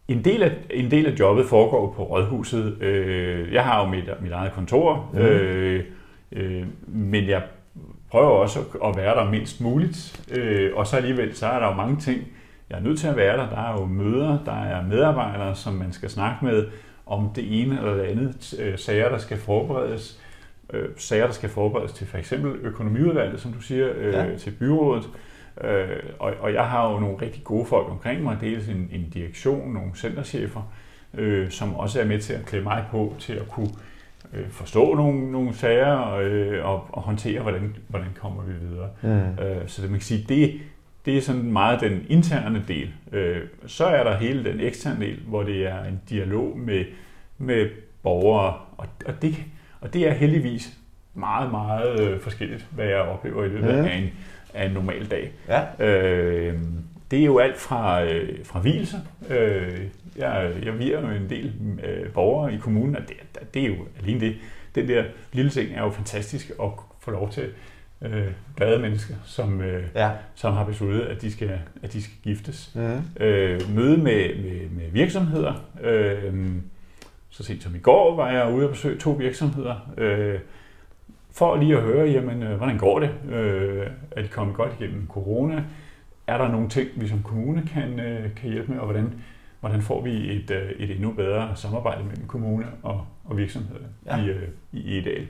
en, 0.09 0.25
del 0.25 0.43
af, 0.43 0.53
en 0.71 0.91
del 0.91 1.07
af 1.07 1.11
jobbet 1.21 1.47
foregår 1.49 1.93
på 1.97 2.03
rådhuset. 2.05 2.83
Øh, 2.83 3.53
jeg 3.55 3.65
har 3.65 3.81
jo 3.85 3.87
mit, 3.91 4.05
mit 4.23 4.33
eget 4.33 4.53
kontor, 4.53 5.11
Mhm. 5.13 5.21
øh, 5.23 5.85
øh, 6.33 6.67
men 6.87 7.29
jeg 7.29 7.43
prøver 8.11 8.31
også 8.31 8.61
at, 8.85 8.97
være 8.97 9.15
der 9.15 9.31
mindst 9.31 9.61
muligt. 9.61 10.21
Øh, 10.33 10.71
og 10.75 10.87
så 10.87 10.97
alligevel, 10.97 11.37
så 11.37 11.47
er 11.47 11.59
der 11.59 11.67
jo 11.67 11.75
mange 11.75 11.97
ting, 11.97 12.23
jeg 12.71 12.79
er 12.79 12.83
nødt 12.83 12.99
til 12.99 13.09
at 13.09 13.17
være 13.17 13.37
der. 13.37 13.51
Der 13.51 13.73
er 13.73 13.81
jo 13.81 13.85
møder, 13.85 14.39
der 14.45 14.63
er 14.63 14.83
medarbejdere, 14.83 15.55
som 15.55 15.75
man 15.75 15.93
skal 15.93 16.11
snakke 16.11 16.45
med 16.45 16.67
om 17.07 17.31
det 17.35 17.63
ene 17.63 17.79
eller 17.79 17.95
det 17.95 18.03
andet. 18.03 18.55
Øh, 18.59 18.79
sager, 18.79 19.09
der 19.09 19.19
skal 19.19 19.37
forberedes. 19.37 20.21
Øh, 20.73 20.89
sager, 20.97 21.27
der 21.27 21.33
skal 21.33 21.49
forberedes 21.49 21.93
til 21.93 22.07
for 22.07 22.19
eksempel 22.19 22.53
økonomiudvalget, 22.63 23.41
som 23.41 23.53
du 23.53 23.61
siger, 23.61 23.89
øh, 23.97 24.13
ja. 24.13 24.37
til 24.37 24.51
byrådet. 24.51 25.09
Øh, 25.61 26.03
og, 26.19 26.33
og 26.41 26.53
jeg 26.53 26.65
har 26.65 26.91
jo 26.93 27.01
nogle 27.01 27.17
rigtig 27.23 27.45
gode 27.45 27.67
folk 27.67 27.91
omkring 27.91 28.23
mig, 28.23 28.37
dels 28.41 28.69
en, 28.69 28.89
en 28.93 29.11
direktion, 29.15 29.73
nogle 29.73 29.91
centerchefer, 29.97 30.73
øh, 31.15 31.51
som 31.51 31.75
også 31.75 32.01
er 32.01 32.05
med 32.05 32.21
til 32.21 32.33
at 32.33 32.47
klæde 32.47 32.65
mig 32.65 32.85
på 32.91 33.15
til 33.19 33.33
at 33.33 33.49
kunne 33.49 33.71
øh, 34.35 34.49
forstå 34.51 34.95
nogle, 34.95 35.33
nogle 35.33 35.55
sager 35.55 36.15
øh, 36.15 36.65
og, 36.65 36.85
og 36.93 37.03
håndtere, 37.03 37.41
hvordan, 37.41 37.77
hvordan 37.89 38.09
kommer 38.21 38.43
vi 38.43 38.53
videre. 38.69 38.89
Mm. 39.03 39.45
Øh, 39.45 39.63
så 39.69 39.83
det, 39.83 39.91
man 39.91 39.99
kan 40.01 40.05
sige, 40.07 40.25
det, 40.29 40.61
det 41.05 41.17
er 41.17 41.21
sådan 41.23 41.53
meget 41.53 41.81
den 41.81 42.07
interne 42.09 42.65
del. 42.69 42.91
Øh, 43.13 43.41
så 43.67 43.87
er 43.87 44.05
der 44.05 44.17
hele 44.17 44.45
den 44.45 44.61
eksterne 44.61 45.01
del, 45.07 45.21
hvor 45.27 45.43
det 45.43 45.67
er 45.67 45.85
en 45.85 46.01
dialog 46.11 46.59
med, 46.59 46.85
med 47.39 47.69
borgere, 48.03 48.55
og, 48.79 48.87
og, 49.07 49.23
det, 49.23 49.37
og 49.81 49.95
det 49.95 50.09
er 50.09 50.13
heldigvis 50.13 50.73
meget, 51.15 51.51
meget 51.51 52.01
øh, 52.01 52.21
forskelligt, 52.21 52.67
hvad 52.71 52.87
jeg 52.87 52.99
oplever 53.01 53.45
i 53.45 53.49
løbet 53.49 53.75
Mhm. 53.75 53.85
af, 53.87 53.97
en, 53.97 54.11
af 54.55 54.67
en 54.67 54.73
normal 54.73 55.07
dag. 55.07 55.33
Ja. 55.49 55.87
Øh, 55.87 56.55
det 57.11 57.21
er 57.21 57.25
jo 57.25 57.39
alt 57.39 57.57
fra, 57.57 58.05
øh, 58.05 58.29
fra 58.45 58.61
hvilelser. 58.61 58.99
Øh, 59.31 59.81
jeg, 60.17 60.51
jeg 60.65 60.79
virer 60.79 61.01
jo 61.01 61.09
en 61.09 61.31
del 61.31 61.53
øh, 61.85 62.13
borgere 62.13 62.55
i 62.55 62.57
kommunen, 62.57 62.97
og 62.97 63.03
det, 63.09 63.17
det 63.55 63.63
er 63.63 63.67
jo 63.67 63.75
alene 64.03 64.21
det. 64.21 64.37
Den 64.75 64.89
der 64.89 65.05
lille 65.33 65.51
ting 65.51 65.75
er 65.75 65.83
jo 65.83 65.91
fantastisk 65.91 66.51
at 66.63 66.71
få 67.01 67.11
lov 67.11 67.31
til 67.31 67.49
øh, 68.03 68.27
glade 68.57 68.79
mennesker, 68.79 69.15
som, 69.25 69.61
øh, 69.61 69.85
Ja. 69.95 70.11
som 70.35 70.53
har 70.55 70.65
besluttet, 70.65 71.01
at 71.01 71.23
de 71.23 71.33
skal, 71.33 71.59
at 71.83 71.93
de 71.93 72.03
skal 72.03 72.17
giftes. 72.23 72.73
Mm. 72.75 73.25
Øh, 73.25 73.61
møde 73.75 73.97
med, 73.97 74.37
med, 74.43 74.71
med 74.71 74.91
virksomheder. 74.93 75.55
Øh, 75.83 76.49
så 77.31 77.43
sent 77.45 77.63
som 77.63 77.75
i 77.75 77.79
går 77.79 78.17
var 78.17 78.31
jeg 78.31 78.53
ude 78.55 78.65
og 78.65 78.71
besøge 78.71 78.99
to 78.99 79.11
virksomheder, 79.11 79.93
øh, 79.99 80.39
for 81.33 81.57
lige 81.57 81.77
at 81.77 81.83
høre, 81.83 82.09
jamen, 82.09 82.43
øh, 82.43 82.57
hvordan 82.57 82.79
går 82.79 83.01
det? 83.01 83.11
Øh, 83.35 83.87
er 84.11 84.23
de 84.23 84.29
kommet 84.29 84.57
godt 84.57 84.73
igennem 84.81 85.07
corona? 85.09 85.65
Er 86.27 86.39
der 86.39 86.49
nogle 86.49 86.69
ting, 86.69 86.89
vi 86.97 87.09
som 87.09 87.23
kommune 87.23 87.63
kan, 87.73 88.01
øh, 88.01 88.35
kan 88.35 88.51
hjælpe 88.51 88.73
med, 88.73 88.81
og 88.81 88.85
hvordan, 88.85 89.15
hvordan 89.67 89.83
får 89.83 90.03
vi 90.03 90.37
et, 90.37 90.51
øh, 90.51 90.71
et 90.71 90.91
endnu 90.91 91.13
bedre 91.13 91.57
samarbejde 91.57 92.05
mellem 92.05 92.27
kommune 92.27 92.67
og, 92.83 93.07
og 93.25 93.37
virksomheder 93.37 93.81
Ja. 94.07 94.25
i, 94.25 94.29
øh, 94.29 94.49
i 94.73 94.99
Edal? 94.99 95.27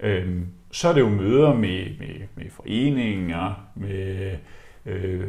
Øhm, 0.00 0.46
så 0.70 0.88
er 0.88 0.92
det 0.92 1.00
jo 1.00 1.08
møder 1.08 1.54
med, 1.54 1.84
med, 1.98 2.14
med 2.36 2.50
foreninger, 2.50 3.68
med 3.74 4.30
øh, 4.86 5.24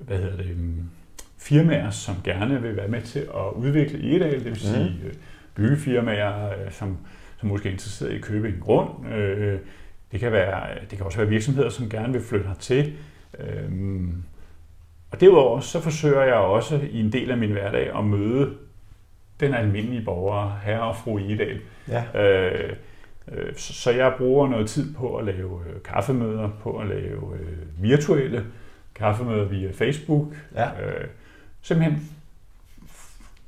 hvad 0.00 0.18
hedder 0.18 0.36
det, 0.36 0.56
firmaer, 1.38 1.90
som 1.90 2.14
gerne 2.24 2.62
vil 2.62 2.76
være 2.76 2.88
med 2.88 3.02
til 3.02 3.18
at 3.18 3.52
udvikle 3.56 4.16
Edal, 4.16 4.32
det 4.34 4.44
vil 4.44 4.56
sige 4.56 4.96
øh, 5.04 5.12
byggefirmaer, 5.54 6.52
som, 6.70 6.98
som 7.40 7.48
måske 7.48 7.68
er 7.68 7.72
interesseret 7.72 8.12
i 8.12 8.14
at 8.16 8.22
købe 8.22 8.48
en 8.48 8.58
grund. 8.60 9.06
Øh, 9.14 9.58
det, 10.12 10.20
kan 10.20 10.32
være, 10.32 10.66
det 10.90 10.98
kan 10.98 11.06
også 11.06 11.18
være 11.18 11.28
virksomheder, 11.28 11.68
som 11.68 11.88
gerne 11.88 12.12
vil 12.12 12.22
flytte 12.22 12.46
hertil. 12.46 12.92
Øhm, 13.38 14.22
og 15.12 15.20
derudover 15.20 15.60
så 15.60 15.80
forsøger 15.80 16.22
jeg 16.22 16.34
også 16.34 16.80
i 16.90 17.00
en 17.00 17.12
del 17.12 17.30
af 17.30 17.38
min 17.38 17.50
hverdag 17.50 17.98
at 17.98 18.04
møde 18.04 18.54
den 19.40 19.54
almindelige 19.54 20.04
borger, 20.04 20.58
herre 20.64 20.82
og 20.82 20.96
fru 20.96 21.18
Edal. 21.18 21.60
Ja. 21.88 22.22
Øh, 22.22 22.76
øh, 23.32 23.56
så 23.56 23.90
jeg 23.90 24.14
bruger 24.18 24.48
noget 24.48 24.68
tid 24.68 24.94
på 24.94 25.16
at 25.16 25.24
lave 25.24 25.60
øh, 25.68 25.82
kaffemøder, 25.82 26.50
på 26.62 26.78
at 26.78 26.86
lave 26.86 27.38
øh, 27.40 27.82
virtuelle 27.82 28.44
kaffemøder 28.94 29.44
via 29.44 29.70
Facebook. 29.72 30.26
Ja. 30.54 30.84
Øh, 30.84 31.06
simpelthen 31.62 32.10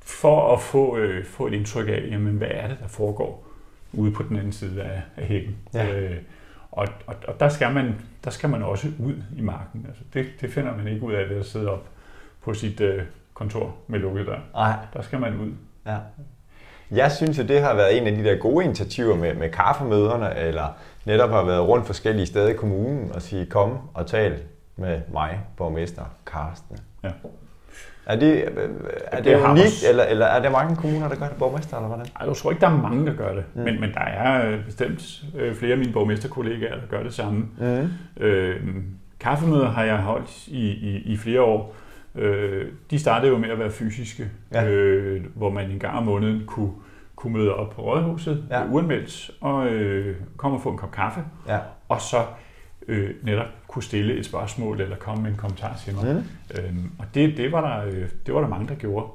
for 0.01 0.53
at 0.53 0.61
få, 0.61 0.97
øh, 0.97 1.25
få 1.25 1.47
et 1.47 1.53
indtryk 1.53 1.89
af, 1.89 2.09
jamen, 2.11 2.37
hvad 2.37 2.49
er 2.51 2.69
det, 2.69 2.77
der 2.81 2.89
foregår 2.89 3.47
ude 3.93 4.13
på 4.13 4.23
den 4.23 4.37
anden 4.37 4.53
side 4.53 4.83
af, 4.83 5.03
af 5.17 5.27
hækken. 5.27 5.57
Ja. 5.75 6.01
Øh, 6.01 6.17
og 6.75 6.89
og, 7.07 7.15
og 7.29 7.41
der, 7.41 7.49
skal 7.49 7.75
man, 7.75 7.95
der 8.25 8.31
skal 8.31 8.51
man 8.51 8.63
også 8.63 8.89
ud 8.99 9.15
i 9.37 9.41
marken. 9.41 9.85
Altså, 9.89 10.03
det, 10.15 10.27
det 10.41 10.51
finder 10.51 10.77
man 10.77 10.89
ikke 10.89 11.03
ud 11.03 11.13
af 11.13 11.29
ved 11.31 11.37
at 11.37 11.47
sidde 11.47 11.71
op 11.71 11.89
på 12.43 12.55
sit 12.55 12.81
øh, 12.81 13.03
kontor 13.35 13.77
med 13.87 13.99
lukket 13.99 14.27
dør. 14.27 14.39
Nej. 14.55 14.77
Der 14.95 15.03
skal 15.03 15.21
man 15.21 15.41
ud. 15.41 15.53
Ja. 15.87 15.97
Jeg 16.91 17.13
synes 17.13 17.39
jo, 17.39 17.43
det 17.43 17.61
har 17.61 17.75
været 17.75 17.99
en 17.99 18.07
af 18.07 18.17
de 18.17 18.25
der 18.25 18.37
gode 18.37 18.65
initiativer 18.65 19.17
med, 19.17 19.35
med 19.35 19.51
kaffemøderne, 19.51 20.37
eller 20.37 20.77
netop 21.05 21.31
har 21.31 21.45
været 21.45 21.69
rundt 21.69 21.87
forskellige 21.87 22.27
steder 22.27 22.49
i 22.49 22.55
kommunen 22.55 23.13
og 23.13 23.23
sige, 23.23 23.47
kom 23.47 23.79
og 23.95 24.07
tal 24.07 24.43
med 24.77 25.01
mig, 25.13 25.41
borgmester 25.57 26.05
Karsten. 26.27 26.79
Ja. 27.05 27.11
Er 28.07 28.17
det, 28.17 28.45
er 29.07 29.17
det, 29.17 29.25
Det 29.25 29.41
unikt, 29.45 29.85
eller, 29.89 30.05
eller 30.05 30.27
er 30.27 30.43
det 30.43 30.53
mange 30.53 30.77
kommuner, 30.77 31.09
der 31.09 31.17
gør 31.17 31.29
det, 31.29 31.37
borgmester, 31.39 31.77
eller 31.77 31.89
hvordan? 31.89 32.07
Ej, 32.21 32.27
jeg 32.27 32.37
tror 32.37 32.51
ikke, 32.51 32.61
der 32.61 32.67
er 32.69 32.83
mange, 32.83 33.07
der 33.07 33.15
gør 33.15 33.35
det. 33.35 33.45
Mm. 33.55 33.63
Men, 33.63 33.81
men 33.81 33.93
der 33.95 34.01
er 34.01 34.51
øh, 34.51 34.65
bestemt 34.65 35.23
øh, 35.39 35.55
flere 35.55 35.73
af 35.73 35.79
mine 35.79 35.93
borgmesterkollegaer, 35.93 36.75
der 36.75 36.87
gør 36.91 37.03
det 37.03 37.15
samme. 37.15 37.45
Mm. 37.59 37.89
Øh, 38.25 38.61
kaffemøder 39.21 39.69
har 39.71 39.85
jeg 39.85 39.97
holdt 39.97 40.47
i, 40.47 40.67
i, 40.71 41.03
i 41.13 41.17
flere 41.17 41.41
år. 41.43 41.75
Øh, 42.15 42.67
de 42.91 42.99
startede 42.99 43.33
jo 43.33 43.39
med 43.39 43.49
at 43.51 43.59
være 43.59 43.71
fysiske, 43.71 44.31
Ja. 44.55 44.69
øh, 44.69 45.25
hvor 45.35 45.51
man 45.51 45.71
en 45.71 45.79
gang 45.79 45.97
om 45.99 46.03
måneden 46.05 46.43
kunne, 46.47 46.71
kunne 47.17 47.33
møde 47.33 47.55
op 47.55 47.71
på 47.71 47.83
Rådhuset, 47.83 48.45
ja. 48.51 48.63
uanmeldt, 48.71 49.31
og 49.41 49.67
øh, 49.67 50.17
komme 50.37 50.57
og 50.57 50.63
få 50.63 50.71
en 50.71 50.77
kop 50.79 50.91
kaffe, 50.93 51.21
Ja. 51.49 51.59
og 51.89 52.01
så 52.01 52.17
øh, 52.89 53.11
netop 53.23 53.47
kunne 53.69 53.83
stille 53.83 54.15
et 54.17 54.27
spørgsmål 54.27 54.81
eller 54.81 54.97
komme 54.97 55.23
med 55.23 55.31
en 55.31 55.37
kommentar 55.37 55.77
til 55.85 55.95
mig. 55.95 56.15
Mm. 56.15 56.23
Øhm, 56.65 56.91
og 56.99 57.05
det, 57.15 57.37
det, 57.37 57.53
var 57.53 57.61
der, 57.83 57.87
øh, 57.87 58.09
det 58.27 58.35
var 58.35 58.41
der 58.41 58.49
mange, 58.49 58.69
der 58.69 58.75
gjorde. 58.75 59.07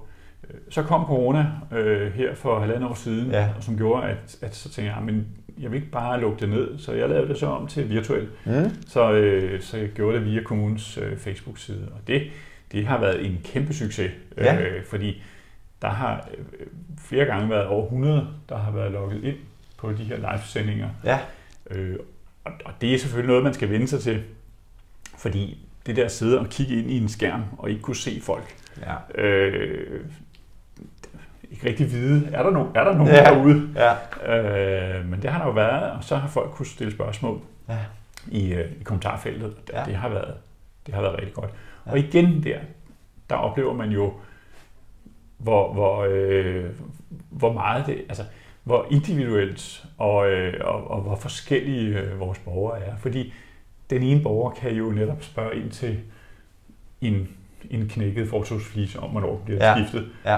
Øh, 0.49 0.55
Så 0.69 0.83
kom 0.83 1.05
corona 1.05 1.45
øh, 1.71 2.11
her 2.13 2.35
for 2.35 2.59
halvandet 2.59 2.89
år 2.89 2.93
siden, 2.93 3.31
Ja. 3.31 3.49
og 3.57 3.63
som 3.63 3.77
gjorde, 3.77 4.07
at, 4.07 4.37
at 4.41 4.55
så 4.55 4.69
tænkte 4.69 4.93
jeg, 4.95 5.03
men 5.03 5.27
jeg 5.59 5.71
vil 5.71 5.77
ikke 5.77 5.91
bare 5.91 6.21
lukke 6.21 6.39
det 6.39 6.49
ned, 6.49 6.77
så 6.77 6.93
jeg 6.93 7.09
lavede 7.09 7.27
det 7.27 7.37
så 7.37 7.45
om 7.45 7.67
til 7.67 7.89
virtuelt. 7.89 8.29
Mm. 8.45 8.51
Så, 8.87 9.11
øh, 9.13 9.61
så 9.61 9.77
jeg 9.77 9.89
gjorde 9.89 10.17
det 10.17 10.25
via 10.25 10.43
kommunens 10.43 10.97
øh, 10.97 11.17
Facebook-side, 11.17 11.87
og 11.91 12.07
det, 12.07 12.23
det 12.71 12.85
har 12.87 12.99
været 12.99 13.25
en 13.25 13.39
kæmpe 13.43 13.73
succes, 13.73 14.11
Ja. 14.37 14.61
øh, 14.61 14.83
fordi 14.85 15.21
der 15.81 15.87
har 15.89 16.29
øh, 16.59 16.65
flere 16.97 17.25
gange 17.25 17.49
været 17.49 17.65
over 17.67 17.83
100, 17.83 18.27
der 18.49 18.57
har 18.57 18.71
været 18.71 18.91
logget 18.91 19.23
ind 19.23 19.35
på 19.77 19.91
de 19.91 20.03
her 20.03 20.15
live-sendinger. 20.17 20.89
Ja. 21.03 21.19
Øh, 21.71 21.95
og, 22.43 22.51
og 22.65 22.73
det 22.81 22.93
er 22.93 22.97
selvfølgelig 22.99 23.27
noget, 23.27 23.43
man 23.43 23.53
skal 23.53 23.69
vende 23.69 23.87
sig 23.87 23.99
til, 24.01 24.23
fordi 25.17 25.67
det 25.85 25.95
der 25.95 26.05
at 26.05 26.11
sidde 26.11 26.39
og 26.39 26.45
kigge 26.47 26.75
ind 26.81 26.91
i 26.91 26.97
en 27.01 27.09
skærm 27.09 27.43
og 27.57 27.69
ikke 27.69 27.81
kunne 27.81 27.95
se 27.95 28.21
folk, 28.21 28.55
Ja. 28.81 29.21
øh, 29.21 30.05
ikke 31.51 31.67
rigtig 31.69 31.91
vide, 31.91 32.29
er 32.33 32.43
der, 32.43 32.49
no, 32.51 32.65
er 32.75 32.83
der 32.83 32.93
nogen 32.97 33.13
Ja. 33.13 33.23
derude? 33.23 33.69
Ja. 33.75 34.97
Øh, 34.99 35.05
men 35.09 35.21
det 35.21 35.29
har 35.29 35.39
der 35.39 35.45
jo 35.45 35.51
været, 35.51 35.91
og 35.91 36.03
så 36.03 36.15
har 36.15 36.27
folk 36.27 36.51
kunne 36.51 36.65
stille 36.65 36.91
spørgsmål 36.93 37.41
Ja. 37.69 37.77
i, 38.27 38.53
øh, 38.53 38.71
i 38.79 38.83
kommentarfeltet, 38.83 39.53
Ja. 39.73 39.83
det, 39.85 39.95
har 39.95 40.09
været, 40.09 40.33
det 40.85 40.93
har 40.93 41.01
været 41.01 41.15
rigtig 41.17 41.33
godt. 41.33 41.51
Ja. 41.85 41.91
Og 41.91 41.99
igen 41.99 42.43
der, 42.43 42.57
der 43.29 43.35
oplever 43.35 43.73
man 43.73 43.89
jo, 43.89 44.13
hvor, 45.37 45.73
hvor, 45.73 46.07
øh, 46.09 46.65
hvor 47.29 47.53
meget 47.53 47.85
det, 47.85 48.01
altså 48.09 48.23
hvor 48.63 48.87
individuelt 48.91 49.85
og, 49.97 50.31
øh, 50.31 50.53
og, 50.61 50.91
og 50.91 51.01
hvor 51.01 51.15
forskellige 51.15 51.99
øh, 51.99 52.19
vores 52.19 52.39
borgere 52.39 52.79
er. 52.85 52.97
Fordi 52.97 53.33
den 53.89 54.03
ene 54.03 54.21
borger 54.23 54.51
kan 54.51 54.71
jo 54.71 54.91
netop 54.91 55.23
spørge 55.23 55.55
ind 55.55 55.71
til 55.71 55.99
en, 57.01 57.27
en 57.69 57.87
knækket 57.89 58.29
fortovsflis 58.29 58.95
om, 58.95 59.09
hvornår 59.09 59.35
den 59.35 59.45
bliver 59.45 59.65
Ja. 59.69 59.75
skiftet. 59.75 60.09
Ja. 60.25 60.37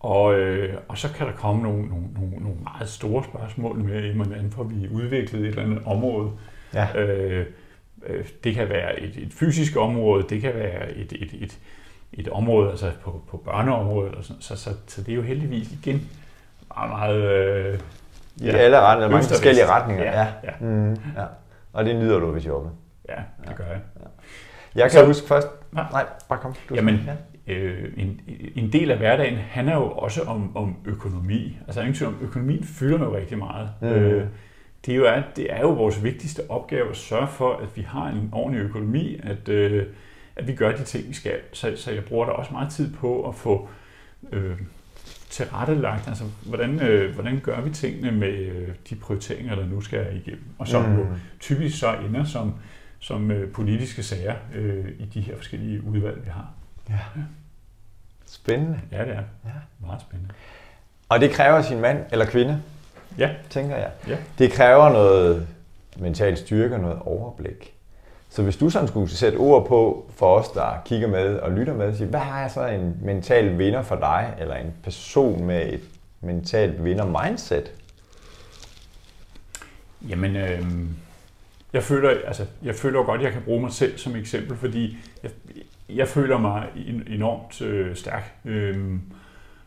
Og, 0.00 0.34
øh, 0.38 0.74
og 0.88 0.98
så 0.98 1.12
kan 1.12 1.26
der 1.26 1.32
komme 1.32 1.62
nogle, 1.62 1.88
nogle, 1.88 2.06
nogle, 2.14 2.30
nogle 2.40 2.56
meget 2.62 2.88
store 2.88 3.24
spørgsmål 3.24 3.78
med, 3.78 4.14
hvordan 4.14 4.50
får 4.50 4.62
vi 4.62 4.88
udviklet 4.88 5.40
et 5.42 5.48
eller 5.48 5.62
andet 5.62 5.82
område. 5.86 6.30
Ja. 6.74 7.00
Øh, 7.02 7.46
øh, 8.06 8.24
det 8.44 8.54
kan 8.54 8.68
være 8.68 9.00
et, 9.00 9.16
et 9.16 9.32
fysisk 9.32 9.76
område, 9.76 10.26
det 10.28 10.40
kan 10.40 10.54
være 10.54 10.92
et, 10.96 11.12
et, 11.12 11.34
et, 11.42 11.58
et 12.12 12.28
område 12.28 12.70
altså 12.70 12.90
på, 13.04 13.22
på 13.30 13.36
børneområdet, 13.36 14.14
og 14.14 14.24
sådan, 14.24 14.42
så, 14.42 14.56
så, 14.56 14.70
så 14.86 15.02
det 15.02 15.12
er 15.12 15.16
jo 15.16 15.22
heldigvis 15.22 15.72
igen 15.72 16.10
meget, 16.76 16.90
meget... 16.90 17.22
Øh, 17.22 17.78
I 18.36 18.48
alle 18.48 18.80
retninger, 18.80 19.10
mange 19.10 19.28
forskellige 19.28 19.66
retninger. 19.66 20.04
Ja, 20.04 20.26
ja. 20.44 20.50
Mm, 20.60 20.90
ja. 20.92 21.24
Og 21.72 21.84
det 21.84 21.96
nyder 21.96 22.18
du 22.18 22.30
ved 22.30 22.40
jobbet. 22.40 22.72
ja 23.08 23.14
det 23.48 23.56
gør 23.56 23.64
jeg. 23.64 23.80
Jeg 24.74 24.82
kan 24.90 25.00
Så- 25.00 25.06
huske 25.06 25.28
først... 25.28 25.48
Nej. 25.72 25.84
Nej, 25.92 26.04
bare 26.28 26.38
kom. 26.38 26.54
Du 26.68 26.74
Jamen, 26.74 27.00
Ja. 27.46 27.52
øh, 27.54 27.92
en, 27.96 28.20
en 28.56 28.72
del 28.72 28.90
af 28.90 28.98
hverdagen 28.98 29.36
handler 29.36 29.74
jo 29.74 29.90
også 29.90 30.22
om, 30.22 30.56
om 30.56 30.76
økonomi. 30.84 31.58
Altså, 31.66 31.80
ingen 31.80 31.94
tvivl 31.94 32.12
om, 32.14 32.18
økonomien 32.22 32.64
fylder 32.64 32.98
jo 32.98 33.16
rigtig 33.16 33.38
meget. 33.38 33.68
Mm. 33.80 33.88
Øh, 33.88 34.26
det, 34.86 34.92
er 34.92 34.96
jo 34.96 35.04
er, 35.04 35.22
det 35.36 35.52
er 35.52 35.60
jo 35.60 35.68
vores 35.70 36.04
vigtigste 36.04 36.42
opgave 36.48 36.90
at 36.90 36.96
sørge 36.96 37.26
for, 37.26 37.52
at 37.56 37.68
vi 37.76 37.82
har 37.82 38.06
en 38.08 38.30
ordentlig 38.32 38.62
økonomi, 38.62 39.20
at, 39.22 39.48
øh, 39.48 39.86
at 40.36 40.46
vi 40.46 40.54
gør 40.54 40.72
de 40.72 40.82
ting, 40.82 41.08
vi 41.08 41.14
skal. 41.14 41.34
Så, 41.52 41.72
så 41.76 41.92
jeg 41.92 42.04
bruger 42.04 42.26
da 42.26 42.32
også 42.32 42.52
meget 42.52 42.70
tid 42.72 42.94
på 42.94 43.28
at 43.28 43.34
få 43.34 43.68
øh, 44.32 44.56
tilrettelagt, 45.32 46.08
altså 46.08 46.24
hvordan, 46.46 46.80
øh, 46.80 47.14
hvordan 47.14 47.40
gør 47.42 47.60
vi 47.60 47.70
tingene 47.70 48.10
med 48.10 48.32
øh, 48.32 48.68
de 48.90 48.94
prioriteringer, 48.94 49.54
der 49.54 49.66
nu 49.66 49.80
skal 49.80 50.16
igennem, 50.16 50.44
og 50.58 50.68
som 50.68 50.84
mm. 50.84 50.98
jo 50.98 51.06
typisk 51.40 51.78
så 51.78 51.94
ender 51.94 52.24
som, 52.24 52.54
som 52.98 53.30
øh, 53.30 53.52
politiske 53.52 54.02
sager 54.02 54.34
øh, 54.54 54.88
i 54.98 55.04
de 55.04 55.20
her 55.20 55.36
forskellige 55.36 55.84
udvalg, 55.84 56.24
vi 56.24 56.30
har. 56.30 56.50
Spændende. 58.26 58.80
Ja, 58.92 59.04
det 59.04 59.12
er. 59.14 59.22
Ja. 59.44 59.50
Meget 59.80 60.00
spændende. 60.00 60.34
Og 61.08 61.20
det 61.20 61.30
kræver 61.30 61.62
sin 61.62 61.80
mand 61.80 61.98
eller 62.12 62.24
kvinde, 62.24 62.62
Ja, 63.18 63.30
tænker 63.50 63.76
jeg. 63.76 63.90
Ja. 64.08 64.16
Det 64.38 64.52
kræver 64.52 64.92
noget 64.92 65.48
mental 65.96 66.36
styrke 66.36 66.74
og 66.74 66.80
noget 66.80 66.98
overblik. 66.98 67.71
Så 68.32 68.42
hvis 68.42 68.56
du 68.56 68.70
sådan 68.70 68.88
skulle 68.88 69.10
sætte 69.10 69.36
ord 69.36 69.66
på 69.66 70.10
for 70.16 70.38
os, 70.38 70.48
der 70.48 70.82
kigger 70.84 71.08
med 71.08 71.36
og 71.38 71.52
lytter 71.52 71.74
med, 71.74 71.94
sige, 71.96 72.08
hvad 72.08 72.20
er 72.20 72.48
så 72.48 72.66
en 72.66 72.96
mental 73.02 73.58
vinder 73.58 73.82
for 73.82 73.96
dig, 73.96 74.34
eller 74.40 74.54
en 74.54 74.74
person 74.84 75.44
med 75.44 75.72
et 75.72 75.80
mentalt 76.20 76.84
vinder-mindset? 76.84 77.72
jamen, 80.08 80.36
øh, 80.36 80.60
jeg 81.72 81.82
føler, 81.82 82.10
altså, 82.26 82.46
jeg 82.62 82.74
føler 82.74 82.98
jo 82.98 83.04
godt, 83.04 83.20
at 83.20 83.24
jeg 83.24 83.32
kan 83.32 83.42
bruge 83.42 83.60
mig 83.60 83.72
selv 83.72 83.98
som 83.98 84.16
eksempel, 84.16 84.56
fordi 84.56 84.96
jeg, 85.22 85.30
jeg 85.88 86.08
føler 86.08 86.38
mig 86.38 86.66
en- 86.86 87.06
enormt 87.10 87.62
øh, 87.62 87.96
stærk. 87.96 88.32
Øh, 88.44 88.94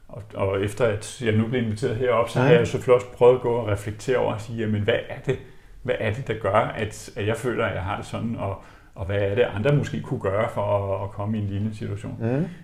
og, 0.08 0.24
og 0.34 0.62
efter 0.64 0.86
at 0.86 1.22
jeg 1.22 1.34
nu 1.34 1.48
blev 1.48 1.64
inviteret 1.64 1.96
herop, 1.96 2.30
så 2.30 2.40
har 2.40 2.50
jeg 2.50 2.68
selvfølgelig 2.68 2.96
også 2.96 3.08
prøvet 3.18 3.36
at 3.36 3.42
gå 3.42 3.54
og 3.56 3.68
reflektere 3.68 4.18
over 4.18 4.34
og 4.34 4.42
sige, 4.42 4.58
jamen, 4.60 4.82
hvad 4.82 5.00
er 5.10 5.20
det, 5.26 5.38
hvad 5.86 5.96
er 6.00 6.14
det 6.14 6.28
der 6.28 6.34
gør, 6.42 6.54
at, 6.56 7.10
at 7.16 7.28
jeg 7.28 7.38
føler, 7.38 7.66
at 7.66 7.76
jeg 7.76 7.84
har 7.84 7.98
det 7.98 8.06
sådan, 8.06 8.36
og, 8.36 8.64
og 8.96 9.06
hvad 9.06 9.18
er 9.22 9.36
det, 9.36 9.42
andre 9.56 9.76
måske 9.76 10.02
kunne 10.02 10.20
gøre 10.20 10.50
for 10.54 10.62
at, 10.96 11.04
at 11.04 11.12
komme 11.12 11.38
i 11.38 11.42
en 11.42 11.48
lignende 11.48 11.76
situation. 11.78 12.18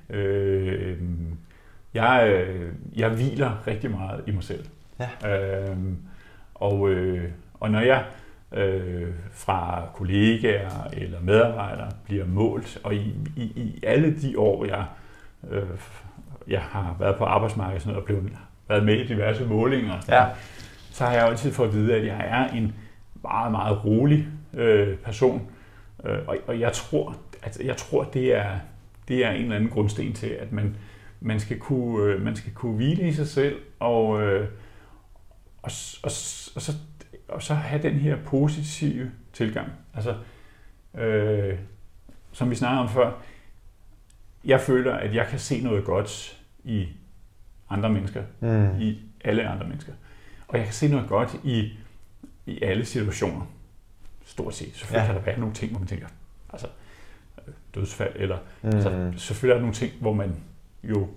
Mm. 0.09 0.15
Øh, 0.15 0.97
jeg, 1.93 2.45
jeg 2.95 3.09
hviler 3.09 3.67
rigtig 3.67 3.91
meget 3.91 4.23
i 4.27 4.31
mig 4.31 4.43
selv. 4.43 4.65
Ja. 5.23 5.69
Øh, 5.69 5.77
og, 6.55 6.89
øh, 6.89 7.29
og 7.59 7.71
når 7.71 7.79
jeg 7.79 8.03
øh, 8.51 9.07
fra 9.31 9.83
kollegaer 9.93 10.87
eller 10.93 11.17
medarbejdere 11.21 11.89
bliver 12.05 12.25
målt, 12.25 12.77
og 12.83 12.95
i, 12.95 13.15
i, 13.35 13.41
i 13.43 13.79
alle 13.83 14.15
de 14.21 14.39
år, 14.39 14.65
jeg, 14.65 14.85
øh, 15.51 15.63
jeg 16.47 16.61
har 16.61 16.95
været 16.99 17.15
på 17.15 17.23
arbejdsmarkedet 17.25 17.95
og 17.95 18.03
blevet, 18.03 18.31
været 18.69 18.85
med 18.85 18.93
i 18.95 19.07
diverse 19.07 19.45
målinger, 19.45 19.93
Ja. 20.09 20.19
noget, 20.23 20.35
så 20.91 21.05
har 21.05 21.13
jeg 21.13 21.25
altid 21.27 21.51
fået 21.51 21.67
at 21.67 21.73
vide, 21.73 21.95
at 21.95 22.05
jeg 22.05 22.25
er 22.27 22.47
en 22.57 22.73
meget, 23.23 23.51
meget 23.51 23.85
rolig 23.85 24.27
øh, 24.53 24.97
person. 24.97 25.49
Øh, 26.05 26.17
og, 26.27 26.37
og 26.47 26.59
jeg 26.59 26.73
tror, 26.73 27.15
at 27.43 27.59
jeg 27.63 27.77
tror, 27.77 28.03
det 28.03 28.35
er, 28.35 28.59
det 29.07 29.25
er 29.25 29.31
en 29.31 29.41
eller 29.41 29.55
anden 29.55 29.69
grundsten 29.69 30.13
til, 30.13 30.27
at 30.27 30.51
man, 30.51 30.75
man, 31.19 31.39
skal, 31.39 31.59
kunne, 31.59 32.13
øh, 32.13 32.21
man 32.21 32.35
skal 32.35 32.53
kunne 32.53 32.75
hvile 32.75 33.07
i 33.07 33.13
sig 33.13 33.27
selv, 33.27 33.59
og, 33.79 34.21
øh, 34.21 34.47
og, 35.61 35.71
og, 36.03 36.11
og, 36.55 36.61
så, 36.61 36.73
og 37.27 37.43
så 37.43 37.53
have 37.53 37.81
den 37.83 37.93
her 37.93 38.17
positive 38.25 39.11
tilgang. 39.33 39.67
Altså, 39.93 40.15
øh, 40.97 41.57
som 42.31 42.49
vi 42.49 42.55
snakkede 42.55 42.81
om 42.81 42.89
før, 42.89 43.11
jeg 44.45 44.61
føler, 44.61 44.93
at 44.93 45.15
jeg 45.15 45.27
kan 45.27 45.39
se 45.39 45.61
noget 45.61 45.85
godt 45.85 46.39
i 46.63 46.87
andre 47.69 47.89
mennesker, 47.89 48.23
Mm. 48.39 48.79
i 48.79 48.99
alle 49.23 49.47
andre 49.47 49.67
mennesker. 49.67 49.93
Og 50.47 50.57
jeg 50.57 50.65
kan 50.65 50.73
se 50.73 50.87
noget 50.87 51.09
godt 51.09 51.35
i, 51.43 51.73
i 52.51 52.61
alle 52.61 52.85
situationer. 52.85 53.45
Stort 54.25 54.55
set. 54.55 54.71
Selvfølgelig 54.75 54.99
Ja. 55.01 55.05
kan 55.05 55.15
der 55.15 55.21
være 55.21 55.39
nogle 55.39 55.53
ting, 55.55 55.71
hvor 55.71 55.79
man 55.79 55.87
tænker, 55.87 56.07
altså 56.53 56.67
øh, 57.47 57.53
dødsfald, 57.75 58.13
eller 58.15 58.37
Mm. 58.61 58.69
altså, 58.69 59.11
selvfølgelig 59.17 59.51
er 59.51 59.55
der 59.55 59.61
nogle 59.61 59.75
ting, 59.75 59.91
hvor 59.99 60.13
man 60.13 60.35
jo 60.83 61.07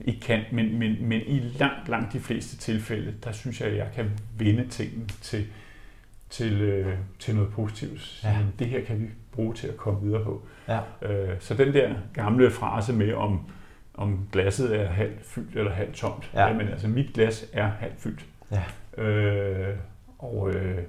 ikke 0.00 0.20
kan, 0.20 0.44
men, 0.52 0.78
men, 0.78 0.96
men 1.08 1.20
i 1.26 1.38
langt, 1.40 1.88
langt 1.88 2.12
de 2.12 2.20
fleste 2.20 2.56
tilfælde, 2.56 3.14
der 3.24 3.32
synes 3.32 3.60
jeg, 3.60 3.68
at 3.68 3.76
jeg 3.76 3.88
kan 3.94 4.10
vende 4.38 4.68
tingene 4.68 5.06
til, 5.22 5.46
til, 6.30 6.60
øh, 6.62 6.98
til 7.18 7.34
noget 7.34 7.50
positivt. 7.52 8.00
Så, 8.00 8.28
Ja. 8.28 8.38
Det 8.58 8.66
her 8.66 8.84
kan 8.84 9.00
vi 9.00 9.06
bruge 9.32 9.54
til 9.54 9.66
at 9.68 9.76
komme 9.76 10.00
videre 10.02 10.24
på. 10.24 10.42
Ja. 10.68 10.80
Øh, 11.02 11.40
så 11.40 11.54
den 11.54 11.74
der 11.74 11.94
gamle 12.12 12.50
frase 12.50 12.92
med, 12.92 13.12
om, 13.12 13.46
om 13.94 14.28
glasset 14.32 14.80
er 14.80 14.86
halvt 14.86 15.26
fyldt 15.26 15.56
eller 15.56 15.72
halvt 15.72 15.94
tomt. 15.94 16.30
Ja. 16.34 16.46
Jamen 16.46 16.68
altså, 16.68 16.88
mit 16.88 17.12
glas 17.14 17.44
er 17.52 17.66
halvt 17.68 18.00
fyldt. 18.00 18.24
Ja. 18.50 19.02
Øh, 19.02 19.76
og, 20.24 20.54
øh, 20.54 20.82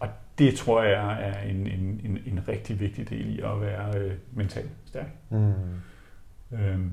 og 0.00 0.08
det 0.38 0.54
tror 0.54 0.82
jeg 0.82 1.22
er 1.22 1.40
en, 1.50 1.56
en, 1.66 2.00
en, 2.04 2.18
en 2.26 2.48
rigtig 2.48 2.80
vigtig 2.80 3.10
del 3.10 3.38
i 3.38 3.40
at 3.40 3.60
være 3.60 3.98
øh, 3.98 4.12
mentalt 4.32 4.70
stærk. 4.86 5.06
Mm. 5.30 5.52
Øhm, 6.52 6.90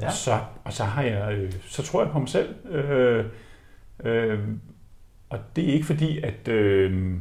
Ja. 0.00 0.06
og, 0.06 0.12
så, 0.12 0.38
og 0.64 0.72
så 0.72 0.84
har 0.84 1.02
jeg, 1.02 1.34
øh, 1.34 1.52
så 1.62 1.82
tror 1.82 2.02
jeg 2.02 2.12
på 2.12 2.18
mig 2.18 2.28
selv. 2.28 2.54
Øh, 2.74 3.24
øh, 4.04 4.38
og 5.28 5.38
det 5.56 5.68
er 5.68 5.72
ikke 5.72 5.86
fordi, 5.86 6.20
at 6.20 6.48
øh, 6.48 7.14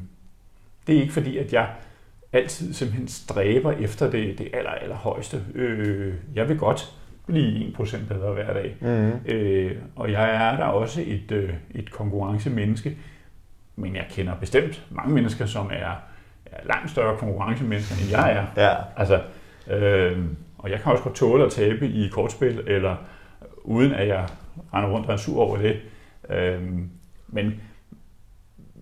det 0.88 0.98
er 0.98 1.02
ikke 1.02 1.14
fordi, 1.14 1.38
at 1.38 1.54
jeg 1.54 1.70
altid 2.34 2.74
simpelthen 2.74 3.08
stræber 3.08 3.72
efter 3.72 4.12
det, 4.12 4.38
det 4.38 4.50
aller, 4.54 4.70
aller 4.72 4.96
højeste. 4.96 5.44
Øh, 5.56 6.14
jeg 6.36 6.50
vil 6.50 6.58
godt 6.58 6.96
blive 7.28 7.68
1% 7.78 8.08
bedre 8.08 8.34
hver 8.34 8.54
dag. 8.54 8.76
Mm. 8.82 9.32
Øh, 9.32 9.76
og 9.96 10.12
jeg 10.12 10.36
er 10.36 10.58
der 10.58 10.66
også 10.66 11.02
et, 11.06 11.32
øh, 11.32 11.54
et 11.76 11.92
konkurrencemenneske, 11.92 12.98
men 13.76 13.96
jeg 13.96 14.06
kender 14.10 14.36
bestemt 14.36 14.86
mange 14.90 15.14
mennesker, 15.14 15.46
som 15.46 15.68
er, 15.74 15.96
er 16.46 16.66
langt 16.68 16.92
større 16.92 17.18
konkurrencemennesker, 17.18 17.96
end 18.02 18.12
jeg 18.12 18.32
er. 18.56 18.68
Ja. 18.70 18.76
Altså, 18.98 19.22
øh, 19.74 20.26
og 20.58 20.72
jeg 20.72 20.80
kan 20.82 20.92
også 20.92 21.04
godt 21.04 21.16
tåle 21.16 21.46
at 21.46 21.52
tabe 21.52 21.88
i 21.90 22.08
kortspil, 22.08 22.64
eller 22.68 22.96
uden 23.64 23.92
at 23.92 24.08
jeg 24.08 24.28
render 24.74 24.90
rundt 24.90 25.08
og 25.08 25.14
er 25.14 25.18
sur 25.18 25.42
over 25.42 25.58
det. 25.58 25.80
Øh, 26.30 26.62
men, 27.28 27.54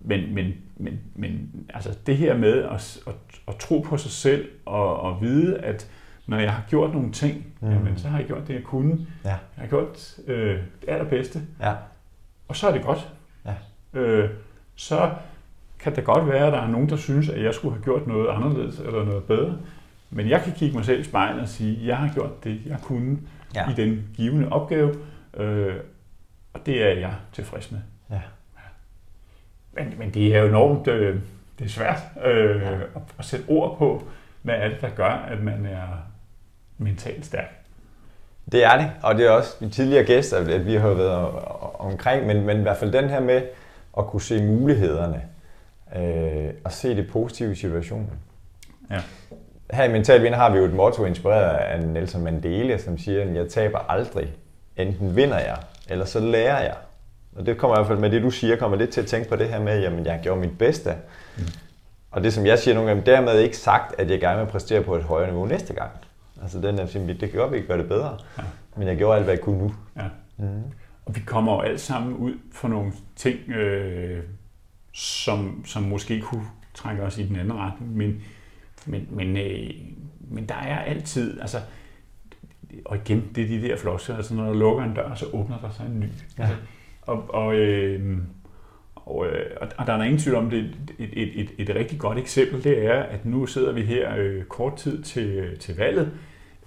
men, 0.01 0.33
men, 0.33 0.53
men, 0.77 0.99
men 1.15 1.51
altså 1.73 1.97
det 2.05 2.17
her 2.17 2.37
med 2.37 2.63
at, 2.63 2.97
at, 3.07 3.13
at 3.47 3.55
tro 3.55 3.79
på 3.79 3.97
sig 3.97 4.11
selv 4.11 4.47
og, 4.65 4.99
og 4.99 5.21
vide, 5.21 5.59
at 5.59 5.89
når 6.27 6.39
jeg 6.39 6.53
har 6.53 6.63
gjort 6.69 6.93
nogle 6.93 7.11
ting, 7.11 7.45
Mm. 7.61 7.67
mm. 7.69 7.73
jamen, 7.75 7.97
så 7.97 8.07
har 8.07 8.17
jeg 8.17 8.27
gjort 8.27 8.47
det, 8.47 8.53
jeg 8.53 8.63
kunne. 8.63 9.07
Ja. 9.25 9.29
Jeg 9.29 9.37
har 9.57 9.67
gjort 9.67 10.15
øh, 10.27 10.57
det 10.81 10.89
allerbedste, 10.89 11.41
Ja. 11.61 11.73
og 12.47 12.55
så 12.55 12.67
er 12.67 12.71
det 12.71 12.83
godt. 12.83 13.09
Ja. 13.45 13.53
Øh, 13.99 14.29
så 14.75 15.11
kan 15.79 15.95
det 15.95 16.03
godt 16.03 16.27
være, 16.27 16.47
at 16.47 16.53
der 16.53 16.61
er 16.61 16.67
nogen, 16.67 16.89
der 16.89 16.95
synes, 16.95 17.29
at 17.29 17.43
jeg 17.43 17.53
skulle 17.53 17.73
have 17.75 17.83
gjort 17.83 18.07
noget 18.07 18.29
anderledes 18.29 18.79
eller 18.79 19.05
noget 19.05 19.23
bedre. 19.23 19.57
Men 20.09 20.29
jeg 20.29 20.41
kan 20.41 20.53
kigge 20.53 20.75
mig 20.75 20.85
selv 20.85 20.99
i 20.99 21.03
spejlet 21.03 21.41
og 21.41 21.47
sige, 21.47 21.79
at 21.81 21.87
jeg 21.87 21.97
har 21.97 22.13
gjort 22.13 22.43
det, 22.43 22.61
jeg 22.65 22.77
kunne 22.81 23.17
Ja. 23.55 23.69
i 23.69 23.73
den 23.73 24.03
givende 24.15 24.49
opgave, 24.51 24.95
øh, 25.37 25.75
og 26.53 26.65
det 26.65 26.83
er 26.83 26.89
jeg 26.99 27.13
tilfreds 27.33 27.71
med. 27.71 27.79
Ja. 28.11 28.21
Men, 29.73 29.93
men 29.97 30.09
det 30.13 30.35
er 30.35 30.39
jo 30.41 30.47
enormt 30.47 30.87
øh, 30.87 31.19
det 31.59 31.65
er 31.65 31.69
svært 31.69 31.99
øh, 32.25 32.61
Ja. 32.61 32.71
at, 32.73 33.01
at 33.19 33.25
sætte 33.25 33.45
ord 33.47 33.77
på, 33.77 34.03
hvad 34.41 34.55
er 34.55 34.67
det, 34.67 34.81
der 34.81 34.89
gør, 34.89 35.09
at 35.09 35.43
man 35.43 35.65
er 35.65 35.87
mentalt 36.77 37.25
stærk. 37.25 37.59
Det 38.51 38.63
er 38.63 38.77
det, 38.77 38.91
og 39.03 39.15
det 39.15 39.25
er 39.25 39.29
også 39.31 39.55
de 39.59 39.69
tidligere 39.69 40.03
gæster, 40.03 40.37
at 40.37 40.65
vi 40.65 40.73
har 40.75 40.89
været 40.93 41.29
omkring, 41.79 42.27
men, 42.27 42.45
men 42.45 42.57
i 42.59 42.61
hvert 42.61 42.77
fald 42.77 42.91
den 42.91 43.09
her 43.09 43.19
med 43.19 43.41
at 43.97 44.05
kunne 44.05 44.21
se 44.21 44.43
mulighederne 44.43 45.21
øh, 45.95 46.53
og 46.63 46.71
se 46.71 46.95
det 46.95 47.07
positive 47.11 47.51
i 47.51 47.55
situationen. 47.55 48.09
Ja. 48.91 49.01
Her 49.71 49.83
i 49.83 49.91
Mental 49.91 50.23
Vinder 50.23 50.37
har 50.37 50.51
vi 50.51 50.57
jo 50.57 50.65
et 50.65 50.73
motto 50.73 51.05
inspireret 51.05 51.57
af 51.57 51.83
Nelson 51.83 52.23
Mandela, 52.23 52.77
som 52.77 52.97
siger, 52.97 53.21
at 53.21 53.35
jeg 53.35 53.49
taber 53.49 53.79
aldrig. 53.91 54.33
Enten 54.77 55.15
vinder 55.15 55.39
jeg, 55.39 55.57
eller 55.89 56.05
så 56.05 56.19
lærer 56.19 56.61
jeg. 56.61 56.75
Og 57.35 57.45
det 57.45 57.57
kommer 57.57 57.77
i 57.77 57.79
hvert 57.79 57.87
fald 57.87 57.99
med 57.99 58.09
det, 58.09 58.21
du 58.21 58.29
siger, 58.29 58.55
kommer 58.55 58.77
lidt 58.77 58.89
til 58.89 59.01
at 59.01 59.07
tænke 59.07 59.29
på 59.29 59.35
det 59.35 59.49
her 59.49 59.59
med, 59.59 59.81
jamen 59.81 60.05
jeg 60.05 60.19
gjorde 60.23 60.41
mit 60.41 60.57
bedste. 60.57 60.95
Mm. 61.37 61.43
Og 62.11 62.23
det, 62.23 62.33
som 62.33 62.45
jeg 62.45 62.59
siger 62.59 62.75
nogle 62.75 62.89
gange, 62.89 63.05
dermed 63.05 63.39
ikke 63.39 63.57
sagt, 63.57 63.99
at 63.99 64.11
jeg 64.11 64.19
gerne 64.19 64.39
vil 64.39 64.51
præstere 64.51 64.81
på 64.83 64.95
et 64.95 65.03
højere 65.03 65.27
niveau 65.27 65.45
næste 65.45 65.73
gang. 65.73 65.91
Altså 66.41 66.57
den 66.57 66.79
er 66.79 66.85
simpelthen, 66.85 67.21
det 67.21 67.31
kan 67.31 67.39
godt, 67.39 67.51
vi 67.51 67.55
ikke 67.55 67.67
gøre 67.67 67.77
det 67.77 67.87
bedre. 67.87 68.17
Ja. 68.37 68.43
Men 68.75 68.87
jeg 68.87 68.97
gjorde 68.97 69.15
alt, 69.15 69.23
hvad 69.23 69.33
jeg 69.33 69.41
kunne 69.41 69.57
nu. 69.57 69.73
Ja. 69.97 70.03
Mm. 70.37 70.63
Og 71.05 71.15
vi 71.15 71.21
kommer 71.25 71.53
jo 71.53 71.59
alt 71.59 71.81
sammen 71.81 72.13
ud 72.13 72.33
for 72.51 72.67
nogle 72.67 72.91
ting, 73.15 73.49
øh, 73.49 74.23
som, 74.93 75.65
som 75.65 75.83
måske 75.83 76.21
kunne 76.21 76.45
trækker 76.73 77.03
os 77.03 77.17
i 77.17 77.27
den 77.27 77.35
anden 77.35 77.57
retning. 77.57 77.97
Men, 77.97 78.21
men, 78.85 79.07
men, 79.11 79.37
øh, 79.37 79.69
men 80.19 80.45
der 80.49 80.55
er 80.55 80.79
altid, 80.79 81.41
altså, 81.41 81.57
og 82.85 82.97
igen, 82.97 83.31
det 83.35 83.43
er 83.43 83.47
de 83.47 83.67
der 83.67 83.77
floskler, 83.77 84.15
altså 84.15 84.35
når 84.35 84.53
du 84.53 84.59
lukker 84.59 84.83
en 84.83 84.93
dør, 84.93 85.15
så 85.15 85.25
åbner 85.33 85.59
der 85.59 85.69
sig 85.71 85.85
en 85.85 85.99
ny. 85.99 86.05
Ja. 86.37 86.43
Altså, 86.43 86.55
og, 87.01 87.33
og, 87.33 87.55
øh, 87.55 88.17
og, 88.95 89.27
øh, 89.27 89.45
og 89.77 89.87
der 89.87 89.93
er 89.93 90.03
ingen 90.03 90.19
tvivl 90.19 90.37
om, 90.37 90.49
det 90.49 90.59
et, 90.99 91.09
et, 91.13 91.41
et, 91.41 91.69
et 91.69 91.75
rigtig 91.75 91.99
godt 91.99 92.17
eksempel, 92.17 92.63
det 92.63 92.85
er, 92.85 93.03
at 93.03 93.25
nu 93.25 93.45
sidder 93.45 93.71
vi 93.71 93.81
her 93.81 94.15
øh, 94.17 94.43
kort 94.43 94.75
tid 94.75 95.03
til, 95.03 95.57
til 95.59 95.75
valget, 95.75 96.11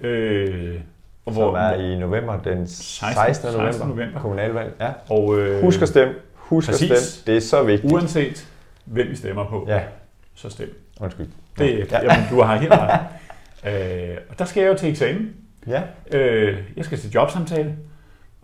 øh, 0.01 0.81
og 1.27 1.33
hvor, 1.33 1.49
som 1.49 1.55
er 1.55 1.73
i 1.73 1.99
november, 1.99 2.41
den 2.41 2.67
16. 2.67 3.25
16. 3.27 3.53
november, 3.53 3.73
16. 3.73 3.89
november. 3.89 4.21
kommunalvalg. 4.21 4.75
Ja. 4.81 4.91
Og, 5.11 5.39
øh, 5.39 5.61
Husk 5.61 5.83
at 5.83 5.89
stemme. 5.89 6.15
Husk 6.35 6.69
præcis, 6.69 6.91
at 6.91 6.99
stemme. 6.99 7.33
Det 7.33 7.37
er 7.37 7.47
så 7.47 7.63
vigtigt. 7.63 7.93
Uanset 7.93 8.49
hvem 8.85 9.09
vi 9.09 9.17
stemmer 9.17 9.45
på, 9.45 9.65
ja. 9.69 9.81
så 10.35 10.51
stem. 10.51 10.83
Undskyld. 11.01 11.27
Det, 11.59 11.93
ja. 11.93 12.03
jamen, 12.03 12.27
du 12.31 12.43
har 12.43 12.57
helt 12.57 12.73
ret. 12.73 13.01
øh, 14.11 14.17
og 14.31 14.39
der 14.39 14.45
skal 14.45 14.61
jeg 14.61 14.73
jo 14.73 14.77
til 14.77 14.89
eksamen. 14.89 15.35
Ja. 15.67 15.83
Øh, 16.13 16.59
jeg 16.77 16.85
skal 16.85 16.99
til 16.99 17.11
jobsamtale. 17.11 17.77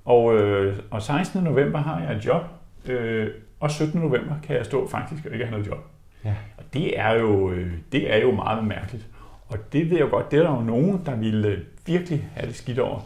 Og, 0.04 0.34
øh, 0.34 0.76
og 0.90 1.02
16. 1.02 1.44
november 1.44 1.78
har 1.78 2.00
jeg 2.00 2.16
et 2.16 2.26
job. 2.26 2.42
Øh, 2.86 3.28
og 3.60 3.70
17. 3.70 4.00
november 4.00 4.34
kan 4.46 4.56
jeg 4.56 4.64
stå 4.64 4.88
faktisk 4.88 5.26
og 5.26 5.32
ikke 5.32 5.44
have 5.44 5.50
noget 5.50 5.66
job. 5.66 5.78
Ja. 6.24 6.34
Og 6.58 6.64
det 6.72 6.98
er, 6.98 7.12
jo, 7.12 7.50
øh, 7.50 7.72
det 7.92 8.14
er 8.14 8.18
jo 8.18 8.30
meget 8.30 8.64
mærkeligt. 8.64 9.06
Og 9.52 9.72
det 9.72 9.90
ved 9.90 9.98
jeg 9.98 10.10
godt, 10.10 10.30
det 10.30 10.38
er 10.38 10.42
der 10.42 10.50
jo 10.50 10.60
nogen, 10.60 11.02
der 11.06 11.16
ville 11.16 11.60
virkelig 11.86 12.28
have 12.34 12.48
det 12.48 12.56
skidt 12.56 12.78
over. 12.78 13.00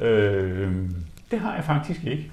Øh, 0.00 0.72
det 1.30 1.40
har 1.40 1.54
jeg 1.54 1.64
faktisk 1.64 2.04
ikke. 2.04 2.30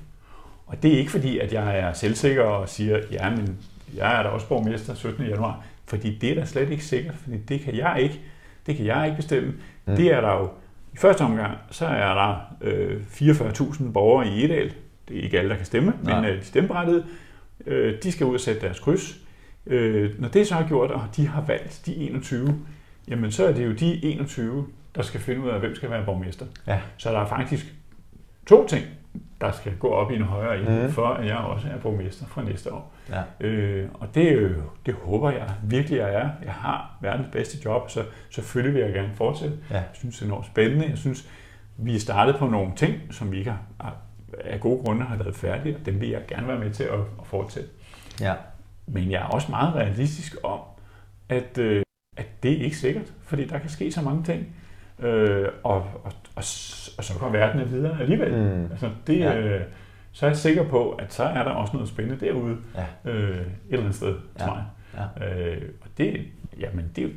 Og 0.68 0.84
det 0.84 0.94
er 0.94 0.98
ikke 0.98 1.12
fordi, 1.12 1.40
at 1.40 1.54
jeg 1.54 1.80
er 1.80 1.94
selvsikker 1.94 2.44
og 2.44 2.70
siger, 2.70 3.00
ja, 3.12 3.30
men 3.30 3.58
jeg 3.96 4.20
er 4.20 4.24
da 4.24 4.30
også 4.30 4.48
borgmester 4.48 4.94
17. 4.94 5.26
januar. 5.26 5.64
Fordi 5.86 6.18
det 6.18 6.32
er 6.32 6.36
da 6.36 6.46
slet 6.46 6.70
ikke 6.72 6.86
sikkert, 6.86 7.16
fordi 7.16 7.38
det 7.38 7.62
kan 7.62 7.76
jeg 7.76 7.98
ikke. 8.02 8.20
Det 8.66 8.78
kan 8.78 8.86
jeg 8.86 9.06
ikke 9.06 9.16
bestemme. 9.16 9.54
Mm. 9.86 9.96
Det 9.96 10.14
er 10.14 10.22
der 10.22 10.32
jo 10.32 10.50
i 10.94 10.98
første 10.98 11.22
omgang, 11.22 11.58
så 11.72 11.86
er 11.86 12.14
der 12.14 12.56
øh, 12.62 13.02
44.000 13.12 13.92
borgere 13.92 14.28
i 14.28 14.46
Edal. 14.46 14.74
Det 15.08 15.18
er 15.18 15.22
ikke 15.22 15.40
alle, 15.40 15.50
der 15.50 15.56
kan 15.56 15.66
stemme, 15.66 15.94
Nej. 16.04 16.22
men 16.22 16.30
øh, 16.30 16.40
de 16.40 16.46
stemmeberettigede, 16.46 17.06
øh, 17.66 18.04
de 18.04 18.12
skal 18.12 18.26
ud 18.26 18.34
og 18.34 18.40
sætte 18.40 18.62
deres 18.62 18.80
kryds. 18.80 19.20
Øh, 19.66 20.22
når 20.22 20.28
det 20.28 20.48
så 20.48 20.56
er 20.56 20.68
gjort, 20.68 20.92
og 20.92 21.02
de 21.16 21.28
har 21.28 21.42
valgt 21.42 21.82
de 21.86 21.96
21, 21.96 22.60
jamen 23.10 23.32
så 23.32 23.48
er 23.48 23.52
det 23.52 23.66
jo 23.66 23.72
de 23.72 24.06
21, 24.06 24.68
der 24.96 25.02
skal 25.02 25.20
finde 25.20 25.42
ud 25.42 25.50
af, 25.50 25.60
hvem 25.60 25.76
skal 25.76 25.90
være 25.90 26.06
borgmester. 26.06 26.46
Ja. 26.68 26.80
Så 26.98 27.12
der 27.12 27.20
er 27.20 27.26
faktisk 27.26 27.74
to 28.48 28.68
ting, 28.68 28.86
der 29.42 29.52
skal 29.52 29.78
gå 29.78 29.88
op 29.88 30.12
i 30.12 30.16
en 30.16 30.22
højere 30.22 30.60
ende, 30.60 30.84
mm. 30.86 30.92
for 30.92 31.08
at 31.08 31.26
jeg 31.26 31.38
også 31.38 31.68
er 31.68 31.78
borgmester 31.78 32.26
fra 32.26 32.44
næste 32.44 32.74
år. 32.74 32.94
Ja. 33.10 33.48
Øh, 33.48 33.90
og 33.94 34.16
det, 34.16 34.32
øh, 34.32 34.58
det 34.86 34.94
håber 34.94 35.32
jeg 35.32 35.50
virkelig, 35.64 35.98
jeg 35.98 36.14
er. 36.14 36.30
Jeg 36.44 36.54
har 36.54 36.98
verdens 37.02 37.28
bedste 37.32 37.58
job, 37.66 37.90
så 37.90 38.04
selvfølgelig 38.30 38.74
vil 38.74 38.82
jeg 38.82 38.94
gerne 38.94 39.14
fortsætte. 39.16 39.58
Ja. 39.70 39.76
Jeg 39.76 39.86
synes, 39.94 40.16
det 40.16 40.22
er 40.22 40.26
enormt 40.26 40.46
spændende. 40.46 40.86
Jeg 40.90 40.98
synes, 40.98 41.30
vi 41.78 41.96
er 41.96 42.00
startet 42.00 42.36
på 42.36 42.48
nogle 42.48 42.72
ting, 42.76 42.94
som 43.12 43.32
vi 43.32 43.38
ikke 43.38 43.54
har, 43.82 43.96
af 44.40 44.60
gode 44.60 44.84
grunde 44.84 45.06
har 45.06 45.18
lavet 45.18 45.36
færdige, 45.36 45.76
og 45.76 45.86
dem 45.86 46.02
vil 46.02 46.10
jeg 46.10 46.22
gerne 46.28 46.48
være 46.48 46.60
med 46.60 46.72
til 46.72 46.84
at, 46.84 47.00
at 47.00 47.26
fortsætte. 47.26 47.70
Ja. 48.22 48.34
Men 48.88 49.12
jeg 49.12 49.22
er 49.22 49.26
også 49.26 49.48
meget 49.50 49.76
realistisk 49.76 50.36
om, 50.44 50.60
at, 51.30 51.58
øh, 51.58 51.78
at 51.78 51.84
det 52.44 52.52
er 52.52 52.64
ikke 52.64 52.78
sikkert, 52.78 53.14
fordi 53.24 53.46
der 53.46 53.60
kan 53.60 53.70
ske 53.70 53.92
så 53.92 54.02
mange 54.02 54.24
ting. 54.24 54.48
Øh, 55.00 55.48
og, 55.64 55.76
og, 55.76 56.14
og, 56.36 56.44
og 56.98 57.04
så 57.04 57.14
går 57.20 57.30
verden 57.30 57.72
videre 57.72 58.02
alligevel. 58.02 58.32
Mm. 58.32 58.72
Altså, 58.72 58.90
det, 59.08 59.20
ja. 59.20 59.40
øh, 59.40 59.62
så 60.12 60.26
er 60.26 60.30
jeg 60.30 60.38
sikker 60.38 60.64
på, 60.64 60.92
at 60.92 61.14
så 61.14 61.24
er 61.24 61.44
der 61.44 61.52
også 61.52 61.74
noget 61.74 61.90
spændende 61.90 62.26
derude 62.26 62.58
ja. 62.76 63.12
øh, 63.12 63.40
et 63.40 63.46
eller 63.70 63.80
andet 63.80 63.96
sted, 63.96 64.16
ja. 64.40 64.46
tror 64.46 64.56
jeg. 64.56 64.66
Ja. 65.20 65.28
Øh, 65.28 65.70
og 65.82 65.88
det, 65.98 66.26
jamen, 66.60 66.92
det, 66.96 67.04
er 67.04 67.08
jo, 67.08 67.14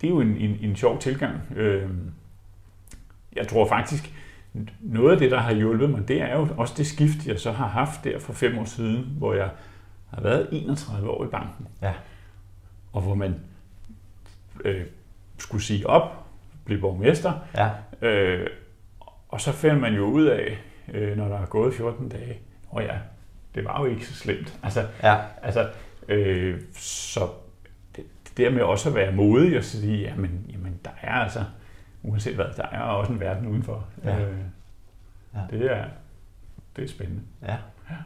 det 0.00 0.06
er 0.06 0.08
jo 0.08 0.20
en, 0.20 0.36
en, 0.36 0.58
en 0.60 0.76
sjov 0.76 0.98
tilgang. 0.98 1.40
Øh, 1.56 1.90
jeg 3.36 3.48
tror 3.48 3.68
faktisk, 3.68 4.12
noget 4.80 5.12
af 5.12 5.18
det, 5.18 5.30
der 5.30 5.38
har 5.38 5.52
hjulpet 5.52 5.90
mig, 5.90 6.08
det 6.08 6.22
er 6.22 6.36
jo 6.36 6.48
også 6.56 6.74
det 6.76 6.86
skift, 6.86 7.26
jeg 7.26 7.40
så 7.40 7.52
har 7.52 7.66
haft 7.66 8.04
der 8.04 8.18
for 8.18 8.32
fem 8.32 8.58
år 8.58 8.64
siden, 8.64 9.14
hvor 9.18 9.34
jeg 9.34 9.50
har 10.10 10.22
været 10.22 10.48
31 10.52 11.10
år 11.10 11.24
i 11.24 11.28
banken. 11.28 11.66
Ja. 11.82 11.92
Og 12.92 13.02
hvor 13.02 13.14
man 13.14 13.34
øh, 14.64 14.86
skulle 15.38 15.64
sige 15.64 15.86
op, 15.86 16.24
blive 16.64 16.80
borgmester. 16.80 17.32
Ja. 17.56 17.70
Øh, 18.08 18.46
og 19.28 19.40
så 19.40 19.52
finder 19.52 19.78
man 19.78 19.94
jo 19.94 20.04
ud 20.04 20.24
af, 20.24 20.58
øh, 20.92 21.16
når 21.16 21.28
der 21.28 21.38
er 21.38 21.46
gået 21.46 21.74
14 21.74 22.08
dage, 22.08 22.38
og 22.70 22.82
ja, 22.82 22.96
det 23.54 23.64
var 23.64 23.80
jo 23.80 23.86
ikke 23.86 24.06
så 24.06 24.14
slemt. 24.14 24.58
Altså, 24.62 24.86
ja. 25.02 25.16
altså 25.42 25.68
øh, 26.08 26.60
så 26.74 27.28
det, 27.96 28.04
det 28.28 28.36
der 28.36 28.50
med 28.50 28.62
også 28.62 28.88
at 28.88 28.94
være 28.94 29.12
modig 29.12 29.58
og 29.58 29.64
sige, 29.64 30.02
jamen, 30.02 30.46
jamen 30.52 30.80
der 30.84 30.90
er 31.02 31.14
altså, 31.14 31.44
uanset 32.02 32.34
hvad, 32.34 32.46
der 32.56 32.66
er 32.72 32.80
også 32.80 33.12
en 33.12 33.20
verden 33.20 33.46
udenfor. 33.46 33.84
Ja. 34.04 34.20
Øh, 34.20 34.38
ja. 35.34 35.40
Det 35.50 35.72
er, 35.72 35.84
det 36.76 36.84
er 36.84 36.88
spændende. 36.88 37.22
Ja. 37.42 37.56
ja. 37.90 37.96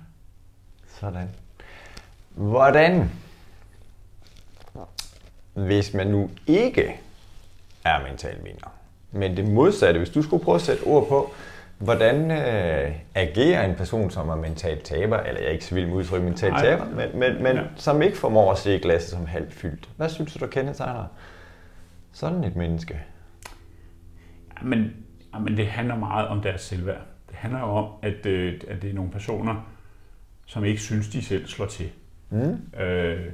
Sådan. 0.87 1.29
Hvordan, 2.35 3.11
hvis 5.57 5.95
man 5.95 6.07
nu 6.07 6.31
ikke 6.47 7.01
er 7.85 8.03
mental 8.09 8.37
vinder, 8.45 8.75
men 9.13 9.37
det 9.37 9.49
modsatte, 9.49 9.99
hvis 9.99 10.11
du 10.11 10.23
skulle 10.23 10.45
prøve 10.45 10.55
at 10.55 10.61
sætte 10.61 10.83
ord 10.83 11.09
på, 11.09 11.33
hvordan 11.79 12.31
øh, 12.31 12.95
agerer 13.15 13.65
en 13.65 13.75
person, 13.75 14.11
som 14.11 14.29
er 14.29 14.37
mentalt 14.37 14.85
taber, 14.85 15.19
eller 15.19 15.41
jeg 15.41 15.49
er 15.49 15.53
ikke 15.53 15.65
så 15.65 15.75
vild 15.75 15.87
med 15.87 15.95
udtryk 15.95 16.23
mentalt 16.23 16.55
taber, 16.59 16.85
men, 16.85 17.19
men, 17.19 17.43
men 17.43 17.57
ja. 17.57 17.63
som 17.77 18.03
ikke 18.03 18.17
formår 18.17 18.53
at 18.53 18.59
se 18.59 18.79
glasset 18.79 19.11
som 19.11 19.27
halvt 19.27 19.53
fyldt. 19.53 19.89
Hvad 19.97 20.09
synes 20.09 20.33
du, 20.33 20.39
der 20.39 20.47
kendetegner 20.47 21.05
sådan 22.13 22.45
et 22.45 22.57
menneske? 22.57 23.01
Men, 24.63 24.93
men 25.41 25.57
det 25.57 25.67
handler 25.67 25.97
meget 25.97 26.29
om 26.29 26.43
deres 26.43 26.61
selvværd. 26.61 27.01
Det 27.29 27.37
handler 27.37 27.61
jo 27.61 27.67
om, 27.67 27.91
at, 28.03 28.27
øh, 28.27 28.61
at 28.69 28.83
det 28.83 28.91
er 28.91 28.95
nogle 28.95 29.11
personer, 29.11 29.71
som 30.47 30.65
ikke 30.65 30.81
synes, 30.81 31.09
de 31.09 31.23
selv 31.23 31.47
slår 31.47 31.67
til. 31.67 31.91
Mm. 32.31 32.81
Øh, 32.81 33.33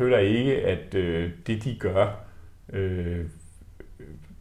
føler 0.00 0.18
ikke, 0.18 0.66
at 0.66 0.94
øh, 0.94 1.30
det, 1.46 1.64
de 1.64 1.76
gør, 1.78 2.24
øh, 2.72 3.26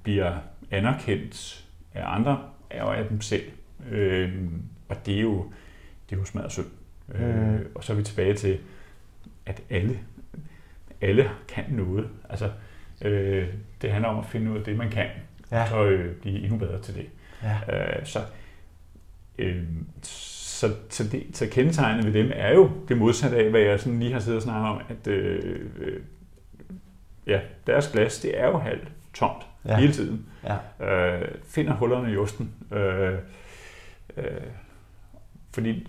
bliver 0.03 0.37
anerkendt 0.71 1.65
af 1.93 2.15
andre 2.15 2.49
og 2.71 2.97
af 2.97 3.07
dem 3.07 3.21
selv. 3.21 3.43
Øh, 3.89 4.33
og 4.89 5.05
det 5.05 5.17
er 5.17 5.21
jo, 5.21 5.51
det 6.09 6.15
er 6.15 6.19
jo 6.19 6.25
smadret 6.25 6.51
synd. 6.51 6.65
Mm. 7.07 7.23
Øh, 7.23 7.65
og 7.75 7.83
så 7.83 7.93
er 7.93 7.97
vi 7.97 8.03
tilbage 8.03 8.33
til, 8.33 8.59
at 9.45 9.61
alle, 9.69 9.99
alle 11.01 11.29
kan 11.47 11.65
noget. 11.69 12.09
Altså, 12.29 12.51
øh, 13.01 13.47
det 13.81 13.91
handler 13.91 14.09
om 14.09 14.19
at 14.19 14.25
finde 14.25 14.51
ud 14.51 14.57
af 14.57 14.63
det, 14.63 14.77
man 14.77 14.89
kan, 14.89 15.07
ja. 15.51 15.67
så 15.69 15.85
øh, 15.85 16.15
blive 16.15 16.39
endnu 16.39 16.57
bedre 16.57 16.81
til 16.81 16.95
det. 16.95 17.09
Ja. 17.43 17.97
Øh, 17.99 18.05
så, 18.05 18.19
øh, 19.37 19.63
så, 20.59 20.75
så, 20.89 21.03
det, 21.03 21.23
så 21.33 21.47
kendetegnet 21.51 22.05
ved 22.05 22.13
dem 22.13 22.31
er 22.35 22.53
jo 22.53 22.71
det 22.87 22.97
modsatte 22.97 23.37
af, 23.37 23.49
hvad 23.49 23.61
jeg 23.61 23.79
sådan 23.79 23.99
lige 23.99 24.13
har 24.13 24.19
siddet 24.19 24.37
og 24.37 24.43
snakket 24.43 24.69
om, 24.69 24.81
at 24.89 25.07
øh, 25.07 25.69
øh, 25.77 26.01
ja, 27.27 27.39
deres 27.67 27.87
glas, 27.87 28.19
det 28.19 28.39
er 28.39 28.47
jo 28.47 28.57
halvt 28.57 28.87
tomt 29.13 29.47
ja. 29.65 29.77
hele 29.77 29.93
tiden. 29.93 30.25
Ja. 30.79 31.17
Øh, 31.19 31.27
finder 31.45 31.73
hullerne 31.73 32.13
i 32.13 32.17
osten. 32.17 32.51
Øh, 32.71 33.13
øh, 34.17 34.23
fordi 35.53 35.87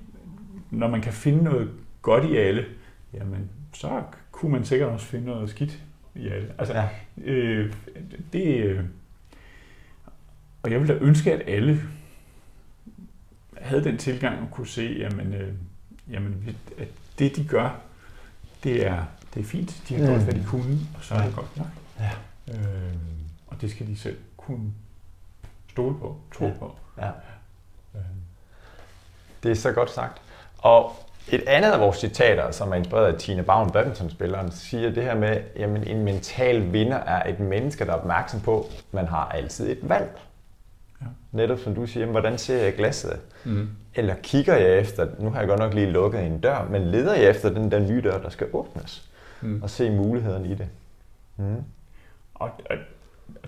når 0.71 0.89
man 0.89 1.01
kan 1.01 1.12
finde 1.12 1.45
noget 1.45 1.71
godt 2.03 2.25
i 2.25 2.37
alle, 2.37 2.64
jamen, 3.14 3.51
så 3.73 4.03
kunne 4.31 4.53
man 4.53 4.64
sikkert 4.64 4.89
også 4.89 5.07
finde 5.07 5.27
noget 5.27 5.51
skidt 5.51 5.79
i 6.14 6.29
alle. 6.29 6.53
Altså, 6.59 6.75
ja. 6.75 6.89
øh, 7.33 7.73
det, 8.33 8.64
øh, 8.64 8.85
og 10.62 10.71
jeg 10.71 10.81
ville 10.81 10.95
da 10.95 10.99
ønske, 11.01 11.33
at 11.33 11.55
alle 11.55 11.81
havde 13.71 13.85
den 13.85 13.99
tilgang 13.99 14.41
og 14.41 14.51
kunne 14.51 14.66
se, 14.66 14.97
jamen, 14.99 15.35
øh, 15.35 15.55
jamen, 16.11 16.57
at 16.79 16.89
det 17.18 17.37
de 17.37 17.45
gør, 17.45 17.81
det 18.64 18.87
er, 18.87 19.05
det 19.35 19.41
er 19.41 19.45
fint. 19.45 19.83
De 19.89 19.95
har 19.95 20.07
gjort, 20.07 20.18
mm. 20.18 20.25
hvad 20.25 20.35
de 20.35 20.45
kunne, 20.47 20.79
og 20.97 21.05
så 21.05 21.14
er 21.14 21.25
det 21.25 21.35
godt 21.35 21.57
nok. 21.57 21.66
Ja. 22.01 22.11
Øh, 22.55 22.95
og 23.47 23.61
det 23.61 23.71
skal 23.71 23.87
de 23.87 23.97
selv 23.99 24.18
kunne 24.37 24.73
stole 25.68 25.99
på, 25.99 26.16
tro 26.35 26.47
ja. 26.47 26.53
på. 26.59 26.77
Ja. 26.99 27.09
Øh. 27.95 28.01
Det 29.43 29.51
er 29.51 29.55
så 29.55 29.73
godt 29.73 29.91
sagt. 29.91 30.23
Og 30.59 30.93
et 31.29 31.43
andet 31.47 31.71
af 31.71 31.81
vores 31.81 31.97
citater, 31.97 32.51
som 32.51 32.73
er 32.73 32.77
inspireret 32.77 33.12
af 33.12 33.18
Tina 33.18 33.43
Bavn, 33.43 33.71
badmintonspilleren, 33.71 34.53
siger 34.53 34.91
det 34.91 35.03
her 35.03 35.14
med, 35.14 35.29
at 35.29 35.89
en 35.89 36.05
mental 36.05 36.73
vinder 36.73 36.97
er 36.97 37.31
et 37.31 37.41
menneske, 37.41 37.85
der 37.85 37.93
er 37.93 37.97
opmærksom 37.97 38.41
på, 38.41 38.61
at 38.61 38.85
man 38.93 39.07
har 39.07 39.29
altid 39.29 39.71
et 39.71 39.89
valg. 39.89 40.18
Ja. 41.01 41.07
Netop 41.32 41.59
som 41.59 41.74
du 41.74 41.86
siger, 41.86 42.07
hvordan 42.07 42.38
ser 42.38 42.62
jeg 42.62 42.74
glasset? 42.74 43.20
Mm. 43.44 43.68
Eller 43.94 44.14
kigger 44.22 44.57
jeg 44.57 44.78
efter, 44.78 45.07
nu 45.18 45.30
har 45.30 45.38
jeg 45.38 45.48
godt 45.48 45.61
nok 45.61 45.74
lige 45.74 45.90
lukket 45.90 46.26
en 46.26 46.40
dør, 46.40 46.68
men 46.70 46.82
leder 46.82 47.14
jeg 47.14 47.30
efter 47.30 47.51
den 47.51 47.70
der 47.70 47.78
nye 47.78 48.01
dør, 48.01 48.18
der 48.18 48.30
skal 48.30 48.46
åbnes? 48.53 49.11
Mm. 49.40 49.62
Og 49.62 49.70
se 49.70 49.90
mulighederne 49.90 50.48
i 50.48 50.55
det. 50.55 50.68
Mm. 51.36 51.57
Og, 52.34 52.51
og 52.70 52.76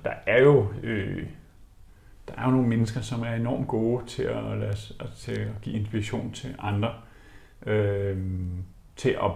der 0.04 0.12
er 0.26 0.42
jo 0.42 0.66
øh, 0.82 1.26
der 2.28 2.34
er 2.36 2.44
jo 2.44 2.50
nogle 2.50 2.68
mennesker, 2.68 3.00
som 3.00 3.22
er 3.22 3.34
enormt 3.34 3.68
gode 3.68 4.06
til 4.06 4.22
at, 4.22 4.58
lade, 4.58 4.76
til 5.16 5.32
at 5.32 5.60
give 5.62 5.76
inspiration 5.76 6.32
til 6.32 6.54
andre, 6.58 6.92
øh, 7.66 8.18
til 8.96 9.10
at, 9.10 9.30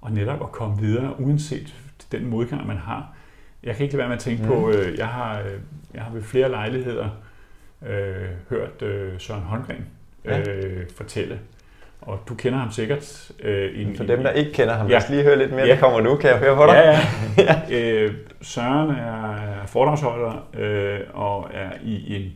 og 0.00 0.12
netop 0.12 0.42
at 0.42 0.52
komme 0.52 0.78
videre, 0.78 1.20
uanset 1.20 1.74
den 2.12 2.26
modgang, 2.26 2.66
man 2.66 2.76
har. 2.76 3.16
Jeg 3.62 3.76
kan 3.76 3.84
ikke 3.84 3.92
lade 3.96 3.98
være 3.98 4.08
med 4.08 4.16
at 4.16 4.22
tænke 4.22 4.42
mm. 4.42 4.48
på, 4.48 4.70
øh, 4.70 4.98
jeg, 4.98 5.08
har, 5.08 5.40
øh, 5.40 5.60
jeg 5.94 6.02
har 6.02 6.12
ved 6.12 6.22
flere 6.22 6.50
lejligheder 6.50 7.10
øh, 7.88 8.28
hørt 8.50 8.82
øh, 8.82 9.12
Søren 9.18 9.42
Holmgren 9.42 9.86
øh, 10.24 10.32
ja. 10.32 10.80
fortælle, 10.96 11.38
og 12.00 12.20
du 12.28 12.34
kender 12.34 12.58
ham 12.58 12.70
sikkert. 12.70 13.32
Øh, 13.42 13.80
in, 13.80 13.96
For 13.96 14.04
dem, 14.04 14.22
der 14.22 14.30
ikke 14.30 14.52
kender 14.52 14.74
ham, 14.74 14.86
ja. 14.86 14.92
lad 14.92 15.02
os 15.02 15.10
lige 15.10 15.22
høre 15.22 15.38
lidt 15.38 15.50
mere, 15.50 15.66
ja. 15.66 15.74
der 15.74 15.80
kommer 15.80 16.00
nu. 16.00 16.16
Kan 16.16 16.30
jeg 16.30 16.38
høre 16.38 16.56
på 16.56 16.66
dig? 16.66 16.74
Ja, 16.74 17.00
ja. 17.44 17.62
ja. 17.76 17.80
øh, 17.80 18.14
Søren 18.42 18.90
er 18.90 19.66
foredragsholder 19.66 20.48
øh, 20.54 21.00
og 21.12 21.50
er 21.52 21.70
i 21.82 22.16
en... 22.16 22.32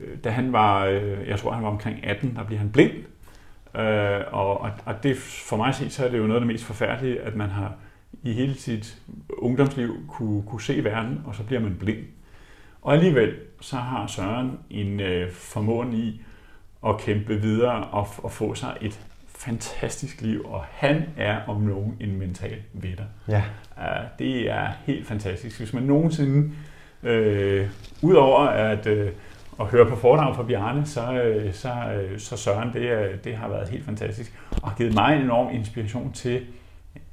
Øh, 0.00 0.16
da 0.24 0.30
han 0.30 0.52
var, 0.52 0.84
øh, 0.84 1.28
jeg 1.28 1.38
tror 1.38 1.52
han 1.52 1.62
var 1.62 1.70
omkring 1.70 2.06
18, 2.06 2.36
der 2.36 2.44
bliver 2.44 2.58
han 2.58 2.70
blind. 2.70 2.92
Øh, 3.78 4.20
og, 4.32 4.60
og, 4.60 4.70
og 4.84 4.94
det, 5.02 5.16
for 5.18 5.56
mig 5.56 5.74
set, 5.74 5.92
så 5.92 6.04
er 6.04 6.10
det 6.10 6.18
jo 6.18 6.22
noget 6.22 6.34
af 6.34 6.40
det 6.40 6.46
mest 6.46 6.64
forfærdelige, 6.64 7.20
at 7.20 7.36
man 7.36 7.48
har 7.48 7.72
i 8.22 8.32
hele 8.32 8.54
sit 8.54 8.98
ungdomsliv 9.28 9.96
kunne, 10.08 10.42
kunne 10.42 10.62
se 10.62 10.84
verden, 10.84 11.20
og 11.26 11.34
så 11.34 11.42
bliver 11.42 11.60
man 11.60 11.76
blind. 11.80 12.04
Og 12.86 12.94
alligevel 12.94 13.34
så 13.60 13.76
har 13.76 14.06
Søren 14.06 14.58
en 14.70 15.00
øh, 15.00 15.32
formåen 15.32 15.92
i 15.92 16.22
at 16.86 16.98
kæmpe 16.98 17.40
videre 17.40 17.84
og, 17.84 18.08
og 18.18 18.32
få 18.32 18.54
sig 18.54 18.76
et 18.80 19.00
fantastisk 19.28 20.20
liv, 20.20 20.44
og 20.44 20.64
han 20.70 21.02
er 21.16 21.40
om 21.46 21.60
nogen 21.60 21.96
en 22.00 22.18
mental 22.18 22.62
vinder. 22.72 23.04
Ja. 23.28 23.42
Uh, 23.76 24.06
det 24.18 24.50
er 24.50 24.68
helt 24.84 25.06
fantastisk. 25.06 25.58
Hvis 25.58 25.72
man 25.72 25.82
nogensinde, 25.82 26.52
øh, 27.02 27.68
udover 28.02 28.38
at, 28.40 28.86
øh, 28.86 29.12
at 29.60 29.66
høre 29.66 29.86
på 29.86 29.96
foredrag 29.96 30.36
fra 30.36 30.42
Bjarne, 30.42 30.86
så, 30.86 31.12
øh, 31.12 31.54
så, 31.54 31.72
øh, 31.72 32.18
så 32.18 32.36
Søren, 32.36 32.72
det, 32.72 33.24
det 33.24 33.36
har 33.36 33.48
været 33.48 33.68
helt 33.68 33.84
fantastisk, 33.84 34.38
og 34.62 34.70
har 34.70 34.76
givet 34.76 34.94
mig 34.94 35.16
en 35.16 35.22
enorm 35.22 35.54
inspiration 35.54 36.12
til, 36.12 36.46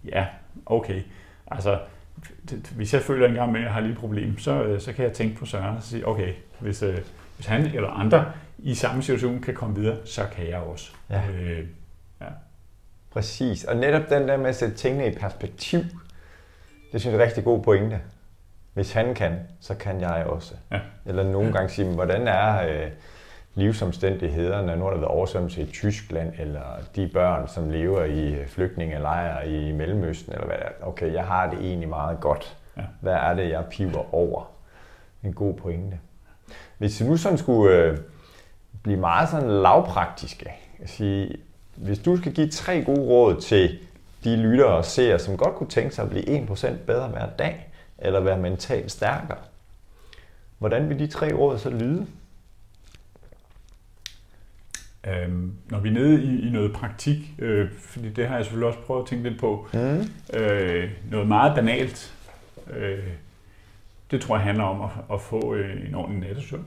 ja, 0.05 0.25
okay, 0.65 1.01
altså, 1.47 1.79
hvis 2.75 2.93
jeg 2.93 3.01
føler 3.01 3.27
en 3.27 3.33
gang 3.33 3.51
med, 3.51 3.59
at 3.59 3.65
jeg 3.65 3.73
har 3.73 3.81
lige 3.81 3.91
et 3.91 3.97
problem, 3.97 4.39
så, 4.39 4.63
øh, 4.63 4.81
så 4.81 4.93
kan 4.93 5.05
jeg 5.05 5.13
tænke 5.13 5.35
på 5.35 5.45
Søren 5.45 5.77
og 5.77 5.83
sige, 5.83 6.07
okay, 6.07 6.33
hvis, 6.59 6.83
øh, 6.83 6.97
hvis 7.35 7.45
han 7.45 7.65
eller 7.65 7.89
andre 7.89 8.31
i 8.57 8.75
samme 8.75 9.03
situation 9.03 9.41
kan 9.41 9.53
komme 9.53 9.75
videre, 9.75 9.97
så 10.05 10.21
kan 10.35 10.49
jeg 10.49 10.59
også. 10.59 10.91
Ja. 11.09 11.21
Øh, 11.29 11.67
ja. 12.21 12.27
Præcis. 13.11 13.63
Og 13.63 13.77
netop 13.77 14.09
den 14.09 14.27
der 14.27 14.37
med 14.37 14.49
at 14.49 14.55
sætte 14.55 14.75
tingene 14.75 15.11
i 15.11 15.15
perspektiv, 15.15 15.79
det 16.91 17.01
synes 17.01 17.05
jeg 17.05 17.11
er 17.11 17.19
en 17.19 17.27
rigtig 17.27 17.43
god 17.43 17.63
pointe. 17.63 17.99
Hvis 18.73 18.91
han 18.91 19.15
kan, 19.15 19.39
så 19.59 19.75
kan 19.75 20.01
jeg 20.01 20.25
også. 20.25 20.53
Ja. 20.71 20.79
Eller 21.05 21.23
nogle 21.23 21.53
gange 21.53 21.69
sige, 21.69 21.93
hvordan 21.93 22.27
er 22.27 22.67
øh, 22.67 22.91
livsomstændighederne, 23.55 24.75
nu 24.75 24.83
har 24.83 24.91
der 24.91 24.97
været 24.97 25.11
oversvømmelse 25.11 25.61
i 25.61 25.65
Tyskland, 25.65 26.33
eller 26.39 26.61
de 26.95 27.09
børn, 27.13 27.47
som 27.47 27.69
lever 27.69 28.03
i 28.03 28.45
flygtningelejre 28.47 29.49
i 29.49 29.71
Mellemøsten, 29.71 30.33
eller 30.33 30.45
hvad 30.45 30.57
det 30.57 30.65
er. 30.65 30.87
Okay, 30.87 31.13
jeg 31.13 31.25
har 31.25 31.49
det 31.49 31.59
egentlig 31.59 31.89
meget 31.89 32.19
godt. 32.19 32.57
Ja. 32.77 32.81
Hvad 33.01 33.13
er 33.13 33.33
det, 33.33 33.49
jeg 33.49 33.65
piver 33.71 34.15
over? 34.15 34.51
En 35.23 35.33
god 35.33 35.53
pointe. 35.53 35.99
Hvis 36.77 36.97
du 36.97 37.05
nu 37.05 37.17
sådan 37.17 37.37
skulle 37.37 37.75
øh, 37.75 37.97
blive 38.83 38.99
meget 38.99 39.29
sådan 39.29 39.49
lavpraktiske, 39.49 40.51
sige, 40.85 41.35
hvis 41.75 41.99
du 41.99 42.17
skal 42.17 42.33
give 42.33 42.49
tre 42.49 42.83
gode 42.83 43.01
råd 43.01 43.41
til 43.41 43.79
de 44.23 44.35
lyttere 44.35 44.67
og 44.67 44.85
seere, 44.85 45.19
som 45.19 45.37
godt 45.37 45.55
kunne 45.55 45.69
tænke 45.69 45.95
sig 45.95 46.03
at 46.03 46.09
blive 46.09 46.47
1% 46.47 46.73
bedre 46.87 47.07
hver 47.07 47.25
dag, 47.39 47.69
eller 47.97 48.19
være 48.19 48.37
mentalt 48.37 48.91
stærkere, 48.91 49.37
hvordan 50.57 50.89
vil 50.89 50.99
de 50.99 51.07
tre 51.07 51.33
råd 51.33 51.57
så 51.57 51.69
lyde? 51.69 52.07
Øhm, 55.07 55.53
når 55.69 55.79
vi 55.79 55.89
er 55.89 55.93
nede 55.93 56.23
i, 56.23 56.47
i 56.47 56.51
noget 56.51 56.73
praktik, 56.73 57.17
øh, 57.39 57.69
fordi 57.79 58.09
det 58.09 58.27
har 58.27 58.35
jeg 58.35 58.45
selvfølgelig 58.45 58.67
også 58.67 58.79
prøvet 58.79 59.01
at 59.01 59.07
tænke 59.07 59.29
lidt 59.29 59.39
på, 59.39 59.67
mm. 59.73 60.39
øh, 60.39 60.91
noget 61.11 61.27
meget 61.27 61.55
banalt, 61.55 62.13
øh, 62.73 63.07
det 64.11 64.21
tror 64.21 64.35
jeg 64.35 64.43
handler 64.43 64.63
om 64.63 64.81
at, 64.81 64.89
at 65.13 65.21
få 65.21 65.55
øh, 65.55 65.87
en 65.87 65.95
ordentlig 65.95 66.27
nattesøvn. 66.27 66.65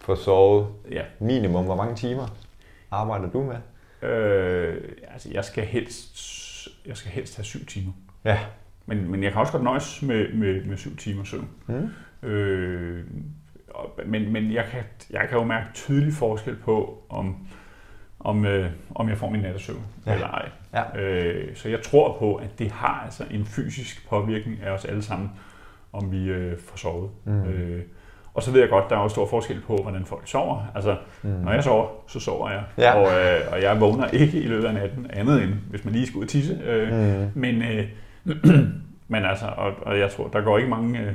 Få 0.00 0.16
sovet 0.16 0.66
ja. 0.90 1.02
minimum 1.20 1.64
hvor 1.64 1.76
mange 1.76 1.96
timer 1.96 2.36
arbejder 2.90 3.30
du 3.30 3.42
med? 3.42 3.56
Øh, 4.10 4.82
altså 5.12 5.28
jeg 5.32 5.44
skal 5.44 5.64
helst, 5.64 6.18
jeg 6.86 6.96
skal 6.96 7.12
helst 7.12 7.36
have 7.36 7.44
syv 7.44 7.66
timer. 7.66 7.92
Ja. 8.24 8.38
Men, 8.86 9.10
men 9.10 9.22
jeg 9.22 9.32
kan 9.32 9.40
også 9.40 9.52
godt 9.52 9.64
nøjes 9.64 10.02
med, 10.02 10.32
med, 10.32 10.64
med 10.64 10.76
syv 10.76 10.96
timer 10.96 11.24
søvn. 11.24 11.48
Mm. 11.66 12.28
Øh, 12.28 13.04
men 14.06 14.32
men 14.32 14.52
jeg, 14.52 14.64
kan, 14.64 14.82
jeg 15.10 15.28
kan 15.28 15.38
jo 15.38 15.44
mærke 15.44 15.66
tydelig 15.74 16.12
forskel 16.12 16.56
på, 16.56 17.02
om, 17.08 17.36
om, 18.20 18.46
øh, 18.46 18.70
om 18.94 19.08
jeg 19.08 19.18
får 19.18 19.30
min 19.30 19.40
nattesøvn 19.40 19.84
ja. 20.06 20.14
eller 20.14 20.28
ej. 20.28 20.48
Ja. 20.74 21.00
Øh, 21.00 21.56
så 21.56 21.68
jeg 21.68 21.82
tror 21.82 22.16
på, 22.18 22.34
at 22.34 22.58
det 22.58 22.70
har 22.70 23.02
altså 23.04 23.24
en 23.30 23.44
fysisk 23.44 24.08
påvirkning 24.08 24.62
af 24.62 24.70
os 24.70 24.84
alle 24.84 25.02
sammen, 25.02 25.30
om 25.92 26.12
vi 26.12 26.24
øh, 26.24 26.58
får 26.58 26.76
sovet. 26.76 27.10
Mm. 27.24 27.42
Øh, 27.42 27.82
og 28.34 28.42
så 28.42 28.50
ved 28.50 28.60
jeg 28.60 28.68
godt, 28.68 28.90
der 28.90 28.96
er 28.96 29.00
også 29.00 29.14
stor 29.14 29.26
forskel 29.26 29.60
på, 29.60 29.76
hvordan 29.76 30.04
folk 30.04 30.28
sover. 30.28 30.72
Altså, 30.74 30.96
mm. 31.22 31.28
når 31.28 31.52
jeg 31.52 31.64
sover, 31.64 31.88
så 32.06 32.20
sover 32.20 32.50
jeg. 32.50 32.62
Ja. 32.78 32.92
Og, 32.92 33.06
øh, 33.06 33.40
og 33.52 33.62
jeg 33.62 33.80
vågner 33.80 34.06
ikke 34.06 34.40
i 34.40 34.46
løbet 34.46 34.64
af 34.64 34.74
natten, 34.74 35.06
andet 35.10 35.42
end 35.42 35.52
hvis 35.70 35.84
man 35.84 35.94
lige 35.94 36.06
skal 36.06 36.18
ud 36.18 36.22
og 36.22 36.28
tisse. 36.28 36.60
Øh, 36.64 36.92
mm. 36.92 37.30
Men, 37.34 37.62
øh, 37.62 37.88
men 39.08 39.24
altså, 39.24 39.46
og, 39.56 39.72
og 39.82 39.98
jeg 39.98 40.10
tror, 40.10 40.28
der 40.28 40.40
går 40.40 40.58
ikke 40.58 40.70
mange 40.70 41.00
øh, 41.00 41.12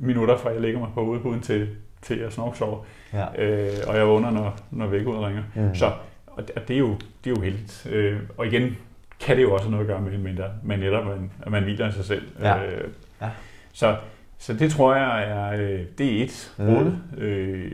minutter, 0.00 0.36
fra 0.36 0.50
jeg 0.50 0.60
lægger 0.60 0.80
mig 0.80 0.88
på 0.94 1.04
hovedpuden 1.04 1.40
til, 1.40 1.68
til 2.02 2.18
jeg 2.18 2.32
snorksover. 2.32 2.84
Ja. 3.12 3.42
Øh, 3.44 3.76
og 3.86 3.96
jeg 3.96 4.06
vågner, 4.06 4.30
når, 4.30 4.58
når 4.70 4.86
vækkeudet 4.86 5.22
ringer. 5.22 5.42
Mm. 5.54 5.74
Så 5.74 5.92
og 6.26 6.68
det, 6.68 6.74
er 6.74 6.78
jo, 6.78 6.92
det 7.24 7.30
er 7.30 7.34
jo 7.36 7.40
heldigt. 7.40 7.86
Øh, 7.90 8.20
og 8.38 8.46
igen 8.46 8.76
kan 9.20 9.36
det 9.36 9.42
jo 9.42 9.54
også 9.54 9.70
noget 9.70 9.84
at 9.84 9.86
gøre 9.86 10.00
med, 10.00 10.18
mindre, 10.18 10.44
men 10.62 10.80
netop, 10.80 11.08
at 11.08 11.18
man, 11.18 11.30
at 11.42 11.52
man 11.52 11.62
hviler 11.62 11.90
sig 11.90 12.04
selv. 12.04 12.30
Ja. 12.40 12.66
Øh, 12.66 12.88
ja. 13.22 13.30
Så, 13.72 13.96
så 14.38 14.54
det 14.54 14.70
tror 14.70 14.94
jeg 14.94 15.30
er, 15.30 15.52
øh, 15.52 15.86
det 15.98 16.18
er 16.20 16.24
et 16.24 16.54
mm. 16.58 16.64
råd. 16.68 16.96
Øh, 17.18 17.72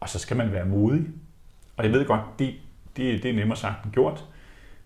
og 0.00 0.08
så 0.08 0.18
skal 0.18 0.36
man 0.36 0.52
være 0.52 0.64
modig. 0.64 1.06
Og 1.76 1.84
jeg 1.84 1.92
ved 1.92 2.04
godt, 2.06 2.20
det, 2.38 2.54
det, 2.96 3.22
det 3.22 3.30
er 3.30 3.34
nemmere 3.34 3.56
sagt 3.56 3.84
end 3.84 3.92
gjort. 3.92 4.24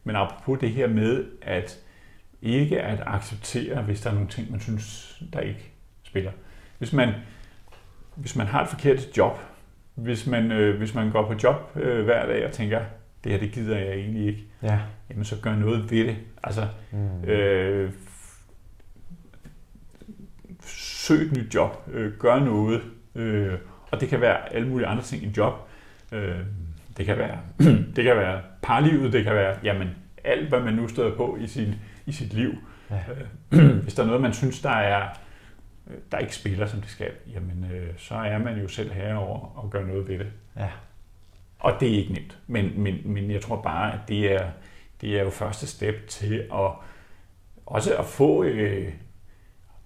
Men 0.05 0.17
apropos 0.17 0.59
det 0.61 0.71
her 0.71 0.89
med, 0.89 1.25
at 1.43 1.79
ikke 2.43 2.81
at 2.81 3.03
acceptere, 3.07 3.83
hvis 3.83 4.01
der 4.01 4.11
er 4.11 4.15
nogle 4.15 4.29
ting, 4.29 4.51
man 4.51 4.61
synes, 4.61 5.17
der 5.33 5.41
ikke 5.41 5.73
spiller. 6.03 6.31
Hvis 6.79 6.93
man, 6.93 7.15
hvis 8.21 8.37
man 8.37 8.47
har 8.47 8.63
et 8.63 8.69
forkert 8.69 9.17
job, 9.17 9.39
hvis 9.95 10.27
man, 10.27 10.53
øh, 10.53 10.79
hvis 10.79 10.95
man 10.95 11.11
går 11.11 11.27
på 11.27 11.35
job 11.43 11.77
øh, 11.77 12.05
hver 12.05 12.27
dag 12.27 12.47
og 12.47 12.53
tænker, 12.53 12.81
det 13.25 13.33
her 13.33 13.39
det 13.39 13.53
gider 13.53 13.79
jeg 13.79 13.95
egentlig 13.95 14.27
ikke, 14.27 14.45
ja. 14.63 14.79
jamen 15.11 15.25
så 15.25 15.37
gør 15.43 15.55
noget 15.55 15.91
ved 15.91 16.05
det. 16.05 16.17
Altså, 16.43 16.69
mm. 16.93 17.25
øh, 17.25 17.93
søg 20.67 21.23
et 21.23 21.33
nyt 21.37 21.55
job, 21.55 21.89
øh, 21.93 22.13
gør 22.13 22.39
noget, 22.39 22.83
øh, 23.15 23.55
og 23.91 24.01
det 24.01 24.09
kan 24.09 24.21
være 24.21 24.53
alle 24.55 24.69
mulige 24.69 24.87
andre 24.87 25.03
ting 25.03 25.23
i 25.23 25.33
job. 25.37 25.55
Øh, 26.13 26.37
det 26.97 27.07
kan 27.07 27.19
være, 27.19 27.39
det 27.97 28.05
kan 28.05 28.17
være 28.17 28.41
parlivet, 28.63 29.13
det 29.13 29.25
kan 29.25 29.35
være, 29.35 29.57
jamen, 29.65 29.89
alt 30.25 30.49
hvad 30.49 30.61
man 30.61 30.75
nu 30.75 30.89
støder 30.89 31.17
på 31.17 31.39
i, 31.41 31.47
sin, 31.47 31.75
i 32.07 32.13
sit 32.13 32.33
liv. 32.33 32.55
Ja. 32.91 33.01
Øh, 33.53 33.77
hvis 33.83 33.95
der 33.95 34.03
er 34.03 34.07
noget, 34.07 34.23
man 34.23 34.33
synes, 34.33 34.61
der 34.61 34.71
er 34.71 35.09
der 36.13 36.19
ikke 36.19 36.35
spiller, 36.35 36.67
som 36.67 36.81
det 36.81 36.91
skal, 36.91 37.11
jamen 37.27 37.67
øh, 37.73 37.89
så 37.97 38.15
er 38.15 38.39
man 38.39 38.61
jo 38.61 38.69
selv 38.69 38.93
herover 38.93 39.59
og 39.59 39.71
gør 39.71 39.85
noget 39.85 40.09
ved 40.09 40.19
det. 40.19 40.33
Ja. 40.57 40.69
Og 41.59 41.77
det 41.81 41.89
er 41.89 41.97
ikke 41.97 42.13
nemt, 42.13 42.39
men, 42.47 42.81
men, 42.81 43.01
men 43.05 43.31
jeg 43.31 43.41
tror 43.41 43.63
bare, 43.63 43.93
at 43.93 44.01
det 44.09 44.33
er, 44.33 44.51
det 45.01 45.19
er 45.19 45.23
jo 45.23 45.31
første 45.31 45.67
step 45.67 46.09
til 46.09 46.35
at 46.53 46.71
også 47.71 47.97
at 47.97 48.05
få, 48.05 48.45
øh, 48.45 48.93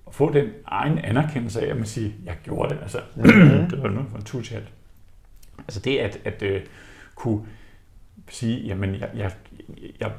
at 0.06 0.14
få 0.14 0.32
den 0.32 0.50
egen 0.66 0.98
anerkendelse 0.98 1.60
af, 1.60 1.70
at 1.70 1.76
man 1.76 1.86
siger, 1.86 2.10
jeg 2.24 2.36
gjorde 2.42 2.74
det, 2.74 2.82
altså, 2.82 3.00
mm-hmm. 3.16 3.68
det 3.70 3.82
var 3.82 3.88
noget 3.88 4.08
for 4.10 4.18
en 4.18 4.24
tutschat. 4.24 4.72
Altså 5.58 5.80
det 5.80 5.98
at, 5.98 6.20
at 6.24 6.42
uh, 6.42 6.62
kunne 7.14 7.46
sige, 8.28 8.66
jamen 8.66 8.94
jeg, 8.94 9.10
jeg, 9.14 9.32
jeg 10.00 10.12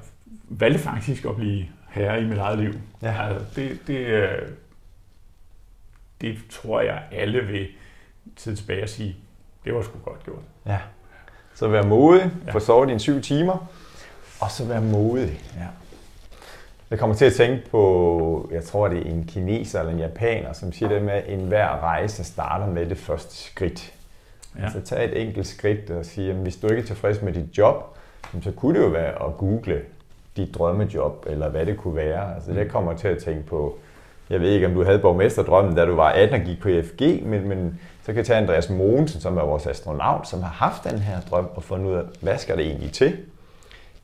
valgte 0.50 0.80
faktisk 0.80 1.26
at 1.26 1.36
blive 1.36 1.66
herre 1.90 2.22
i 2.22 2.26
mit 2.26 2.38
eget 2.38 2.60
liv. 2.60 2.74
Ja. 3.02 3.30
Altså, 3.30 3.62
det, 3.62 3.80
det, 3.88 4.30
det 6.22 6.38
tror 6.51 6.82
jeg 6.82 7.03
alle 7.11 7.41
vil 7.41 7.68
sidde 8.38 8.57
tilbage 8.57 8.84
og 8.84 8.89
sige, 8.89 9.16
det 9.66 9.76
var 9.76 9.82
sgu 9.82 9.99
godt 10.05 10.24
gjort. 10.24 10.43
Ja. 10.66 10.80
Så 11.55 11.68
vær 11.68 11.84
modig, 11.84 12.32
ja. 12.45 12.51
få 12.51 12.59
sovet 12.59 12.89
dine 12.89 12.99
syv 12.99 13.22
timer, 13.22 13.68
og 14.39 14.51
så 14.51 14.66
vær 14.66 14.80
modig. 14.80 15.39
Ja. 15.55 15.68
Jeg 16.89 16.99
kommer 16.99 17.16
til 17.16 17.26
at 17.26 17.34
tænke 17.34 17.70
på, 17.70 18.49
jeg 18.51 18.63
tror 18.63 18.88
det 18.88 19.07
er 19.07 19.11
en 19.11 19.26
kineser 19.26 19.80
eller 19.80 19.93
en 19.93 19.99
japaner, 19.99 20.53
som 20.53 20.74
siger 20.74 20.89
det 20.89 21.01
med, 21.01 21.13
at 21.13 21.24
enhver 21.28 21.84
rejse 21.84 22.24
starter 22.24 22.68
med 22.68 22.86
det 22.86 22.97
første 22.97 23.36
skridt. 23.36 23.93
Ja. 24.55 24.70
Så 24.70 24.78
altså, 24.78 24.95
tag 24.95 25.05
et 25.05 25.22
enkelt 25.22 25.47
skridt 25.47 25.89
og 25.89 26.05
sige, 26.05 26.30
at 26.30 26.36
hvis 26.36 26.55
du 26.55 26.68
ikke 26.68 26.82
er 26.82 26.86
tilfreds 26.86 27.22
med 27.22 27.34
dit 27.34 27.57
job, 27.57 27.97
så 28.41 28.51
kunne 28.51 28.80
det 28.80 28.86
jo 28.86 28.89
være 28.89 29.28
at 29.28 29.38
google 29.38 29.82
dit 30.38 30.55
drømmejob, 30.55 31.26
eller 31.30 31.49
hvad 31.49 31.66
det 31.66 31.78
kunne 31.78 31.95
være. 31.95 32.36
Altså 32.36 32.51
det 32.51 32.66
mm. 32.66 32.72
kommer 32.72 32.93
til 32.93 33.07
at 33.07 33.24
tænke 33.24 33.43
på, 33.47 33.80
jeg 34.30 34.42
ved 34.42 34.50
ikke, 34.50 34.68
om 34.68 34.74
du 34.74 34.84
havde 34.84 35.00
borgmesterdrømmen, 35.00 35.76
da 35.76 35.86
du 35.86 35.96
var 35.96 36.10
18 36.10 36.42
og 36.42 36.46
gik 36.46 36.62
på 36.62 36.70
EFG, 36.70 37.02
men, 37.26 37.48
men 37.48 37.80
så 38.02 38.06
kan 38.06 38.16
jeg 38.16 38.26
tage 38.26 38.40
Andreas 38.40 38.70
Mogensen, 38.70 39.22
som 39.22 39.38
er 39.38 39.42
vores 39.42 39.68
astronaut, 39.68 40.28
som 40.28 40.42
har 40.44 40.50
haft 40.50 40.84
den 40.84 41.00
her 41.00 41.22
drøm 41.22 41.50
og 41.56 41.64
fundet 41.64 41.92
ud 41.92 41.96
af, 41.96 42.04
hvad 42.22 42.38
skal 42.38 42.58
det 42.58 42.66
egentlig 42.66 42.92
til? 42.92 43.18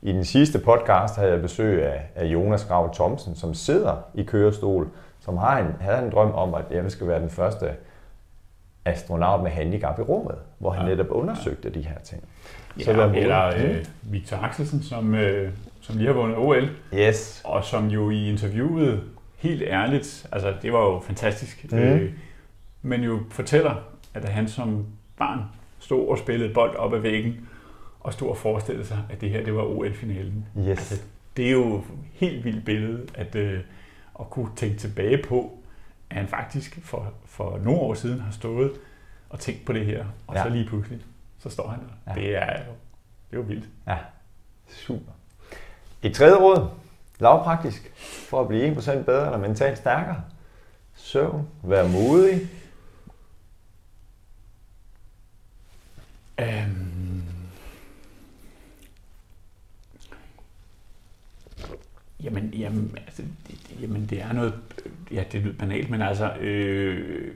I 0.02 0.12
den 0.12 0.24
sidste 0.24 0.58
podcast 0.58 1.16
havde 1.16 1.32
jeg 1.32 1.42
besøg 1.42 1.86
af, 1.86 2.00
af 2.14 2.24
Jonas 2.24 2.64
Grav 2.64 2.94
Thomsen, 2.94 3.36
som 3.36 3.54
sidder 3.54 3.96
i 4.14 4.22
kørestol, 4.22 4.88
som 5.20 5.36
har 5.36 5.58
en, 5.58 5.66
havde 5.80 6.04
en 6.04 6.10
drøm 6.10 6.32
om, 6.32 6.54
at 6.54 6.64
jeg 6.70 6.90
skal 6.90 7.08
være 7.08 7.20
den 7.20 7.30
første 7.30 7.66
astronaut 8.84 9.42
med 9.42 9.50
handicap 9.50 9.98
i 9.98 10.02
rummet, 10.02 10.34
hvor 10.58 10.70
han 10.70 10.82
ja. 10.82 10.88
netop 10.88 11.06
undersøgte 11.10 11.68
ja. 11.68 11.80
de 11.80 11.86
her 11.86 11.98
ting. 12.04 12.24
Ja, 12.78 12.84
så 12.84 13.10
eller 13.14 13.46
øh, 13.46 13.84
Victor 14.02 14.36
Axelsen, 14.36 14.82
som, 14.82 15.14
øh, 15.14 15.52
som 15.80 15.96
lige 15.96 16.06
har 16.06 16.14
vundet 16.14 16.38
OL, 16.38 16.68
yes. 16.94 17.42
og 17.44 17.64
som 17.64 17.86
jo 17.86 18.10
i 18.10 18.28
interviewet 18.30 19.00
helt 19.42 19.62
ærligt, 19.62 20.26
altså 20.32 20.54
det 20.62 20.72
var 20.72 20.84
jo 20.84 21.00
fantastisk, 21.00 21.72
mm. 21.72 21.78
øh, 21.78 22.12
men 22.82 23.02
jo 23.02 23.20
fortæller, 23.30 23.74
at 24.14 24.28
han 24.28 24.48
som 24.48 24.86
barn 25.16 25.40
stod 25.78 26.08
og 26.08 26.18
spillede 26.18 26.54
bold 26.54 26.76
op 26.76 26.94
ad 26.94 26.98
væggen, 26.98 27.48
og 28.00 28.12
stod 28.12 28.28
og 28.28 28.36
forestillede 28.36 28.86
sig, 28.86 28.98
at 29.10 29.20
det 29.20 29.30
her 29.30 29.44
det 29.44 29.54
var 29.54 29.62
OL-finalen. 29.62 30.46
Yes. 30.58 30.68
Altså, 30.68 31.02
det 31.36 31.46
er 31.46 31.50
jo 31.50 31.76
et 31.76 31.84
helt 32.12 32.44
vildt 32.44 32.64
billede, 32.64 33.06
at, 33.14 33.34
øh, 33.34 33.60
at 34.20 34.30
kunne 34.30 34.50
tænke 34.56 34.76
tilbage 34.76 35.22
på, 35.28 35.58
at 36.10 36.16
han 36.16 36.28
faktisk 36.28 36.78
for, 36.82 37.12
for 37.26 37.58
nogle 37.58 37.80
år 37.80 37.94
siden 37.94 38.20
har 38.20 38.32
stået 38.32 38.72
og 39.30 39.40
tænkt 39.40 39.64
på 39.64 39.72
det 39.72 39.86
her, 39.86 40.04
og 40.26 40.34
ja. 40.36 40.42
så 40.42 40.48
lige 40.48 40.66
pludselig, 40.66 41.00
så 41.38 41.48
står 41.50 41.68
han 41.68 41.80
der. 41.80 42.12
Ja. 42.12 42.20
Det, 42.20 42.36
er 42.36 42.64
jo, 42.64 42.72
det 43.30 43.36
er 43.36 43.40
jo 43.40 43.42
vildt. 43.42 43.68
Ja, 43.86 43.96
super. 44.68 45.12
Et 46.02 46.14
tredje 46.14 46.36
råd, 46.36 46.68
lavpraktisk, 47.22 47.92
for 48.28 48.40
at 48.40 48.48
blive 48.48 48.72
1% 48.72 49.02
bedre 49.02 49.26
eller 49.26 49.38
mentalt 49.38 49.78
stærkere. 49.78 50.22
Søvn, 50.94 51.48
vær 51.62 51.88
modig. 51.88 52.48
Øhm, 56.40 57.22
jamen, 62.22 62.54
jamen, 62.54 62.98
altså, 63.06 63.22
det, 63.22 63.80
jamen, 63.80 64.06
det 64.06 64.22
er 64.22 64.32
noget, 64.32 64.54
ja, 65.10 65.24
det 65.32 65.42
lyder 65.42 65.58
banalt, 65.58 65.90
men 65.90 66.02
altså, 66.02 66.34
øh, 66.34 67.34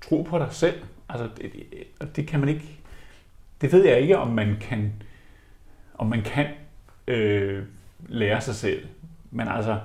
tro 0.00 0.22
på 0.22 0.38
dig 0.38 0.48
selv. 0.50 0.82
Altså, 1.08 1.28
det, 1.36 1.52
det, 1.52 2.16
det 2.16 2.28
kan 2.28 2.40
man 2.40 2.48
ikke, 2.48 2.78
det 3.60 3.72
ved 3.72 3.84
jeg 3.84 4.00
ikke, 4.00 4.18
om 4.18 4.28
man 4.28 4.56
kan, 4.60 4.92
om 5.94 6.06
man 6.06 6.22
kan 6.22 6.46
øh, 7.08 7.64
lære 8.08 8.40
sig 8.40 8.54
selv. 8.54 8.88
Men 9.30 9.48
altså, 9.48 9.80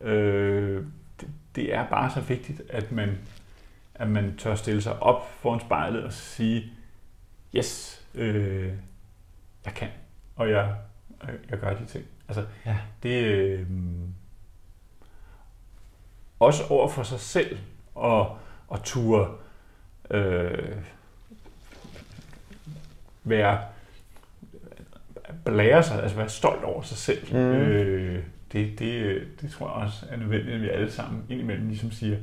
øh, 0.00 0.84
det, 1.20 1.28
det 1.54 1.74
er 1.74 1.88
bare 1.88 2.10
så 2.10 2.20
vigtigt, 2.20 2.62
at 2.68 2.92
man, 2.92 3.18
at 3.94 4.08
man 4.08 4.36
tør 4.36 4.54
stille 4.54 4.82
sig 4.82 5.02
op 5.02 5.30
foran 5.40 5.60
spejlet 5.60 6.04
og 6.04 6.12
sige, 6.12 6.72
yes, 7.56 8.02
øh, 8.14 8.72
jeg 9.64 9.74
kan, 9.74 9.88
og 10.36 10.50
jeg, 10.50 10.76
jeg 11.50 11.58
gør 11.58 11.74
de 11.74 11.86
ting. 11.86 12.04
Altså, 12.28 12.46
ja. 12.66 12.78
det 13.02 13.24
øh, 13.24 13.66
også 16.40 16.62
over 16.70 16.88
for 16.88 17.02
sig 17.02 17.20
selv 17.20 17.58
og, 17.94 18.38
og 18.68 18.84
ture 18.84 19.36
øh, 20.10 20.76
være 23.24 23.64
blære 25.44 25.82
sig, 25.82 26.02
altså 26.02 26.16
være 26.16 26.28
stolt 26.28 26.64
over 26.64 26.82
sig 26.82 26.96
selv. 26.96 27.32
Mm. 27.32 27.38
Øh, 27.38 28.22
det, 28.52 28.78
det, 28.78 29.22
det 29.40 29.50
tror 29.50 29.66
jeg 29.66 29.86
også 29.86 30.06
er 30.10 30.16
nødvendigt, 30.16 30.54
at 30.54 30.62
vi 30.62 30.68
alle 30.68 30.90
sammen 30.90 31.22
indimellem 31.28 31.68
ligesom 31.68 31.90
siger, 31.90 32.16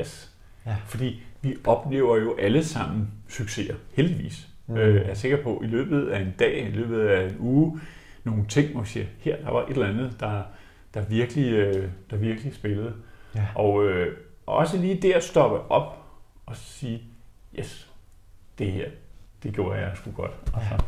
yes. 0.00 0.30
Ja. 0.66 0.76
Fordi 0.86 1.22
vi 1.42 1.56
oplever 1.66 2.16
jo 2.16 2.36
alle 2.38 2.64
sammen 2.64 3.10
succeser, 3.28 3.74
heldigvis. 3.92 4.48
Mm. 4.66 4.76
Øh, 4.76 4.94
jeg 4.94 5.10
er 5.10 5.14
sikker 5.14 5.42
på, 5.42 5.56
at 5.56 5.66
i 5.66 5.70
løbet 5.70 6.08
af 6.08 6.20
en 6.20 6.34
dag, 6.38 6.68
i 6.68 6.70
løbet 6.70 7.00
af 7.00 7.28
en 7.28 7.36
uge, 7.38 7.80
nogle 8.24 8.46
ting, 8.46 8.72
hvor 8.72 8.80
vi 8.80 8.88
siger, 8.88 9.06
her 9.18 9.36
der 9.36 9.50
var 9.50 9.62
et 9.62 9.70
eller 9.70 9.86
andet, 9.86 10.16
der, 10.20 10.42
der, 10.94 11.04
virkelig, 11.04 11.52
øh, 11.52 11.88
der 12.10 12.16
virkelig 12.16 12.54
spillede. 12.54 12.92
Ja. 13.34 13.46
Og 13.54 13.84
øh, 13.84 14.16
også 14.46 14.76
lige 14.76 15.02
der 15.02 15.20
stoppe 15.20 15.70
op 15.70 15.98
og 16.46 16.56
sige, 16.56 17.02
yes, 17.58 17.90
det 18.58 18.72
her, 18.72 18.88
det 19.42 19.54
gjorde 19.54 19.80
jeg 19.80 19.92
sgu 19.94 20.10
godt. 20.10 20.32
Og 20.52 20.62
så 20.62 20.84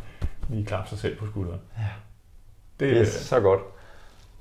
lige 0.49 0.67
klappe 0.67 0.89
sig 0.89 0.99
selv 0.99 1.19
på 1.19 1.27
skulderen. 1.27 1.61
Ja. 1.79 1.83
Det 2.81 2.97
er 2.97 3.01
yes, 3.01 3.09
så 3.09 3.41
godt. 3.41 3.61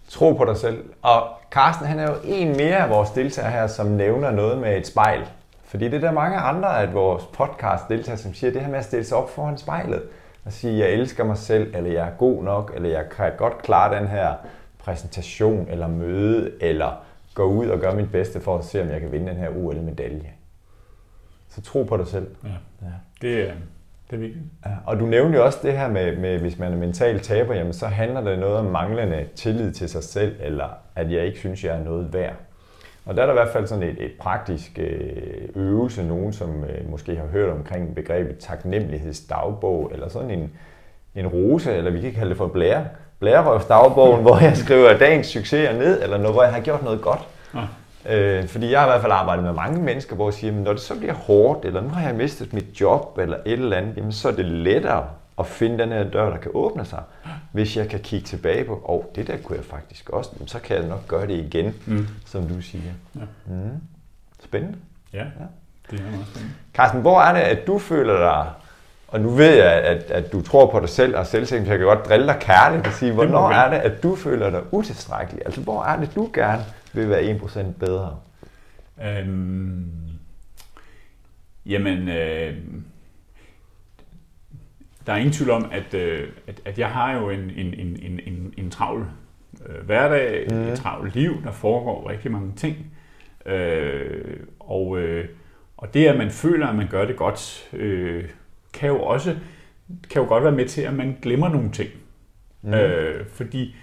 Tro 0.09 0.33
på 0.33 0.45
dig 0.45 0.57
selv. 0.57 0.83
Og 1.01 1.29
Carsten, 1.51 1.87
han 1.87 1.99
er 1.99 2.11
jo 2.11 2.15
en 2.23 2.47
mere 2.47 2.77
af 2.77 2.89
vores 2.89 3.09
deltagere 3.09 3.51
her, 3.51 3.67
som 3.67 3.87
nævner 3.87 4.31
noget 4.31 4.57
med 4.57 4.77
et 4.77 4.87
spejl. 4.87 5.21
Fordi 5.63 5.85
det 5.85 5.93
er 5.93 5.99
der 5.99 6.11
mange 6.11 6.37
andre 6.37 6.81
af 6.81 6.93
vores 6.93 7.23
podcast 7.33 7.83
deltagere, 7.89 8.17
som 8.17 8.33
siger 8.33 8.51
det 8.51 8.61
her 8.61 8.69
med 8.69 8.79
at 8.79 8.85
stille 8.85 9.05
sig 9.05 9.17
op 9.17 9.29
foran 9.29 9.57
spejlet 9.57 10.03
og 10.45 10.53
sige, 10.53 10.79
jeg 10.79 10.89
elsker 10.89 11.23
mig 11.23 11.37
selv, 11.37 11.75
eller 11.75 11.91
jeg 11.91 12.07
er 12.07 12.11
god 12.11 12.43
nok, 12.43 12.71
eller 12.75 12.89
jeg 12.89 13.09
kan 13.09 13.31
godt 13.37 13.61
klare 13.61 13.99
den 13.99 14.07
her 14.07 14.33
præsentation 14.79 15.67
eller 15.69 15.87
møde, 15.87 16.51
eller 16.61 17.03
gå 17.33 17.43
ud 17.43 17.67
og 17.67 17.79
gøre 17.79 17.95
mit 17.95 18.11
bedste 18.11 18.41
for 18.41 18.57
at 18.57 18.65
se, 18.65 18.81
om 18.81 18.89
jeg 18.89 19.01
kan 19.01 19.11
vinde 19.11 19.27
den 19.27 19.37
her 19.37 19.49
OL-medalje. 19.49 20.31
Så 21.49 21.61
tro 21.61 21.83
på 21.83 21.97
dig 21.97 22.07
selv. 22.07 22.35
Ja. 22.43 22.49
ja. 22.81 22.91
Det, 23.21 23.53
det 24.09 24.15
er 24.15 24.19
vigtigt. 24.19 24.43
Ja, 24.65 24.71
og 24.85 24.99
du 24.99 25.05
nævnte 25.05 25.37
jo 25.37 25.45
også 25.45 25.59
det 25.63 25.77
her 25.77 25.87
med, 25.87 26.17
med, 26.17 26.39
hvis 26.39 26.59
man 26.59 26.73
er 26.73 26.77
mentalt 26.77 27.23
taber, 27.23 27.55
jamen, 27.55 27.73
så 27.73 27.85
handler 27.85 28.21
det 28.21 28.39
noget 28.39 28.57
om 28.57 28.65
manglende 28.65 29.25
tillid 29.35 29.71
til 29.71 29.89
sig 29.89 30.03
selv, 30.03 30.35
eller 30.39 30.69
at 30.95 31.11
jeg 31.11 31.25
ikke 31.25 31.39
synes, 31.39 31.63
jeg 31.63 31.75
er 31.75 31.83
noget 31.83 32.13
værd. 32.13 32.33
Og 33.05 33.15
der 33.15 33.21
er 33.21 33.25
der 33.25 33.33
i 33.33 33.35
hvert 33.35 33.53
fald 33.53 33.67
sådan 33.67 33.83
et, 33.83 33.95
et 33.99 34.11
praktisk 34.19 34.79
øh, 34.79 35.49
øvelse, 35.55 36.03
nogen 36.03 36.33
som 36.33 36.63
øh, 36.63 36.91
måske 36.91 37.15
har 37.15 37.25
hørt 37.25 37.49
omkring 37.49 37.95
begrebet 37.95 38.37
taknemmelighedsdagbog, 38.37 39.91
eller 39.93 40.09
sådan 40.09 40.31
en, 40.31 40.51
en 41.15 41.27
rose, 41.27 41.73
eller 41.73 41.91
vi 41.91 42.01
kan 42.01 42.13
kalde 42.13 42.29
det 42.29 42.37
for 42.37 42.47
blære, 42.47 42.85
blærerøvsdagbogen, 43.19 44.21
hvor 44.25 44.43
jeg 44.43 44.57
skriver 44.57 44.97
dagens 44.97 45.27
succeser 45.27 45.73
ned, 45.73 46.03
eller 46.03 46.17
noget, 46.17 46.33
hvor 46.33 46.43
jeg 46.43 46.53
har 46.53 46.61
gjort 46.61 46.83
noget 46.83 47.01
godt. 47.01 47.27
Ja. 47.55 47.59
Øh, 48.09 48.47
fordi 48.47 48.71
jeg 48.71 48.79
har 48.79 48.87
i 48.87 48.89
hvert 48.89 49.01
fald 49.01 49.11
arbejdet 49.11 49.43
med 49.43 49.53
mange 49.53 49.81
mennesker, 49.81 50.15
hvor 50.15 50.27
jeg 50.27 50.33
siger, 50.33 50.53
at 50.53 50.59
når 50.59 50.71
det 50.71 50.81
så 50.81 50.95
bliver 50.95 51.13
hårdt, 51.13 51.65
eller 51.65 51.81
nu 51.81 51.89
har 51.89 52.07
jeg 52.07 52.15
mistet 52.15 52.53
mit 52.53 52.81
job, 52.81 53.17
eller 53.17 53.37
et 53.45 53.53
eller 53.53 53.77
andet, 53.77 53.97
jamen, 53.97 54.11
så 54.11 54.27
er 54.27 54.31
det 54.31 54.45
lettere 54.45 55.09
at 55.39 55.47
finde 55.47 55.77
den 55.77 55.91
her 55.91 56.03
dør, 56.03 56.29
der 56.29 56.37
kan 56.37 56.51
åbne 56.53 56.85
sig, 56.85 57.03
hvis 57.51 57.77
jeg 57.77 57.89
kan 57.89 57.99
kigge 57.99 58.25
tilbage 58.25 58.63
på, 58.63 58.73
åh, 58.73 58.95
oh, 58.95 59.03
det 59.15 59.27
der 59.27 59.37
kunne 59.37 59.57
jeg 59.57 59.65
faktisk 59.65 60.09
også, 60.09 60.29
så 60.45 60.59
kan 60.59 60.77
jeg 60.77 60.87
nok 60.87 61.07
gøre 61.07 61.27
det 61.27 61.33
igen, 61.33 61.73
mm. 61.85 62.07
som 62.25 62.47
du 62.47 62.61
siger. 62.61 62.91
Ja. 63.15 63.21
Mm. 63.45 63.81
Spændende. 64.43 64.77
Ja, 65.13 65.19
ja, 65.19 65.45
det 65.91 65.99
er 65.99 66.03
meget 66.03 66.25
spændende. 66.27 66.55
Carsten, 66.73 67.01
hvor 67.01 67.21
er 67.21 67.33
det, 67.33 67.39
at 67.39 67.67
du 67.67 67.79
føler 67.79 68.17
dig, 68.17 68.49
og 69.15 69.21
nu 69.21 69.29
ved 69.29 69.55
jeg, 69.55 69.71
at, 69.71 70.11
at 70.11 70.31
du 70.31 70.41
tror 70.41 70.71
på 70.71 70.79
dig 70.79 70.89
selv 70.89 71.17
og 71.17 71.27
selvsigt, 71.27 71.65
så 71.65 71.71
jeg 71.71 71.79
kan 71.79 71.87
godt 71.87 72.05
drille 72.09 72.27
dig 72.27 72.37
kærligt 72.39 72.87
og 72.87 72.93
sige, 72.93 73.11
hvornår 73.11 73.47
det 73.47 73.57
er 73.57 73.69
det, 73.69 73.77
at 73.77 74.03
du 74.03 74.15
føler 74.15 74.49
dig 74.49 74.61
utilstrækkelig? 74.71 75.41
Altså, 75.45 75.61
hvor 75.61 75.83
er 75.83 75.99
det, 75.99 76.15
du 76.15 76.29
gerne 76.33 76.63
vil 76.93 77.09
være 77.09 77.35
1% 77.35 77.71
bedre? 77.79 78.19
Øhm, 79.05 79.91
jamen, 81.65 82.09
øh, 82.09 82.57
der 85.05 85.13
er 85.13 85.17
ingen 85.17 85.33
tvivl 85.33 85.51
om, 85.51 85.69
at, 85.71 85.93
øh, 85.93 86.29
at, 86.47 86.61
at 86.65 86.79
jeg 86.79 86.89
har 86.89 87.13
jo 87.13 87.29
en, 87.29 87.39
en, 87.39 87.73
en, 87.73 87.99
en, 88.01 88.19
en, 88.25 88.53
en 88.57 88.71
travl 88.71 89.05
øh, 89.65 89.85
hverdag, 89.85 90.47
mm. 90.51 90.67
et 90.67 90.77
travlt 90.77 91.15
liv, 91.15 91.43
der 91.43 91.51
foregår 91.51 92.09
rigtig 92.09 92.31
mange 92.31 92.53
ting. 92.55 92.75
Øh, 93.45 94.39
og, 94.59 94.99
øh, 94.99 95.29
og 95.77 95.93
det, 95.93 96.07
at 96.07 96.17
man 96.17 96.31
føler, 96.31 96.67
at 96.67 96.75
man 96.75 96.87
gør 96.87 97.05
det 97.05 97.15
godt, 97.15 97.69
øh, 97.73 98.29
kan 98.75 98.89
jo 98.89 99.01
også 99.01 99.35
kan 100.09 100.21
jo 100.21 100.27
godt 100.27 100.43
være 100.43 100.53
med 100.53 100.65
til, 100.65 100.81
at 100.81 100.93
man 100.93 101.17
glemmer 101.21 101.49
nogle 101.49 101.71
ting. 101.71 101.89
Mm. 102.61 102.73
Øh, 102.73 103.25
fordi 103.27 103.75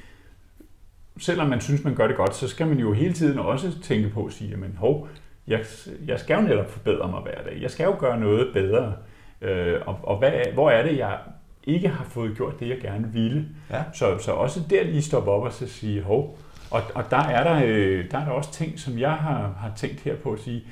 selvom 1.18 1.48
man 1.48 1.60
synes, 1.60 1.84
man 1.84 1.94
gør 1.94 2.06
det 2.06 2.16
godt, 2.16 2.34
så 2.34 2.48
skal 2.48 2.66
man 2.66 2.78
jo 2.78 2.92
hele 2.92 3.14
tiden 3.14 3.38
også 3.38 3.80
tænke 3.82 4.08
på 4.08 4.24
at 4.24 4.32
sige, 4.32 4.56
men 4.56 4.76
hov, 4.78 5.08
jeg, 5.46 5.60
jeg 6.06 6.20
skal 6.20 6.34
jo 6.34 6.40
netop 6.40 6.70
forbedre 6.70 7.08
mig 7.08 7.20
hver 7.20 7.42
dag. 7.44 7.62
Jeg 7.62 7.70
skal 7.70 7.84
jo 7.84 7.96
gøre 7.98 8.20
noget 8.20 8.52
bedre. 8.52 8.94
Øh, 9.40 9.80
og 9.86 9.98
og 10.02 10.18
hvad, 10.18 10.32
hvor 10.54 10.70
er 10.70 10.82
det, 10.82 10.98
jeg 10.98 11.18
ikke 11.64 11.88
har 11.88 12.04
fået 12.04 12.36
gjort 12.36 12.60
det, 12.60 12.68
jeg 12.68 12.80
gerne 12.80 13.12
ville. 13.12 13.46
Ja. 13.70 13.82
Så, 13.92 14.18
så 14.18 14.32
også 14.32 14.60
der 14.70 14.84
lige 14.84 15.02
stoppe 15.02 15.30
op 15.30 15.42
og 15.42 15.52
så 15.52 15.68
sige, 15.68 16.02
hov. 16.02 16.38
Og, 16.70 16.82
og 16.94 17.04
der, 17.10 17.16
er 17.16 17.44
der, 17.44 17.66
øh, 17.66 18.10
der 18.10 18.18
er 18.18 18.24
der 18.24 18.32
også 18.32 18.52
ting, 18.52 18.78
som 18.78 18.98
jeg 18.98 19.12
har, 19.12 19.54
har 19.58 19.72
tænkt 19.76 20.00
her 20.00 20.16
på 20.16 20.32
at 20.32 20.38
sige, 20.38 20.64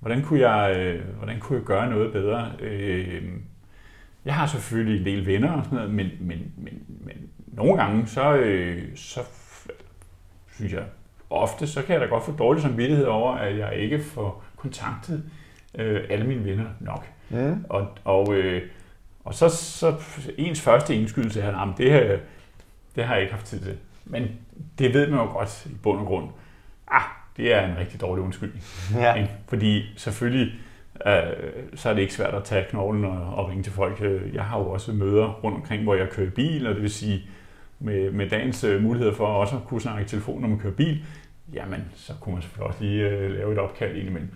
hvordan 0.00 0.22
kunne 0.22 0.48
jeg, 0.48 0.76
øh, 0.76 1.04
hvordan 1.16 1.40
kunne 1.40 1.58
jeg 1.58 1.64
gøre 1.64 1.90
noget 1.90 2.12
bedre? 2.12 2.52
Øh, 2.60 3.22
jeg 4.26 4.34
har 4.34 4.46
selvfølgelig 4.46 4.98
en 4.98 5.06
del 5.06 5.26
venner 5.26 5.52
og 5.52 5.64
sådan 5.64 5.76
noget, 5.76 5.94
men, 5.94 6.10
men, 6.20 6.52
men, 6.56 6.84
men 6.88 7.16
nogle 7.46 7.82
gange, 7.82 8.06
så, 8.06 8.34
øh, 8.34 8.82
så 8.96 9.20
synes 10.54 10.72
jeg, 10.72 10.84
ofte, 11.30 11.66
så 11.66 11.82
kan 11.82 11.92
jeg 11.92 12.00
da 12.00 12.06
godt 12.06 12.24
få 12.24 12.36
dårlig 12.36 12.62
samvittighed 12.62 13.04
over, 13.04 13.32
at 13.32 13.58
jeg 13.58 13.74
ikke 13.76 14.02
får 14.02 14.44
kontaktet 14.56 15.24
øh, 15.74 16.04
alle 16.10 16.26
mine 16.26 16.44
venner 16.44 16.64
nok. 16.80 17.06
Mm. 17.30 17.64
Og, 17.68 17.88
og, 18.04 18.34
øh, 18.34 18.62
og 19.24 19.34
så, 19.34 19.48
så 19.48 19.94
ens 20.38 20.60
første 20.60 20.94
indskydelse 20.94 21.40
er, 21.40 21.56
at 21.56 21.78
det, 21.78 21.92
her, 21.92 22.18
det 22.96 23.04
har 23.04 23.14
jeg 23.14 23.22
ikke 23.22 23.34
haft 23.34 23.46
tid 23.46 23.60
til. 23.60 23.76
Men 24.04 24.28
det 24.78 24.94
ved 24.94 25.10
man 25.10 25.20
jo 25.20 25.26
godt 25.26 25.66
i 25.66 25.74
bund 25.82 26.00
og 26.00 26.06
grund. 26.06 26.28
Ah, 26.88 27.02
det 27.36 27.54
er 27.54 27.66
en 27.66 27.76
rigtig 27.76 28.00
dårlig 28.00 28.24
undskyldning. 28.24 28.64
Ja. 28.94 29.26
Fordi 29.48 29.82
selvfølgelig, 29.96 30.52
så 31.74 31.90
er 31.90 31.94
det 31.94 32.00
ikke 32.00 32.14
svært 32.14 32.34
at 32.34 32.44
tage 32.44 32.64
knoglen 32.70 33.04
og, 33.04 33.34
og 33.34 33.48
ringe 33.48 33.62
til 33.62 33.72
folk. 33.72 34.00
Jeg 34.32 34.44
har 34.44 34.58
jo 34.58 34.70
også 34.70 34.92
møder 34.92 35.40
rundt 35.44 35.56
omkring, 35.56 35.82
hvor 35.82 35.94
jeg 35.94 36.10
kører 36.10 36.30
bil, 36.30 36.66
og 36.66 36.74
det 36.74 36.82
vil 36.82 36.90
sige, 36.90 37.22
med, 37.78 38.10
med 38.10 38.28
dagens 38.28 38.64
øh, 38.64 38.82
muligheder 38.82 39.14
for 39.14 39.26
også 39.26 39.56
at 39.56 39.62
kunne 39.64 39.80
snakke 39.80 40.02
i 40.02 40.06
telefon, 40.06 40.40
når 40.40 40.48
man 40.48 40.58
kører 40.58 40.74
bil, 40.74 41.04
jamen, 41.52 41.84
så 41.94 42.12
kunne 42.20 42.32
man 42.32 42.42
selvfølgelig 42.42 42.66
også 42.66 42.84
lige 42.84 43.08
øh, 43.08 43.30
lave 43.30 43.52
et 43.52 43.58
opkald 43.58 43.96
indimellem. 43.96 44.30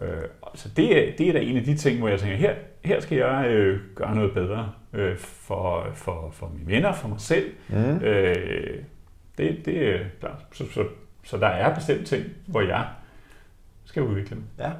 Øh, 0.00 0.08
så 0.54 0.68
det, 0.76 1.08
er, 1.08 1.16
det 1.16 1.28
er 1.28 1.32
da 1.32 1.38
en 1.38 1.56
af 1.56 1.64
de 1.64 1.76
ting, 1.76 1.98
hvor 1.98 2.08
jeg 2.08 2.20
tænker, 2.20 2.36
her, 2.36 2.54
her 2.84 3.00
skal 3.00 3.18
jeg 3.18 3.46
øh, 3.48 3.80
gøre 3.94 4.14
noget 4.14 4.34
bedre 4.34 4.72
øh, 4.92 5.16
for, 5.16 5.86
for, 5.94 6.30
for 6.32 6.52
mine 6.54 6.66
venner, 6.66 6.92
for 6.92 7.08
mig 7.08 7.20
selv. 7.20 7.52
Mm. 7.68 7.96
Øh, 8.04 8.76
det, 9.38 9.66
det 9.66 9.88
er 9.88 9.98
klart. 10.20 10.44
Så, 10.52 10.64
så, 10.72 10.84
så 11.24 11.38
der 11.38 11.46
er 11.46 11.74
bestemt 11.74 12.06
ting, 12.06 12.24
hvor 12.46 12.60
jeg 12.60 12.86
skal 13.84 14.02
udvikle 14.02 14.36
dem. 14.36 14.44
Ja. 14.58 14.70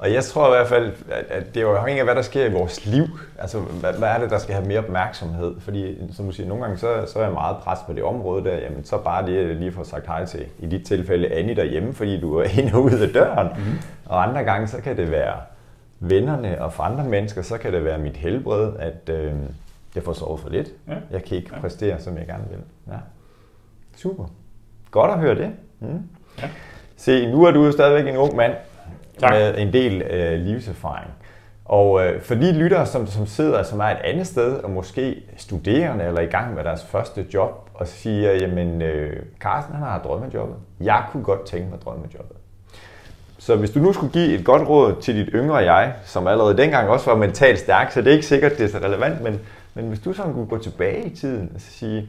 Og 0.00 0.12
jeg 0.12 0.24
tror 0.24 0.46
i 0.46 0.50
hvert 0.50 0.68
fald, 0.68 0.92
at 1.28 1.54
det 1.54 1.56
er 1.56 1.60
jo 1.60 1.74
afhængigt 1.74 2.00
af, 2.00 2.06
hvad 2.06 2.14
der 2.14 2.22
sker 2.22 2.46
i 2.46 2.52
vores 2.52 2.86
liv. 2.86 3.04
Altså, 3.38 3.58
hvad, 3.58 3.92
hvad 3.92 4.08
er 4.08 4.18
det, 4.18 4.30
der 4.30 4.38
skal 4.38 4.54
have 4.54 4.66
mere 4.66 4.78
opmærksomhed? 4.78 5.60
Fordi, 5.60 5.98
som 6.12 6.26
du 6.26 6.32
siger, 6.32 6.48
nogle 6.48 6.62
gange, 6.64 6.78
så, 6.78 7.06
så 7.06 7.18
er 7.18 7.22
jeg 7.22 7.32
meget 7.32 7.56
pres 7.56 7.78
på 7.86 7.92
det 7.92 8.02
område 8.02 8.44
der. 8.44 8.56
Jamen, 8.56 8.84
så 8.84 8.98
bare 8.98 9.26
det 9.26 9.56
lige 9.56 9.72
få 9.72 9.84
sagt 9.84 10.06
hej 10.06 10.24
til, 10.26 10.46
i 10.58 10.66
dit 10.66 10.86
tilfælde, 10.86 11.28
Annie 11.28 11.56
derhjemme, 11.56 11.94
fordi 11.94 12.20
du 12.20 12.38
er 12.38 12.44
ind 12.60 12.72
og 12.72 12.82
ud 12.82 12.90
af 12.90 13.08
døren. 13.08 13.48
Mm-hmm. 13.56 13.78
Og 14.06 14.28
andre 14.28 14.44
gange, 14.44 14.68
så 14.68 14.80
kan 14.80 14.96
det 14.96 15.10
være 15.10 15.36
vennerne, 15.98 16.62
og 16.62 16.72
for 16.72 16.82
andre 16.82 17.04
mennesker, 17.04 17.42
så 17.42 17.58
kan 17.58 17.72
det 17.72 17.84
være 17.84 17.98
mit 17.98 18.16
helbred, 18.16 18.72
at 18.78 19.08
øh, 19.14 19.32
jeg 19.94 20.02
får 20.02 20.12
sovet 20.12 20.40
for 20.40 20.48
lidt. 20.48 20.68
Ja. 20.88 20.94
Jeg 21.10 21.24
kan 21.24 21.36
ikke 21.36 21.50
ja. 21.54 21.60
præstere, 21.60 22.00
som 22.00 22.18
jeg 22.18 22.26
gerne 22.26 22.44
vil. 22.50 22.60
Ja. 22.88 22.98
Super. 23.96 24.24
Godt 24.90 25.10
at 25.10 25.18
høre 25.18 25.34
det. 25.34 25.50
Mm. 25.80 26.02
Ja. 26.42 26.48
Se, 26.96 27.32
nu 27.32 27.44
er 27.44 27.50
du 27.50 27.64
jo 27.64 27.72
stadigvæk 27.72 28.12
en 28.12 28.16
ung 28.16 28.36
mand, 28.36 28.52
tak. 29.20 29.32
med 29.32 29.58
en 29.58 29.72
del 29.72 30.02
øh, 30.02 30.40
livserfaring. 30.40 31.10
Og 31.64 32.06
øh, 32.06 32.22
for 32.22 32.34
de 32.34 32.52
lyttere, 32.52 32.86
som, 32.86 33.06
som 33.06 33.26
sidder, 33.26 33.62
som 33.62 33.80
er 33.80 33.84
et 33.84 33.98
andet 34.04 34.26
sted, 34.26 34.52
og 34.52 34.70
måske 34.70 35.22
studerende 35.36 36.04
eller 36.04 36.20
i 36.20 36.26
gang 36.26 36.54
med 36.54 36.64
deres 36.64 36.84
første 36.84 37.26
job, 37.34 37.70
og 37.74 37.86
siger, 37.86 38.32
jamen, 38.32 38.82
øh, 38.82 39.22
Carsten 39.40 39.74
han 39.74 39.84
har 39.84 39.98
drømmejobbet. 40.02 40.56
Jeg 40.80 41.04
kunne 41.12 41.24
godt 41.24 41.46
tænke 41.46 41.70
mig 41.70 41.80
drømmejobbet. 41.80 42.36
Så 43.38 43.56
hvis 43.56 43.70
du 43.70 43.78
nu 43.78 43.92
skulle 43.92 44.12
give 44.12 44.38
et 44.38 44.44
godt 44.44 44.68
råd 44.68 45.00
til 45.00 45.16
dit 45.16 45.28
yngre 45.34 45.56
jeg, 45.56 45.94
som 46.04 46.26
allerede 46.26 46.56
dengang 46.56 46.88
også 46.88 47.10
var 47.10 47.16
mentalt 47.16 47.58
stærk, 47.58 47.90
så 47.90 48.00
det 48.00 48.08
er 48.08 48.12
ikke 48.12 48.26
sikkert, 48.26 48.52
det 48.58 48.64
er 48.64 48.68
så 48.68 48.78
relevant, 48.78 49.22
men, 49.22 49.40
men 49.74 49.88
hvis 49.88 50.00
du 50.00 50.12
sådan 50.12 50.32
kunne 50.32 50.46
gå 50.46 50.58
tilbage 50.58 51.04
i 51.04 51.16
tiden 51.16 51.52
og 51.54 51.60
sige, 51.60 52.08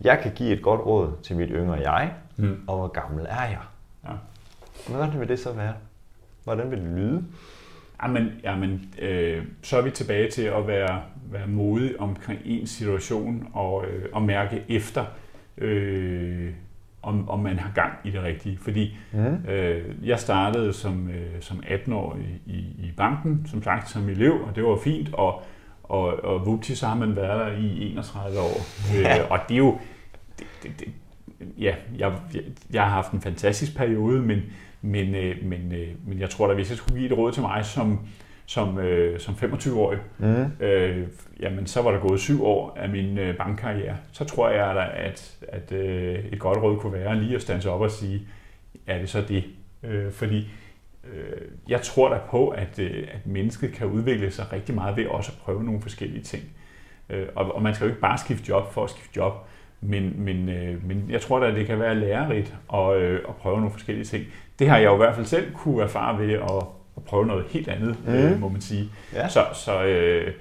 jeg 0.00 0.18
kan 0.18 0.32
give 0.34 0.52
et 0.52 0.62
godt 0.62 0.80
råd 0.86 1.12
til 1.22 1.36
mit 1.36 1.48
yngre 1.52 1.90
jeg, 1.90 2.12
mm. 2.36 2.64
og 2.66 2.76
hvor 2.76 2.88
gammel 2.88 3.26
er 3.28 3.42
jeg? 3.42 3.58
Ja. 4.04 4.12
Hvordan 4.88 5.20
vil 5.20 5.28
det 5.28 5.38
så 5.38 5.52
være? 5.52 5.72
Hvordan 6.44 6.70
vil 6.70 6.78
det 6.78 6.88
lyde? 6.88 7.24
Jamen, 8.02 8.32
jamen 8.42 8.84
øh, 8.98 9.44
så 9.62 9.76
er 9.76 9.82
vi 9.82 9.90
tilbage 9.90 10.30
til 10.30 10.42
at 10.42 10.66
være, 10.66 11.02
være 11.30 11.46
modig 11.46 12.00
omkring 12.00 12.40
en 12.44 12.66
situation 12.66 13.48
og, 13.52 13.84
øh, 13.86 14.04
og 14.12 14.22
mærke 14.22 14.64
efter, 14.68 15.04
øh, 15.58 16.50
om, 17.02 17.28
om 17.28 17.40
man 17.40 17.58
har 17.58 17.72
gang 17.74 17.92
i 18.04 18.10
det 18.10 18.22
rigtige. 18.22 18.58
Fordi 18.58 18.96
mm. 19.12 19.50
øh, 19.50 20.08
jeg 20.08 20.18
startede 20.18 20.72
som, 20.72 21.08
øh, 21.08 21.40
som 21.40 21.62
18-årig 21.66 22.40
i, 22.46 22.58
i 22.58 22.92
banken, 22.96 23.46
som 23.46 23.62
sagt 23.62 23.90
som 23.90 24.08
elev, 24.08 24.32
og 24.32 24.56
det 24.56 24.64
var 24.64 24.76
fint, 24.84 25.14
og, 25.14 25.42
og, 25.82 26.24
og 26.24 26.46
vupti, 26.46 26.74
så 26.74 26.86
har 26.86 26.96
man 26.96 27.16
været 27.16 27.40
der 27.40 27.56
i 27.56 27.90
31 27.92 28.40
år. 28.40 28.60
Ja. 29.02 29.18
Øh, 29.18 29.30
og 29.30 29.38
det 29.48 29.54
er 29.54 29.58
jo... 29.58 29.78
Det, 30.38 30.46
det, 30.62 30.70
det, 30.80 30.88
ja, 31.58 31.74
jeg, 31.98 32.12
jeg, 32.34 32.42
jeg 32.72 32.82
har 32.82 32.90
haft 32.90 33.12
en 33.12 33.20
fantastisk 33.20 33.76
periode, 33.76 34.22
men, 34.22 34.42
men, 34.82 35.14
øh, 35.14 35.44
men, 35.44 35.72
øh, 35.72 35.88
men 36.06 36.20
jeg 36.20 36.30
tror 36.30 36.46
da, 36.46 36.54
hvis 36.54 36.70
jeg 36.70 36.78
skulle 36.78 36.98
give 36.98 37.12
et 37.12 37.18
råd 37.18 37.32
til 37.32 37.42
mig 37.42 37.64
som, 37.64 38.06
som, 38.46 38.78
øh, 38.78 39.20
som 39.20 39.34
25-årig, 39.34 39.98
mm. 40.18 40.64
øh, 40.66 41.06
jamen 41.40 41.66
så 41.66 41.82
var 41.82 41.90
der 41.90 42.00
gået 42.00 42.20
syv 42.20 42.44
år 42.44 42.76
af 42.76 42.88
min 42.88 43.18
øh, 43.18 43.36
bankkarriere. 43.36 43.96
Så 44.12 44.24
tror 44.24 44.50
jeg 44.50 44.74
da, 44.74 45.08
at, 45.08 45.36
at 45.48 45.72
øh, 45.72 46.24
et 46.32 46.38
godt 46.38 46.58
råd 46.58 46.78
kunne 46.78 46.92
være 46.92 47.16
lige 47.16 47.34
at 47.34 47.42
stande 47.42 47.70
op 47.70 47.80
og 47.80 47.90
sige, 47.90 48.22
er 48.86 48.98
det 48.98 49.08
så 49.08 49.20
det? 49.28 49.44
Øh, 49.82 50.12
fordi 50.12 50.48
øh, 51.12 51.48
jeg 51.68 51.82
tror 51.82 52.08
da 52.08 52.18
på, 52.30 52.48
at, 52.48 52.78
øh, 52.78 53.08
at 53.12 53.26
mennesket 53.26 53.72
kan 53.72 53.86
udvikle 53.86 54.30
sig 54.30 54.52
rigtig 54.52 54.74
meget 54.74 54.96
ved 54.96 55.06
også 55.06 55.32
at 55.32 55.38
prøve 55.38 55.64
nogle 55.64 55.80
forskellige 55.80 56.22
ting. 56.22 56.42
Øh, 57.10 57.26
og, 57.34 57.54
og 57.54 57.62
man 57.62 57.74
skal 57.74 57.84
jo 57.84 57.90
ikke 57.90 58.00
bare 58.00 58.18
skifte 58.18 58.48
job 58.48 58.72
for 58.72 58.84
at 58.84 58.90
skifte 58.90 59.16
job. 59.16 59.32
Men, 59.80 60.24
men, 60.24 60.48
øh, 60.48 60.84
men 60.84 61.06
jeg 61.08 61.20
tror 61.20 61.40
da, 61.40 61.46
at 61.46 61.54
det 61.54 61.66
kan 61.66 61.80
være 61.80 61.94
lærerigt 61.94 62.54
at, 62.74 62.96
øh, 62.96 63.20
at 63.28 63.36
prøve 63.36 63.56
nogle 63.56 63.70
forskellige 63.70 64.04
ting. 64.04 64.24
Det 64.62 64.70
har 64.70 64.78
jeg 64.78 64.86
jo 64.86 64.94
i 64.94 64.96
hvert 64.96 65.14
fald 65.14 65.26
selv 65.26 65.54
kunne 65.54 65.82
erfare 65.82 66.18
ved 66.18 66.32
at, 66.34 66.62
at 66.96 67.04
prøve 67.04 67.26
noget 67.26 67.44
helt 67.48 67.68
andet, 67.68 67.96
mm. 68.06 68.14
øh, 68.14 68.40
må 68.40 68.48
man 68.48 68.60
sige. 68.60 68.90
Ja. 69.14 69.28
Så, 69.28 69.44
så, 69.52 69.82
øh, 69.82 70.34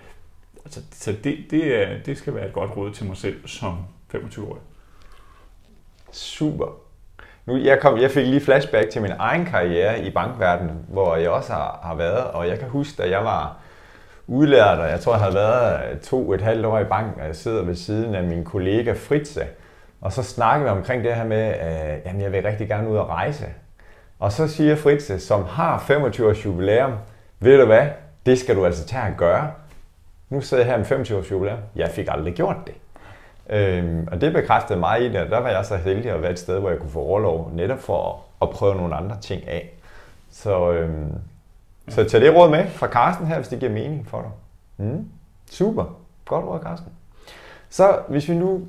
altså, 0.65 0.81
så 0.91 1.15
det, 1.23 1.37
det, 1.51 1.87
det 2.05 2.17
skal 2.17 2.35
være 2.35 2.47
et 2.47 2.53
godt 2.53 2.77
råd 2.77 2.91
til 2.91 3.05
mig 3.05 3.17
selv 3.17 3.47
som 3.47 3.77
25-årig. 4.15 4.61
Super. 6.11 6.65
Nu, 7.45 7.57
jeg, 7.57 7.79
kom, 7.79 7.97
jeg 7.97 8.11
fik 8.11 8.27
lige 8.27 8.41
flashback 8.41 8.89
til 8.89 9.01
min 9.01 9.11
egen 9.19 9.45
karriere 9.45 10.03
i 10.03 10.09
bankverdenen, 10.09 10.85
hvor 10.87 11.15
jeg 11.15 11.29
også 11.29 11.53
har, 11.53 11.79
har 11.83 11.95
været, 11.95 12.23
og 12.23 12.47
jeg 12.47 12.59
kan 12.59 12.69
huske, 12.69 13.03
da 13.03 13.09
jeg 13.09 13.23
var 13.23 13.57
udlært, 14.27 14.79
og 14.79 14.89
jeg 14.89 14.99
tror, 14.99 15.13
jeg 15.13 15.23
har 15.23 15.31
været 15.31 15.99
to 16.01 16.33
et 16.33 16.41
halvt 16.41 16.65
år 16.65 16.79
i 16.79 16.83
banken, 16.85 17.21
og 17.21 17.27
jeg 17.27 17.35
sidder 17.35 17.63
ved 17.63 17.75
siden 17.75 18.15
af 18.15 18.23
min 18.23 18.45
kollega 18.45 18.93
Fritze, 18.93 19.43
og 20.01 20.13
så 20.13 20.23
snakker 20.23 20.63
vi 20.63 20.69
omkring 20.79 21.03
det 21.03 21.15
her 21.15 21.25
med, 21.25 21.41
at 21.41 22.01
jamen, 22.05 22.21
jeg 22.21 22.31
vil 22.31 22.43
rigtig 22.43 22.67
gerne 22.67 22.89
ud 22.89 22.97
og 22.97 23.09
rejse. 23.09 23.45
Og 24.21 24.31
så 24.31 24.47
siger 24.47 24.75
Fritze, 24.75 25.19
som 25.19 25.43
har 25.45 25.79
25 25.79 26.29
års 26.29 26.45
jubilæum, 26.45 26.91
ved 27.39 27.59
du 27.59 27.65
hvad, 27.65 27.87
det 28.25 28.39
skal 28.39 28.55
du 28.55 28.65
altså 28.65 28.85
tage 28.85 29.03
at 29.03 29.17
gøre. 29.17 29.51
Nu 30.29 30.41
sidder 30.41 30.63
jeg 30.63 30.71
her 30.71 30.77
med 30.77 30.85
25 30.85 31.17
års 31.17 31.31
jubilæum. 31.31 31.59
Jeg 31.75 31.89
fik 31.89 32.07
aldrig 32.09 32.33
gjort 32.33 32.55
det. 32.67 32.73
Øhm, 33.49 34.07
og 34.11 34.21
det 34.21 34.33
bekræftede 34.33 34.79
mig 34.79 35.01
i 35.01 35.09
det, 35.09 35.21
og 35.21 35.29
der 35.29 35.39
var 35.39 35.49
jeg 35.49 35.65
så 35.65 35.75
heldig 35.75 36.11
at 36.11 36.21
være 36.21 36.31
et 36.31 36.39
sted, 36.39 36.59
hvor 36.59 36.69
jeg 36.69 36.79
kunne 36.79 36.89
få 36.89 36.99
overlov, 36.99 37.51
netop 37.53 37.79
for 37.79 38.25
at, 38.41 38.47
at 38.47 38.49
prøve 38.49 38.75
nogle 38.75 38.95
andre 38.95 39.17
ting 39.21 39.47
af. 39.47 39.73
Så, 40.31 40.71
øhm, 40.71 41.13
så 41.89 42.03
tag 42.03 42.21
det 42.21 42.35
råd 42.35 42.49
med 42.49 42.67
fra 42.67 42.87
Carsten 42.87 43.27
her, 43.27 43.35
hvis 43.35 43.47
det 43.47 43.59
giver 43.59 43.71
mening 43.71 44.07
for 44.07 44.21
dig. 44.21 44.31
Mm. 44.85 45.09
Super. 45.51 45.85
Godt 46.25 46.45
råd, 46.45 46.59
Carsten. 46.63 46.91
Så 47.69 47.99
hvis 48.07 48.29
vi 48.29 48.35
nu 48.35 48.67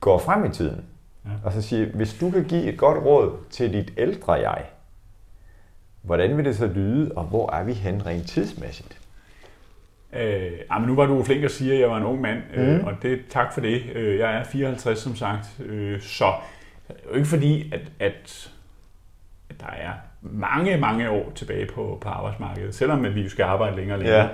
går 0.00 0.18
frem 0.18 0.44
i 0.44 0.48
tiden, 0.48 0.84
ja. 1.28 1.34
og 1.44 1.52
så 1.52 1.62
siger, 1.62 1.86
hvis 1.86 2.14
du 2.14 2.30
kan 2.30 2.44
give 2.44 2.62
et 2.62 2.78
godt 2.78 3.04
råd 3.04 3.36
til 3.50 3.72
dit 3.72 3.92
ældre 3.96 4.32
jeg, 4.32 4.64
hvordan 6.02 6.36
vil 6.36 6.44
det 6.44 6.56
så 6.56 6.66
lyde, 6.66 7.12
og 7.16 7.24
hvor 7.24 7.52
er 7.52 7.64
vi 7.64 7.72
hen 7.72 8.06
rent 8.06 8.28
tidsmæssigt? 8.28 8.98
Øh, 10.12 10.52
men 10.78 10.88
nu 10.88 10.94
var 10.94 11.06
du 11.06 11.22
flink 11.22 11.44
at 11.44 11.50
sige, 11.50 11.72
at 11.74 11.80
jeg 11.80 11.90
var 11.90 11.96
en 11.96 12.04
ung 12.04 12.20
mand, 12.20 12.38
mm. 12.56 12.62
øh, 12.62 12.84
og 12.84 12.92
det 13.02 13.20
tak 13.28 13.54
for 13.54 13.60
det. 13.60 13.82
Øh, 13.94 14.18
jeg 14.18 14.34
er 14.34 14.44
54 14.44 14.98
som 14.98 15.16
sagt, 15.16 15.60
øh, 15.60 16.00
så 16.00 16.32
det 16.88 16.96
er 17.04 17.10
jo 17.10 17.14
ikke 17.14 17.28
fordi, 17.28 17.72
at, 17.72 17.80
at, 17.98 18.50
at 19.50 19.60
der 19.60 19.70
er 19.70 19.92
mange, 20.22 20.76
mange 20.76 21.10
år 21.10 21.32
tilbage 21.34 21.66
på, 21.66 21.98
på 22.00 22.08
arbejdsmarkedet, 22.08 22.74
selvom 22.74 23.14
vi 23.14 23.22
jo 23.22 23.28
skal 23.28 23.42
arbejde 23.42 23.76
længere 23.76 23.96
og 23.96 23.98
længere. 23.98 24.22
Ja. 24.22 24.28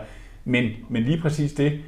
Men, 0.45 0.71
men 0.89 1.03
lige 1.03 1.21
præcis 1.21 1.53
det 1.53 1.81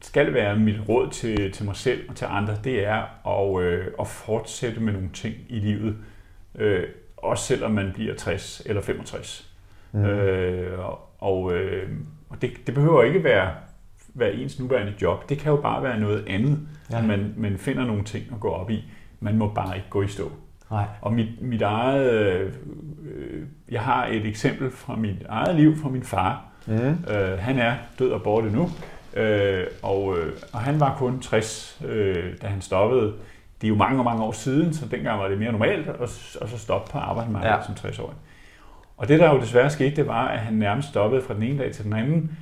skal 0.00 0.34
være 0.34 0.56
mit 0.56 0.88
råd 0.88 1.10
til, 1.10 1.52
til 1.52 1.64
mig 1.64 1.76
selv 1.76 2.08
og 2.08 2.16
til 2.16 2.26
andre, 2.30 2.56
det 2.64 2.86
er 2.86 3.28
at, 3.28 3.62
øh, 3.62 3.86
at 4.00 4.06
fortsætte 4.06 4.80
med 4.80 4.92
nogle 4.92 5.10
ting 5.14 5.34
i 5.48 5.58
livet, 5.58 5.96
øh, 6.54 6.84
også 7.16 7.44
selvom 7.44 7.70
man 7.70 7.92
bliver 7.94 8.14
60 8.14 8.62
eller 8.66 8.82
65. 8.82 9.50
Mm. 9.92 10.04
Øh, 10.04 10.78
og 11.18 11.52
øh, 11.52 11.88
og 12.28 12.42
det, 12.42 12.50
det 12.66 12.74
behøver 12.74 13.02
ikke 13.02 13.24
være, 13.24 13.50
være 14.14 14.32
ens 14.32 14.60
nuværende 14.60 14.94
job, 15.02 15.28
det 15.28 15.38
kan 15.38 15.52
jo 15.52 15.56
bare 15.56 15.82
være 15.82 16.00
noget 16.00 16.24
andet, 16.26 16.68
ja. 16.90 16.98
at 16.98 17.04
man, 17.04 17.34
man 17.36 17.58
finder 17.58 17.84
nogle 17.84 18.04
ting 18.04 18.24
at 18.32 18.40
gå 18.40 18.48
op 18.48 18.70
i. 18.70 18.84
Man 19.20 19.38
må 19.38 19.52
bare 19.54 19.76
ikke 19.76 19.88
gå 19.90 20.02
i 20.02 20.08
stå. 20.08 20.32
Nej. 20.70 20.84
Og 21.00 21.12
mit, 21.12 21.42
mit 21.42 21.62
eget, 21.62 22.12
øh, 22.12 22.52
jeg 23.70 23.82
har 23.82 24.06
et 24.06 24.26
eksempel 24.26 24.70
fra 24.70 24.96
mit 24.96 25.26
eget 25.28 25.56
liv 25.56 25.76
fra 25.76 25.88
min 25.88 26.02
far. 26.02 26.44
Mm. 26.66 26.74
Øh, 26.74 27.38
han 27.38 27.58
er 27.58 27.74
død 27.98 28.10
og 28.10 28.22
borte 28.22 28.50
nu, 28.50 28.68
øh, 29.16 29.66
og, 29.82 30.18
øh, 30.18 30.32
og 30.52 30.60
han 30.60 30.80
var 30.80 30.96
kun 30.98 31.20
60, 31.20 31.80
øh, 31.84 32.34
da 32.42 32.46
han 32.46 32.60
stoppede. 32.60 33.14
Det 33.60 33.66
er 33.66 33.68
jo 33.68 33.74
mange, 33.74 34.04
mange 34.04 34.22
år 34.24 34.32
siden, 34.32 34.74
så 34.74 34.86
dengang 34.86 35.20
var 35.20 35.28
det 35.28 35.38
mere 35.38 35.52
normalt 35.52 35.88
at, 35.88 36.02
at 36.42 36.50
så 36.50 36.58
stoppe 36.58 36.92
på 36.92 36.98
arbejdsmarkedet 36.98 37.54
ja. 37.54 37.62
som 37.62 37.74
60-årig. 37.74 38.16
Og 38.96 39.08
det 39.08 39.20
der 39.20 39.34
jo 39.34 39.40
desværre 39.40 39.70
skete, 39.70 39.96
det 39.96 40.06
var, 40.06 40.28
at 40.28 40.38
han 40.38 40.54
nærmest 40.54 40.88
stoppede 40.88 41.22
fra 41.22 41.34
den 41.34 41.42
ene 41.42 41.58
dag 41.58 41.72
til 41.72 41.84
den 41.84 41.92
anden, 41.92 42.38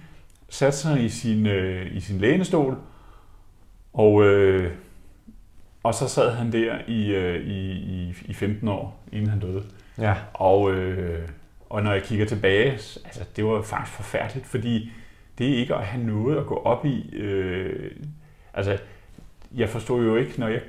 satte 0.48 0.78
sig 0.78 1.04
i 1.04 1.08
sin, 1.08 1.46
øh, 1.46 1.96
i 1.96 2.00
sin 2.00 2.18
lænestol, 2.18 2.76
og 3.92 4.24
øh, 4.24 4.70
og 5.84 5.94
så 5.94 6.08
sad 6.08 6.30
han 6.30 6.52
der 6.52 6.78
i, 6.86 7.14
øh, 7.14 7.46
i, 7.46 7.70
i, 7.70 8.14
i 8.24 8.34
15 8.34 8.68
år, 8.68 9.00
inden 9.12 9.28
han 9.30 9.40
døde. 9.40 9.62
Ja. 9.98 10.14
Og, 10.32 10.72
øh, 10.72 11.28
og 11.70 11.82
når 11.82 11.92
jeg 11.92 12.02
kigger 12.02 12.26
tilbage, 12.26 12.72
altså 12.72 13.24
det 13.36 13.44
var 13.44 13.62
faktisk 13.62 13.96
forfærdeligt, 13.96 14.46
fordi 14.46 14.92
det 15.38 15.50
er 15.50 15.56
ikke 15.56 15.74
at 15.74 15.84
have 15.84 16.04
noget 16.04 16.38
at 16.38 16.46
gå 16.46 16.54
op 16.54 16.84
i. 16.84 17.10
Øh, 17.16 17.90
altså, 18.54 18.78
jeg 19.54 19.68
forstod 19.68 20.04
jo 20.04 20.16
ikke, 20.16 20.40
når 20.40 20.48
jeg 20.48 20.60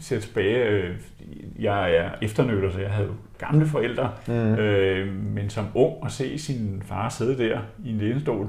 ser 0.00 0.20
tilbage, 0.20 0.64
øh, 0.64 0.96
jeg 1.58 1.96
er 1.96 2.10
efternøler, 2.22 2.72
så 2.72 2.80
jeg 2.80 2.90
havde 2.90 3.10
gamle 3.38 3.66
forældre, 3.66 4.12
mm. 4.26 4.54
øh, 4.54 5.14
men 5.14 5.50
som 5.50 5.66
ung 5.74 5.94
at 6.04 6.12
se 6.12 6.38
sin 6.38 6.82
far 6.86 7.08
sidde 7.08 7.38
der 7.38 7.60
i 7.84 7.90
en 7.90 7.98
lænestol, 7.98 8.48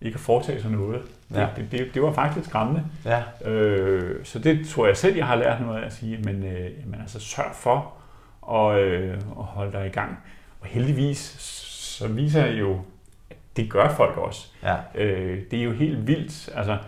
ikke 0.00 0.14
at 0.14 0.20
foretage 0.20 0.62
sig 0.62 0.70
noget. 0.70 1.02
Ja. 1.34 1.40
Det, 1.56 1.70
det, 1.70 1.80
det, 1.80 1.94
det 1.94 2.02
var 2.02 2.12
faktisk 2.12 2.48
skræmmende. 2.48 2.84
Ja. 3.04 3.50
Øh, 3.50 4.24
så 4.24 4.38
det 4.38 4.66
tror 4.68 4.86
jeg 4.86 4.96
selv, 4.96 5.16
jeg 5.16 5.26
har 5.26 5.36
lært 5.36 5.60
noget 5.60 5.82
af 5.82 5.86
at 5.86 5.92
sige, 5.92 6.18
men, 6.24 6.42
øh, 6.42 6.70
men 6.86 7.00
altså 7.00 7.20
sørg 7.20 7.54
for 7.54 7.92
at, 8.52 8.80
øh, 8.80 9.14
at 9.14 9.44
holde 9.44 9.72
dig 9.72 9.86
i 9.86 9.90
gang. 9.90 10.18
Og 10.60 10.66
heldigvis, 10.66 11.18
så 11.98 12.08
viser 12.08 12.46
jeg 12.46 12.58
jo, 12.60 12.80
det 13.56 13.70
gør 13.70 13.88
folk 13.96 14.16
også. 14.16 14.46
Ja. 14.62 14.76
Øh, 14.94 15.38
det 15.50 15.58
er 15.58 15.64
jo 15.64 15.72
helt 15.72 16.06
vildt. 16.06 16.48
Altså, 16.54 16.78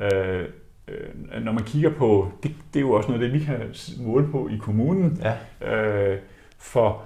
øh, 0.00 0.44
øh, 0.88 1.44
når 1.44 1.52
man 1.52 1.64
kigger 1.64 1.90
på, 1.90 2.32
det, 2.42 2.54
det 2.74 2.80
er 2.80 2.84
jo 2.84 2.92
også 2.92 3.08
noget 3.08 3.22
det, 3.22 3.32
vi 3.32 3.44
kan 3.44 3.60
måle 4.00 4.28
på 4.30 4.48
i 4.48 4.56
kommunen. 4.56 5.22
Ja. 5.62 5.72
Øh, 5.74 6.18
for, 6.58 7.02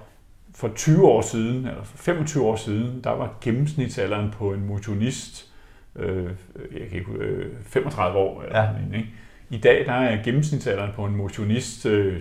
for 0.55 0.71
20 0.75 1.07
år 1.07 1.21
siden, 1.21 1.57
eller 1.67 1.83
for 1.83 1.97
25 1.97 2.43
år 2.43 2.55
siden, 2.55 3.01
der 3.03 3.09
var 3.11 3.33
gennemsnitsalderen 3.41 4.31
på 4.31 4.53
en 4.53 4.65
motionist 4.67 5.47
øh, 5.95 6.23
jeg 6.55 6.87
kan 6.89 6.99
ikke, 6.99 7.11
øh, 7.19 7.51
35 7.63 8.17
år. 8.17 8.41
Eller 8.41 8.59
Ja. 8.61 8.67
sådan, 8.67 8.93
ikke? 8.95 9.09
I 9.49 9.57
dag 9.57 9.85
der 9.85 9.93
er 9.93 10.23
gennemsnitsalderen 10.23 10.91
på 10.95 11.05
en 11.05 11.15
motionist 11.15 11.85
øh, 11.85 12.19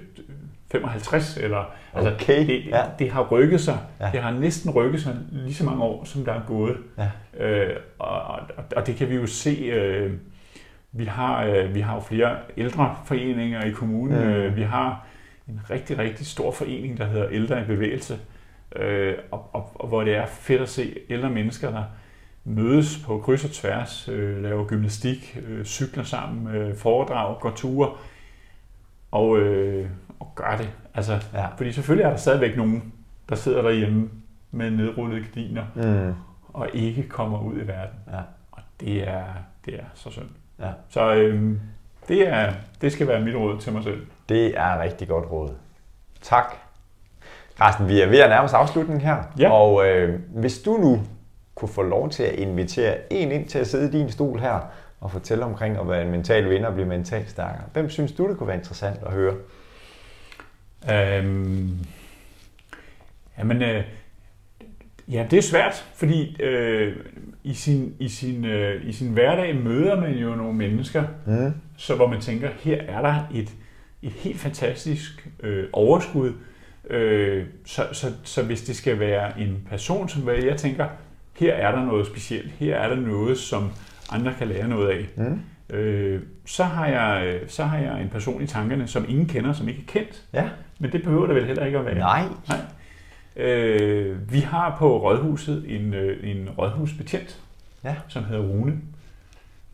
55, 0.71 1.37
eller 1.37 1.65
altså, 1.95 2.15
Okay, 2.15 2.47
det, 2.47 2.67
ja. 2.67 2.83
det 2.99 3.11
har 3.11 3.23
rykket 3.23 3.61
sig. 3.61 3.79
Ja. 4.01 4.11
Det 4.13 4.21
har 4.21 4.31
næsten 4.31 4.71
rykket 4.71 5.03
sig 5.03 5.17
lige 5.31 5.55
så 5.55 5.65
mange 5.65 5.83
år, 5.83 6.05
som 6.05 6.25
der 6.25 6.33
er 6.33 6.43
gået. 6.47 6.77
Ja. 6.99 7.45
Øh, 7.47 7.77
og, 7.99 8.23
og, 8.23 8.65
og 8.77 8.87
det 8.87 8.97
kan 8.97 9.09
vi 9.09 9.15
jo 9.15 9.27
se. 9.27 9.51
Øh, 9.51 10.13
vi 10.93 11.05
har, 11.05 11.45
øh, 11.45 11.75
vi 11.75 11.81
har 11.81 11.95
jo 11.95 12.01
flere 12.01 12.37
ældreforeninger 12.57 13.65
i 13.65 13.71
kommunen. 13.71 14.19
Mm. 14.19 14.25
Mm. 14.25 14.31
Øh, 14.31 14.57
vi 14.57 14.63
har 14.63 15.07
en 15.49 15.61
rigtig, 15.71 15.99
rigtig 15.99 16.27
stor 16.27 16.51
forening, 16.51 16.99
der 16.99 17.05
hedder 17.05 17.29
Ældre 17.31 17.61
i 17.61 17.65
Bevægelse. 17.65 18.19
Øh, 18.77 19.15
og, 19.31 19.51
og, 19.53 19.71
og 19.75 19.89
hvor 19.89 20.05
det 20.05 20.17
er 20.17 20.27
fedt 20.27 20.63
at 20.63 20.69
se 20.69 20.95
ældre 21.11 21.31
mennesker, 21.31 21.71
der 21.71 21.85
mødes 22.45 23.03
på 23.07 23.19
kryds 23.19 23.45
og 23.45 23.51
tværs, 23.51 24.09
øh, 24.09 24.43
laver 24.43 24.65
gymnastik, 24.65 25.39
øh, 25.49 25.65
cykler 25.65 26.05
sammen, 26.05 26.55
øh, 26.55 26.77
foredrag, 26.77 27.41
går 27.41 27.51
ture 27.51 27.91
og, 29.11 29.39
øh, 29.39 29.89
og 30.21 30.33
gør 30.35 30.57
det. 30.59 30.71
Altså, 30.95 31.13
Ja. 31.35 31.47
fordi 31.57 31.73
selvfølgelig 31.73 32.05
er 32.05 32.11
der 32.11 32.17
stadigvæk 32.17 32.57
nogen, 32.57 32.93
der 33.29 33.35
sidder 33.35 33.63
derhjemme 33.63 34.11
med 34.51 34.71
nedrullede 34.71 35.21
gardiner 35.25 35.65
Mm. 35.75 36.15
og 36.53 36.69
ikke 36.73 37.09
kommer 37.09 37.41
ud 37.43 37.55
i 37.55 37.67
verden. 37.67 37.99
Ja. 38.13 38.19
Og 38.53 38.63
det 38.81 39.09
er, 39.09 39.25
det 39.65 39.75
er 39.75 39.85
så 39.95 40.11
synd. 40.11 40.29
Ja. 40.61 40.71
Så 40.89 41.15
øhm, 41.15 41.61
det, 42.09 42.29
er, 42.29 42.53
det 42.81 42.93
skal 42.93 43.09
være 43.09 43.21
mit 43.21 43.35
råd 43.37 43.59
til 43.61 43.73
mig 43.73 43.85
selv. 43.85 44.07
Det 44.29 44.59
er 44.59 44.83
rigtig 44.83 45.09
godt 45.09 45.31
råd. 45.31 45.51
Tak. 46.23 46.55
Carsten, 47.59 47.89
vi 47.89 48.01
er 48.01 48.09
ved 48.09 48.19
at 48.19 48.31
nærme 48.31 48.45
os 48.45 48.53
afslutningen 48.53 49.01
her. 49.07 49.17
Ja. 49.39 49.51
Og 49.51 49.87
øh, 49.89 50.21
hvis 50.29 50.59
du 50.59 50.73
nu 50.77 51.01
kunne 51.55 51.69
få 51.69 51.83
lov 51.83 52.11
til 52.11 52.23
at 52.23 52.35
invitere 52.35 53.13
en 53.13 53.33
ind 53.33 53.49
til 53.49 53.59
at 53.59 53.67
sidde 53.67 53.89
i 53.89 54.01
din 54.03 54.11
stol 54.11 54.41
her 54.41 54.59
og 55.01 55.11
fortælle 55.11 55.45
omkring 55.45 55.77
at 55.79 55.89
være 55.89 56.03
en 56.05 56.11
mental 56.11 56.51
vinder 56.51 56.67
og 56.69 56.75
blive 56.75 56.89
mentalt 56.89 57.31
stærkere. 57.31 57.65
Hvem 57.73 57.91
synes 57.91 58.13
du, 58.13 58.29
det 58.29 58.37
kunne 58.37 58.47
være 58.49 58.57
interessant 58.57 58.99
at 59.07 59.13
høre? 59.13 59.35
Øhm, 60.93 61.79
jamen, 63.39 63.63
øh, 63.63 63.85
ja, 65.09 65.27
det 65.31 65.37
er 65.39 65.43
svært, 65.43 65.85
fordi 65.95 66.43
øh, 66.43 66.97
i, 67.45 67.55
sin, 67.55 67.95
i, 67.99 68.09
sin, 68.09 68.45
øh, 68.45 68.89
i 68.89 68.93
sin 68.93 69.13
hverdag 69.13 69.57
møder 69.57 70.01
man 70.01 70.13
jo 70.15 70.35
nogle 70.35 70.55
mennesker, 70.55 71.05
Mm. 71.27 71.53
så 71.77 71.95
hvor 71.97 72.07
man 72.07 72.21
tænker, 72.21 72.51
her 72.61 72.83
er 72.83 73.03
der 73.03 73.15
et, 73.35 73.51
et 74.03 74.13
helt 74.13 74.41
fantastisk 74.41 75.29
øh, 75.43 75.65
overskud. 75.73 76.33
Øh, 76.91 77.47
så, 77.65 77.83
så, 77.93 78.07
så 78.25 78.43
hvis 78.43 78.63
det 78.63 78.77
skal 78.77 78.99
være 78.99 79.41
en 79.41 79.67
person, 79.69 80.09
som 80.09 80.29
jeg 80.29 80.57
tænker, 80.57 80.87
her 81.37 81.55
er 81.55 81.71
der 81.77 81.85
noget 81.85 82.07
specielt, 82.07 82.51
her 82.51 82.77
er 82.77 82.89
der 82.89 82.97
noget, 82.97 83.39
som 83.39 83.71
andre 84.13 84.35
kan 84.39 84.49
lære 84.49 84.69
noget 84.69 84.89
af, 84.91 85.07
Mm. 85.17 85.41
øh, 85.77 86.23
så, 86.47 86.65
har 86.65 86.87
jeg, 86.87 87.41
så 87.49 87.65
har 87.65 87.79
jeg 87.79 88.03
en 88.03 88.09
person 88.09 88.43
i 88.43 88.47
tankerne, 88.47 88.87
som 88.87 89.05
ingen 89.09 89.27
kender, 89.27 89.53
som 89.53 89.69
ikke 89.69 89.81
er 89.89 89.93
kendt. 89.93 90.23
Ja. 90.33 90.49
Men 90.79 90.93
det 90.93 91.03
behøver 91.03 91.27
det 91.27 91.35
vel 91.37 91.47
heller 91.47 91.65
ikke 91.67 91.79
at 91.79 91.85
være. 91.87 91.95
Nej. 91.99 92.23
Nej. 92.49 92.59
Øh, 93.37 94.33
vi 94.33 94.39
har 94.41 94.77
på 94.79 94.99
Rådhuset 95.03 95.65
en, 95.69 95.95
øh, 95.95 96.31
en 96.31 96.49
rådhusbetjent, 96.59 97.41
Ja. 97.85 97.95
som 98.09 98.25
hedder 98.25 98.43
Rune. 98.43 98.73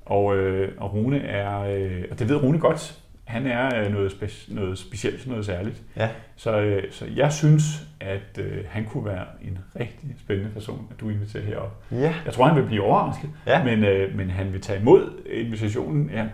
Og, 0.07 0.37
øh, 0.37 0.73
og 0.79 0.95
Rune 0.95 1.19
er, 1.19 1.59
øh, 1.61 2.05
og 2.11 2.19
det 2.19 2.29
ved 2.29 2.37
Rune 2.37 2.59
godt, 2.59 2.99
han 3.27 3.47
er 3.47 3.81
øh, 3.85 3.93
noget, 3.93 4.11
spe, 4.13 4.29
noget 4.49 4.79
specielt, 4.79 5.27
noget 5.27 5.47
særligt. 5.47 5.83
Ja. 5.97 6.09
Så, 6.37 6.61
øh, 6.61 6.93
så 6.93 7.07
jeg 7.17 7.33
synes, 7.33 7.65
at 8.01 8.39
øh, 8.39 8.65
han 8.69 8.85
kunne 8.85 9.05
være 9.05 9.25
en 9.43 9.59
rigtig 9.81 10.15
spændende 10.19 10.51
person, 10.51 10.89
at 10.91 11.01
du 11.01 11.11
inviterer 11.11 11.45
herop. 11.45 11.85
Ja. 11.93 12.15
Jeg 12.25 12.33
tror, 12.33 12.47
han 12.47 12.57
vil 12.57 12.67
blive 12.67 12.83
overrasket, 12.83 13.31
Ja. 13.47 13.65
men, 13.65 13.85
øh, 13.85 14.17
men 14.17 14.31
han 14.31 14.53
vil 14.53 14.61
tage 14.61 14.81
imod 14.81 15.23
invitationen. 15.31 16.11
Jeg 16.11 16.29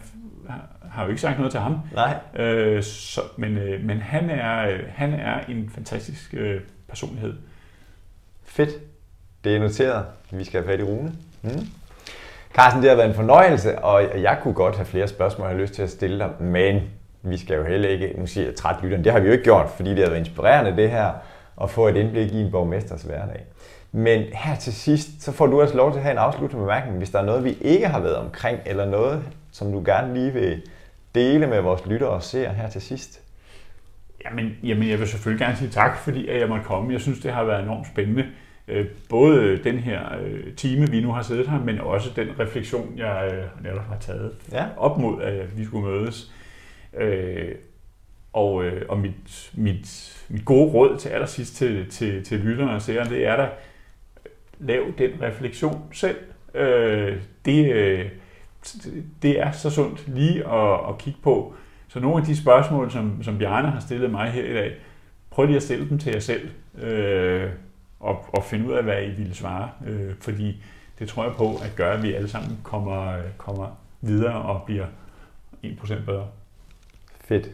har 0.90 1.03
jo 1.05 1.09
ikke 1.09 1.20
sagt 1.20 1.36
noget 1.38 1.51
til 1.51 1.61
ham, 1.61 1.78
Nej. 1.95 2.18
Øh, 2.36 2.82
så, 2.82 3.20
men 3.38 3.57
øh, 3.59 3.84
men 3.84 3.99
han, 3.99 4.30
er, 4.30 4.68
øh, 4.70 4.80
han 4.88 5.12
er 5.12 5.40
en 5.49 5.70
fantastisk 5.74 6.34
øh, 6.34 6.61
personlighed. 6.88 7.34
Fedt. 8.45 8.70
Det 9.45 9.57
er 9.57 9.61
noteret. 9.61 10.05
Vi 10.32 10.45
skal 10.45 10.61
have 10.62 10.72
fat 10.72 10.80
i 10.80 10.82
Rune. 10.82 11.12
Mm. 11.43 11.51
Carsten, 12.55 12.82
det 12.82 12.90
har 12.90 12.96
været 12.96 13.09
en 13.09 13.14
fornøjelse, 13.14 13.78
og 13.78 14.22
jeg 14.22 14.38
kunne 14.42 14.55
godt 14.55 14.76
have 14.76 14.86
flere 14.86 15.09
spørgsmål, 15.09 15.48
jeg 15.48 15.57
har 15.57 15.62
lyst 15.62 15.74
til 15.74 15.82
at 15.82 15.90
stille 15.90 16.18
dig, 16.18 16.30
men 16.40 16.82
vi 17.22 17.36
skal 17.38 17.57
jo 17.57 17.64
heller 17.64 17.88
ikke, 17.88 18.14
nu 18.18 18.26
siger 18.26 18.46
jeg 18.46 18.55
træt 18.55 18.76
lytteren, 18.82 19.05
det 19.05 19.12
har 19.12 19.20
vi 19.20 19.26
jo 19.26 19.32
ikke 19.32 19.44
gjort, 19.44 19.70
fordi 19.76 19.90
det 19.90 19.98
har 19.98 20.07
været 20.07 20.18
inspirerende 20.18 20.76
det 20.82 20.90
her, 20.90 21.12
at 21.62 21.70
få 21.70 21.88
et 21.88 21.96
indblik 21.96 22.32
i 22.32 22.40
en 22.40 22.50
borgmesters 22.50 23.03
hverdag. 23.03 23.44
Men 23.92 24.22
her 24.32 24.57
til 24.57 24.72
sidst, 24.72 25.22
så 25.22 25.32
får 25.32 25.46
du 25.46 25.61
også 25.61 25.76
lov 25.76 25.92
til 25.92 25.98
at 25.98 26.03
have 26.03 26.12
en 26.12 26.18
afsluttende 26.18 26.62
bemærkning, 26.62 26.98
hvis 26.98 27.11
der 27.11 27.18
er 27.18 27.24
noget, 27.24 27.44
vi 27.44 27.57
ikke 27.61 27.88
har 27.88 28.00
været 28.00 28.16
omkring, 28.16 28.59
eller 28.66 28.84
noget, 28.84 29.22
som 29.53 29.72
du 29.72 29.82
gerne 29.86 30.14
lige 30.14 30.32
vil 30.32 30.62
dele 31.14 31.46
med 31.46 31.61
vores 31.61 31.86
lyttere 31.86 32.11
og 32.11 32.22
seere 32.22 32.53
her 32.53 32.68
til 32.68 32.82
sidst. 32.82 33.20
Jamen, 34.24 34.50
jamen, 34.62 34.88
jeg 34.88 34.98
vil 34.98 35.09
selvfølgelig 35.09 35.46
gerne 35.46 35.57
sige 35.57 35.70
tak, 35.70 35.96
fordi 35.96 36.28
at 36.28 36.40
jeg 36.40 36.48
måtte 36.48 36.64
komme. 36.64 36.92
Jeg 36.92 37.00
synes, 37.00 37.20
det 37.20 37.32
har 37.32 37.44
været 37.44 37.62
enormt 37.62 37.86
spændende. 37.86 38.24
Øh, 38.68 38.86
Både 39.08 39.56
den 39.64 39.78
her 39.78 40.00
øh, 40.24 40.54
time, 40.54 40.90
vi 40.90 41.00
nu 41.00 41.12
har 41.12 41.22
siddet 41.22 41.48
her, 41.48 41.60
men 41.64 41.80
også 41.80 42.10
den 42.16 42.28
refleksion, 42.38 42.94
jeg 42.96 43.30
øh, 43.34 43.64
netop 43.64 43.84
har 43.88 43.96
taget 44.00 44.32
Ja. 44.52 44.64
op 44.76 44.98
mod, 44.98 45.22
at 45.22 45.58
vi 45.58 45.64
skulle 45.64 45.86
mødes. 45.88 46.32
Og, 48.32 48.64
og 48.88 48.98
mit, 48.98 49.50
mit, 49.54 50.16
mit 50.28 50.44
gode 50.44 50.72
råd 50.72 50.98
til 50.98 51.08
allersidst 51.08 51.56
til, 51.56 51.86
til, 51.90 52.24
til 52.24 52.38
lytterne 52.40 52.72
og 52.72 52.82
seerne, 52.82 53.10
det 53.10 53.26
er 53.26 53.36
da, 53.36 53.48
lav 54.58 54.84
den 54.98 55.10
refleksion 55.22 55.82
selv. 55.92 56.16
Det, 57.44 58.10
det 59.22 59.40
er 59.40 59.50
så 59.52 59.70
sundt 59.70 60.08
lige 60.08 60.48
at, 60.48 60.80
at 60.88 60.98
kigge 60.98 61.18
på. 61.22 61.54
Så 61.88 62.00
nogle 62.00 62.16
af 62.20 62.24
de 62.26 62.36
spørgsmål, 62.36 62.90
som, 62.90 63.22
som 63.22 63.38
Bjarne 63.38 63.68
har 63.70 63.80
stillet 63.80 64.10
mig 64.10 64.30
her 64.30 64.44
i 64.44 64.52
dag, 64.54 64.72
prøv 65.30 65.46
lige 65.46 65.56
at 65.56 65.62
stille 65.62 65.88
dem 65.88 65.98
til 65.98 66.12
jer 66.12 66.20
selv, 66.20 66.48
øh, 66.82 67.50
og, 68.03 68.24
og 68.32 68.44
finde 68.44 68.68
ud 68.68 68.72
af, 68.72 68.82
hvad 68.82 69.03
I 69.03 69.11
ville 69.11 69.34
svare. 69.34 69.70
Øh, 69.86 70.14
fordi 70.20 70.62
det 70.98 71.09
tror 71.09 71.24
jeg 71.24 71.32
på, 71.36 71.50
at 71.64 71.72
gør, 71.76 71.92
at 71.92 72.03
vi 72.03 72.14
alle 72.14 72.28
sammen 72.28 72.59
kommer, 72.62 73.14
kommer 73.38 73.78
videre 74.00 74.34
og 74.34 74.62
bliver 74.66 74.86
1% 75.64 76.05
bedre. 76.07 76.26
Fedt. 77.24 77.48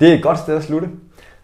Det 0.00 0.10
er 0.10 0.14
et 0.14 0.22
godt 0.22 0.38
sted 0.38 0.56
at 0.56 0.62
slutte. 0.62 0.90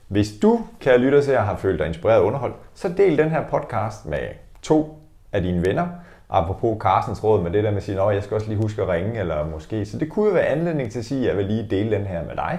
Hvis 0.09 0.33
du, 0.43 0.61
kære 0.81 0.99
lytter 0.99 1.23
til 1.23 1.37
har 1.37 1.57
følt 1.57 1.79
dig 1.79 1.87
inspireret 1.87 2.21
og 2.21 2.27
underholdt, 2.27 2.57
så 2.75 2.89
del 2.97 3.19
den 3.19 3.31
her 3.31 3.49
podcast 3.49 4.07
med 4.07 4.29
to 4.63 4.99
af 5.33 5.43
dine 5.43 5.67
venner. 5.67 5.87
Apropos 6.31 6.79
Carstens 6.81 7.25
råd 7.25 7.43
med 7.43 7.51
det 7.51 7.65
der 7.65 7.71
med 7.71 7.77
at 7.77 7.83
sige, 7.83 8.01
at 8.01 8.15
jeg 8.15 8.23
skal 8.23 8.35
også 8.35 8.49
lige 8.49 8.63
huske 8.63 8.83
at 8.83 8.89
ringe, 8.89 9.21
eller 9.21 9.47
måske. 9.47 9.87
Så 9.87 9.99
det 9.99 10.11
kunne 10.11 10.27
jo 10.27 10.33
være 10.33 10.47
anledning 10.47 10.91
til 10.91 10.99
at 10.99 11.05
sige, 11.05 11.21
at 11.21 11.27
jeg 11.29 11.37
vil 11.37 11.47
lige 11.47 11.67
dele 11.71 11.97
den 11.97 12.07
her 12.07 12.25
med 12.25 12.37
dig. 12.37 12.59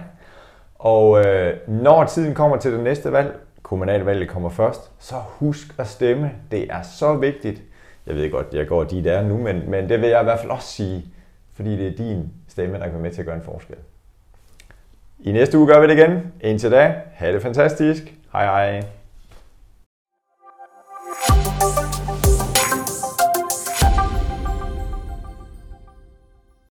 Og 0.75 1.25
øh, 1.25 1.53
når 1.67 2.05
tiden 2.05 2.33
kommer 2.33 2.57
til 2.57 2.71
det 2.71 2.79
næste 2.79 3.11
valg, 3.11 3.39
kommunalvalget 3.63 4.29
kommer 4.29 4.49
først, 4.49 4.91
så 4.99 5.15
husk 5.15 5.67
at 5.77 5.87
stemme. 5.87 6.31
Det 6.51 6.71
er 6.71 6.81
så 6.81 7.15
vigtigt. 7.15 7.61
Jeg 8.07 8.15
ved 8.15 8.31
godt, 8.31 8.53
jeg 8.53 8.67
går 8.67 8.83
de 8.83 9.03
der 9.03 9.21
nu, 9.21 9.37
men, 9.37 9.69
men 9.69 9.89
det 9.89 10.01
vil 10.01 10.09
jeg 10.09 10.21
i 10.21 10.23
hvert 10.23 10.39
fald 10.39 10.51
også 10.51 10.67
sige, 10.67 11.05
fordi 11.53 11.77
det 11.77 11.87
er 11.87 11.95
din 11.95 12.33
stemme, 12.47 12.77
der 12.77 12.83
kan 12.83 12.93
være 12.93 13.01
med 13.01 13.11
til 13.11 13.21
at 13.21 13.25
gøre 13.25 13.35
en 13.35 13.41
forskel. 13.41 13.75
I 15.19 15.31
næste 15.31 15.57
uge 15.57 15.67
gør 15.67 15.79
vi 15.79 15.87
det 15.87 15.97
igen. 15.97 16.33
Indtil 16.41 16.71
da, 16.71 17.01
have 17.13 17.33
det 17.33 17.41
fantastisk. 17.41 18.13
Hej 18.33 18.45
hej. 18.45 18.83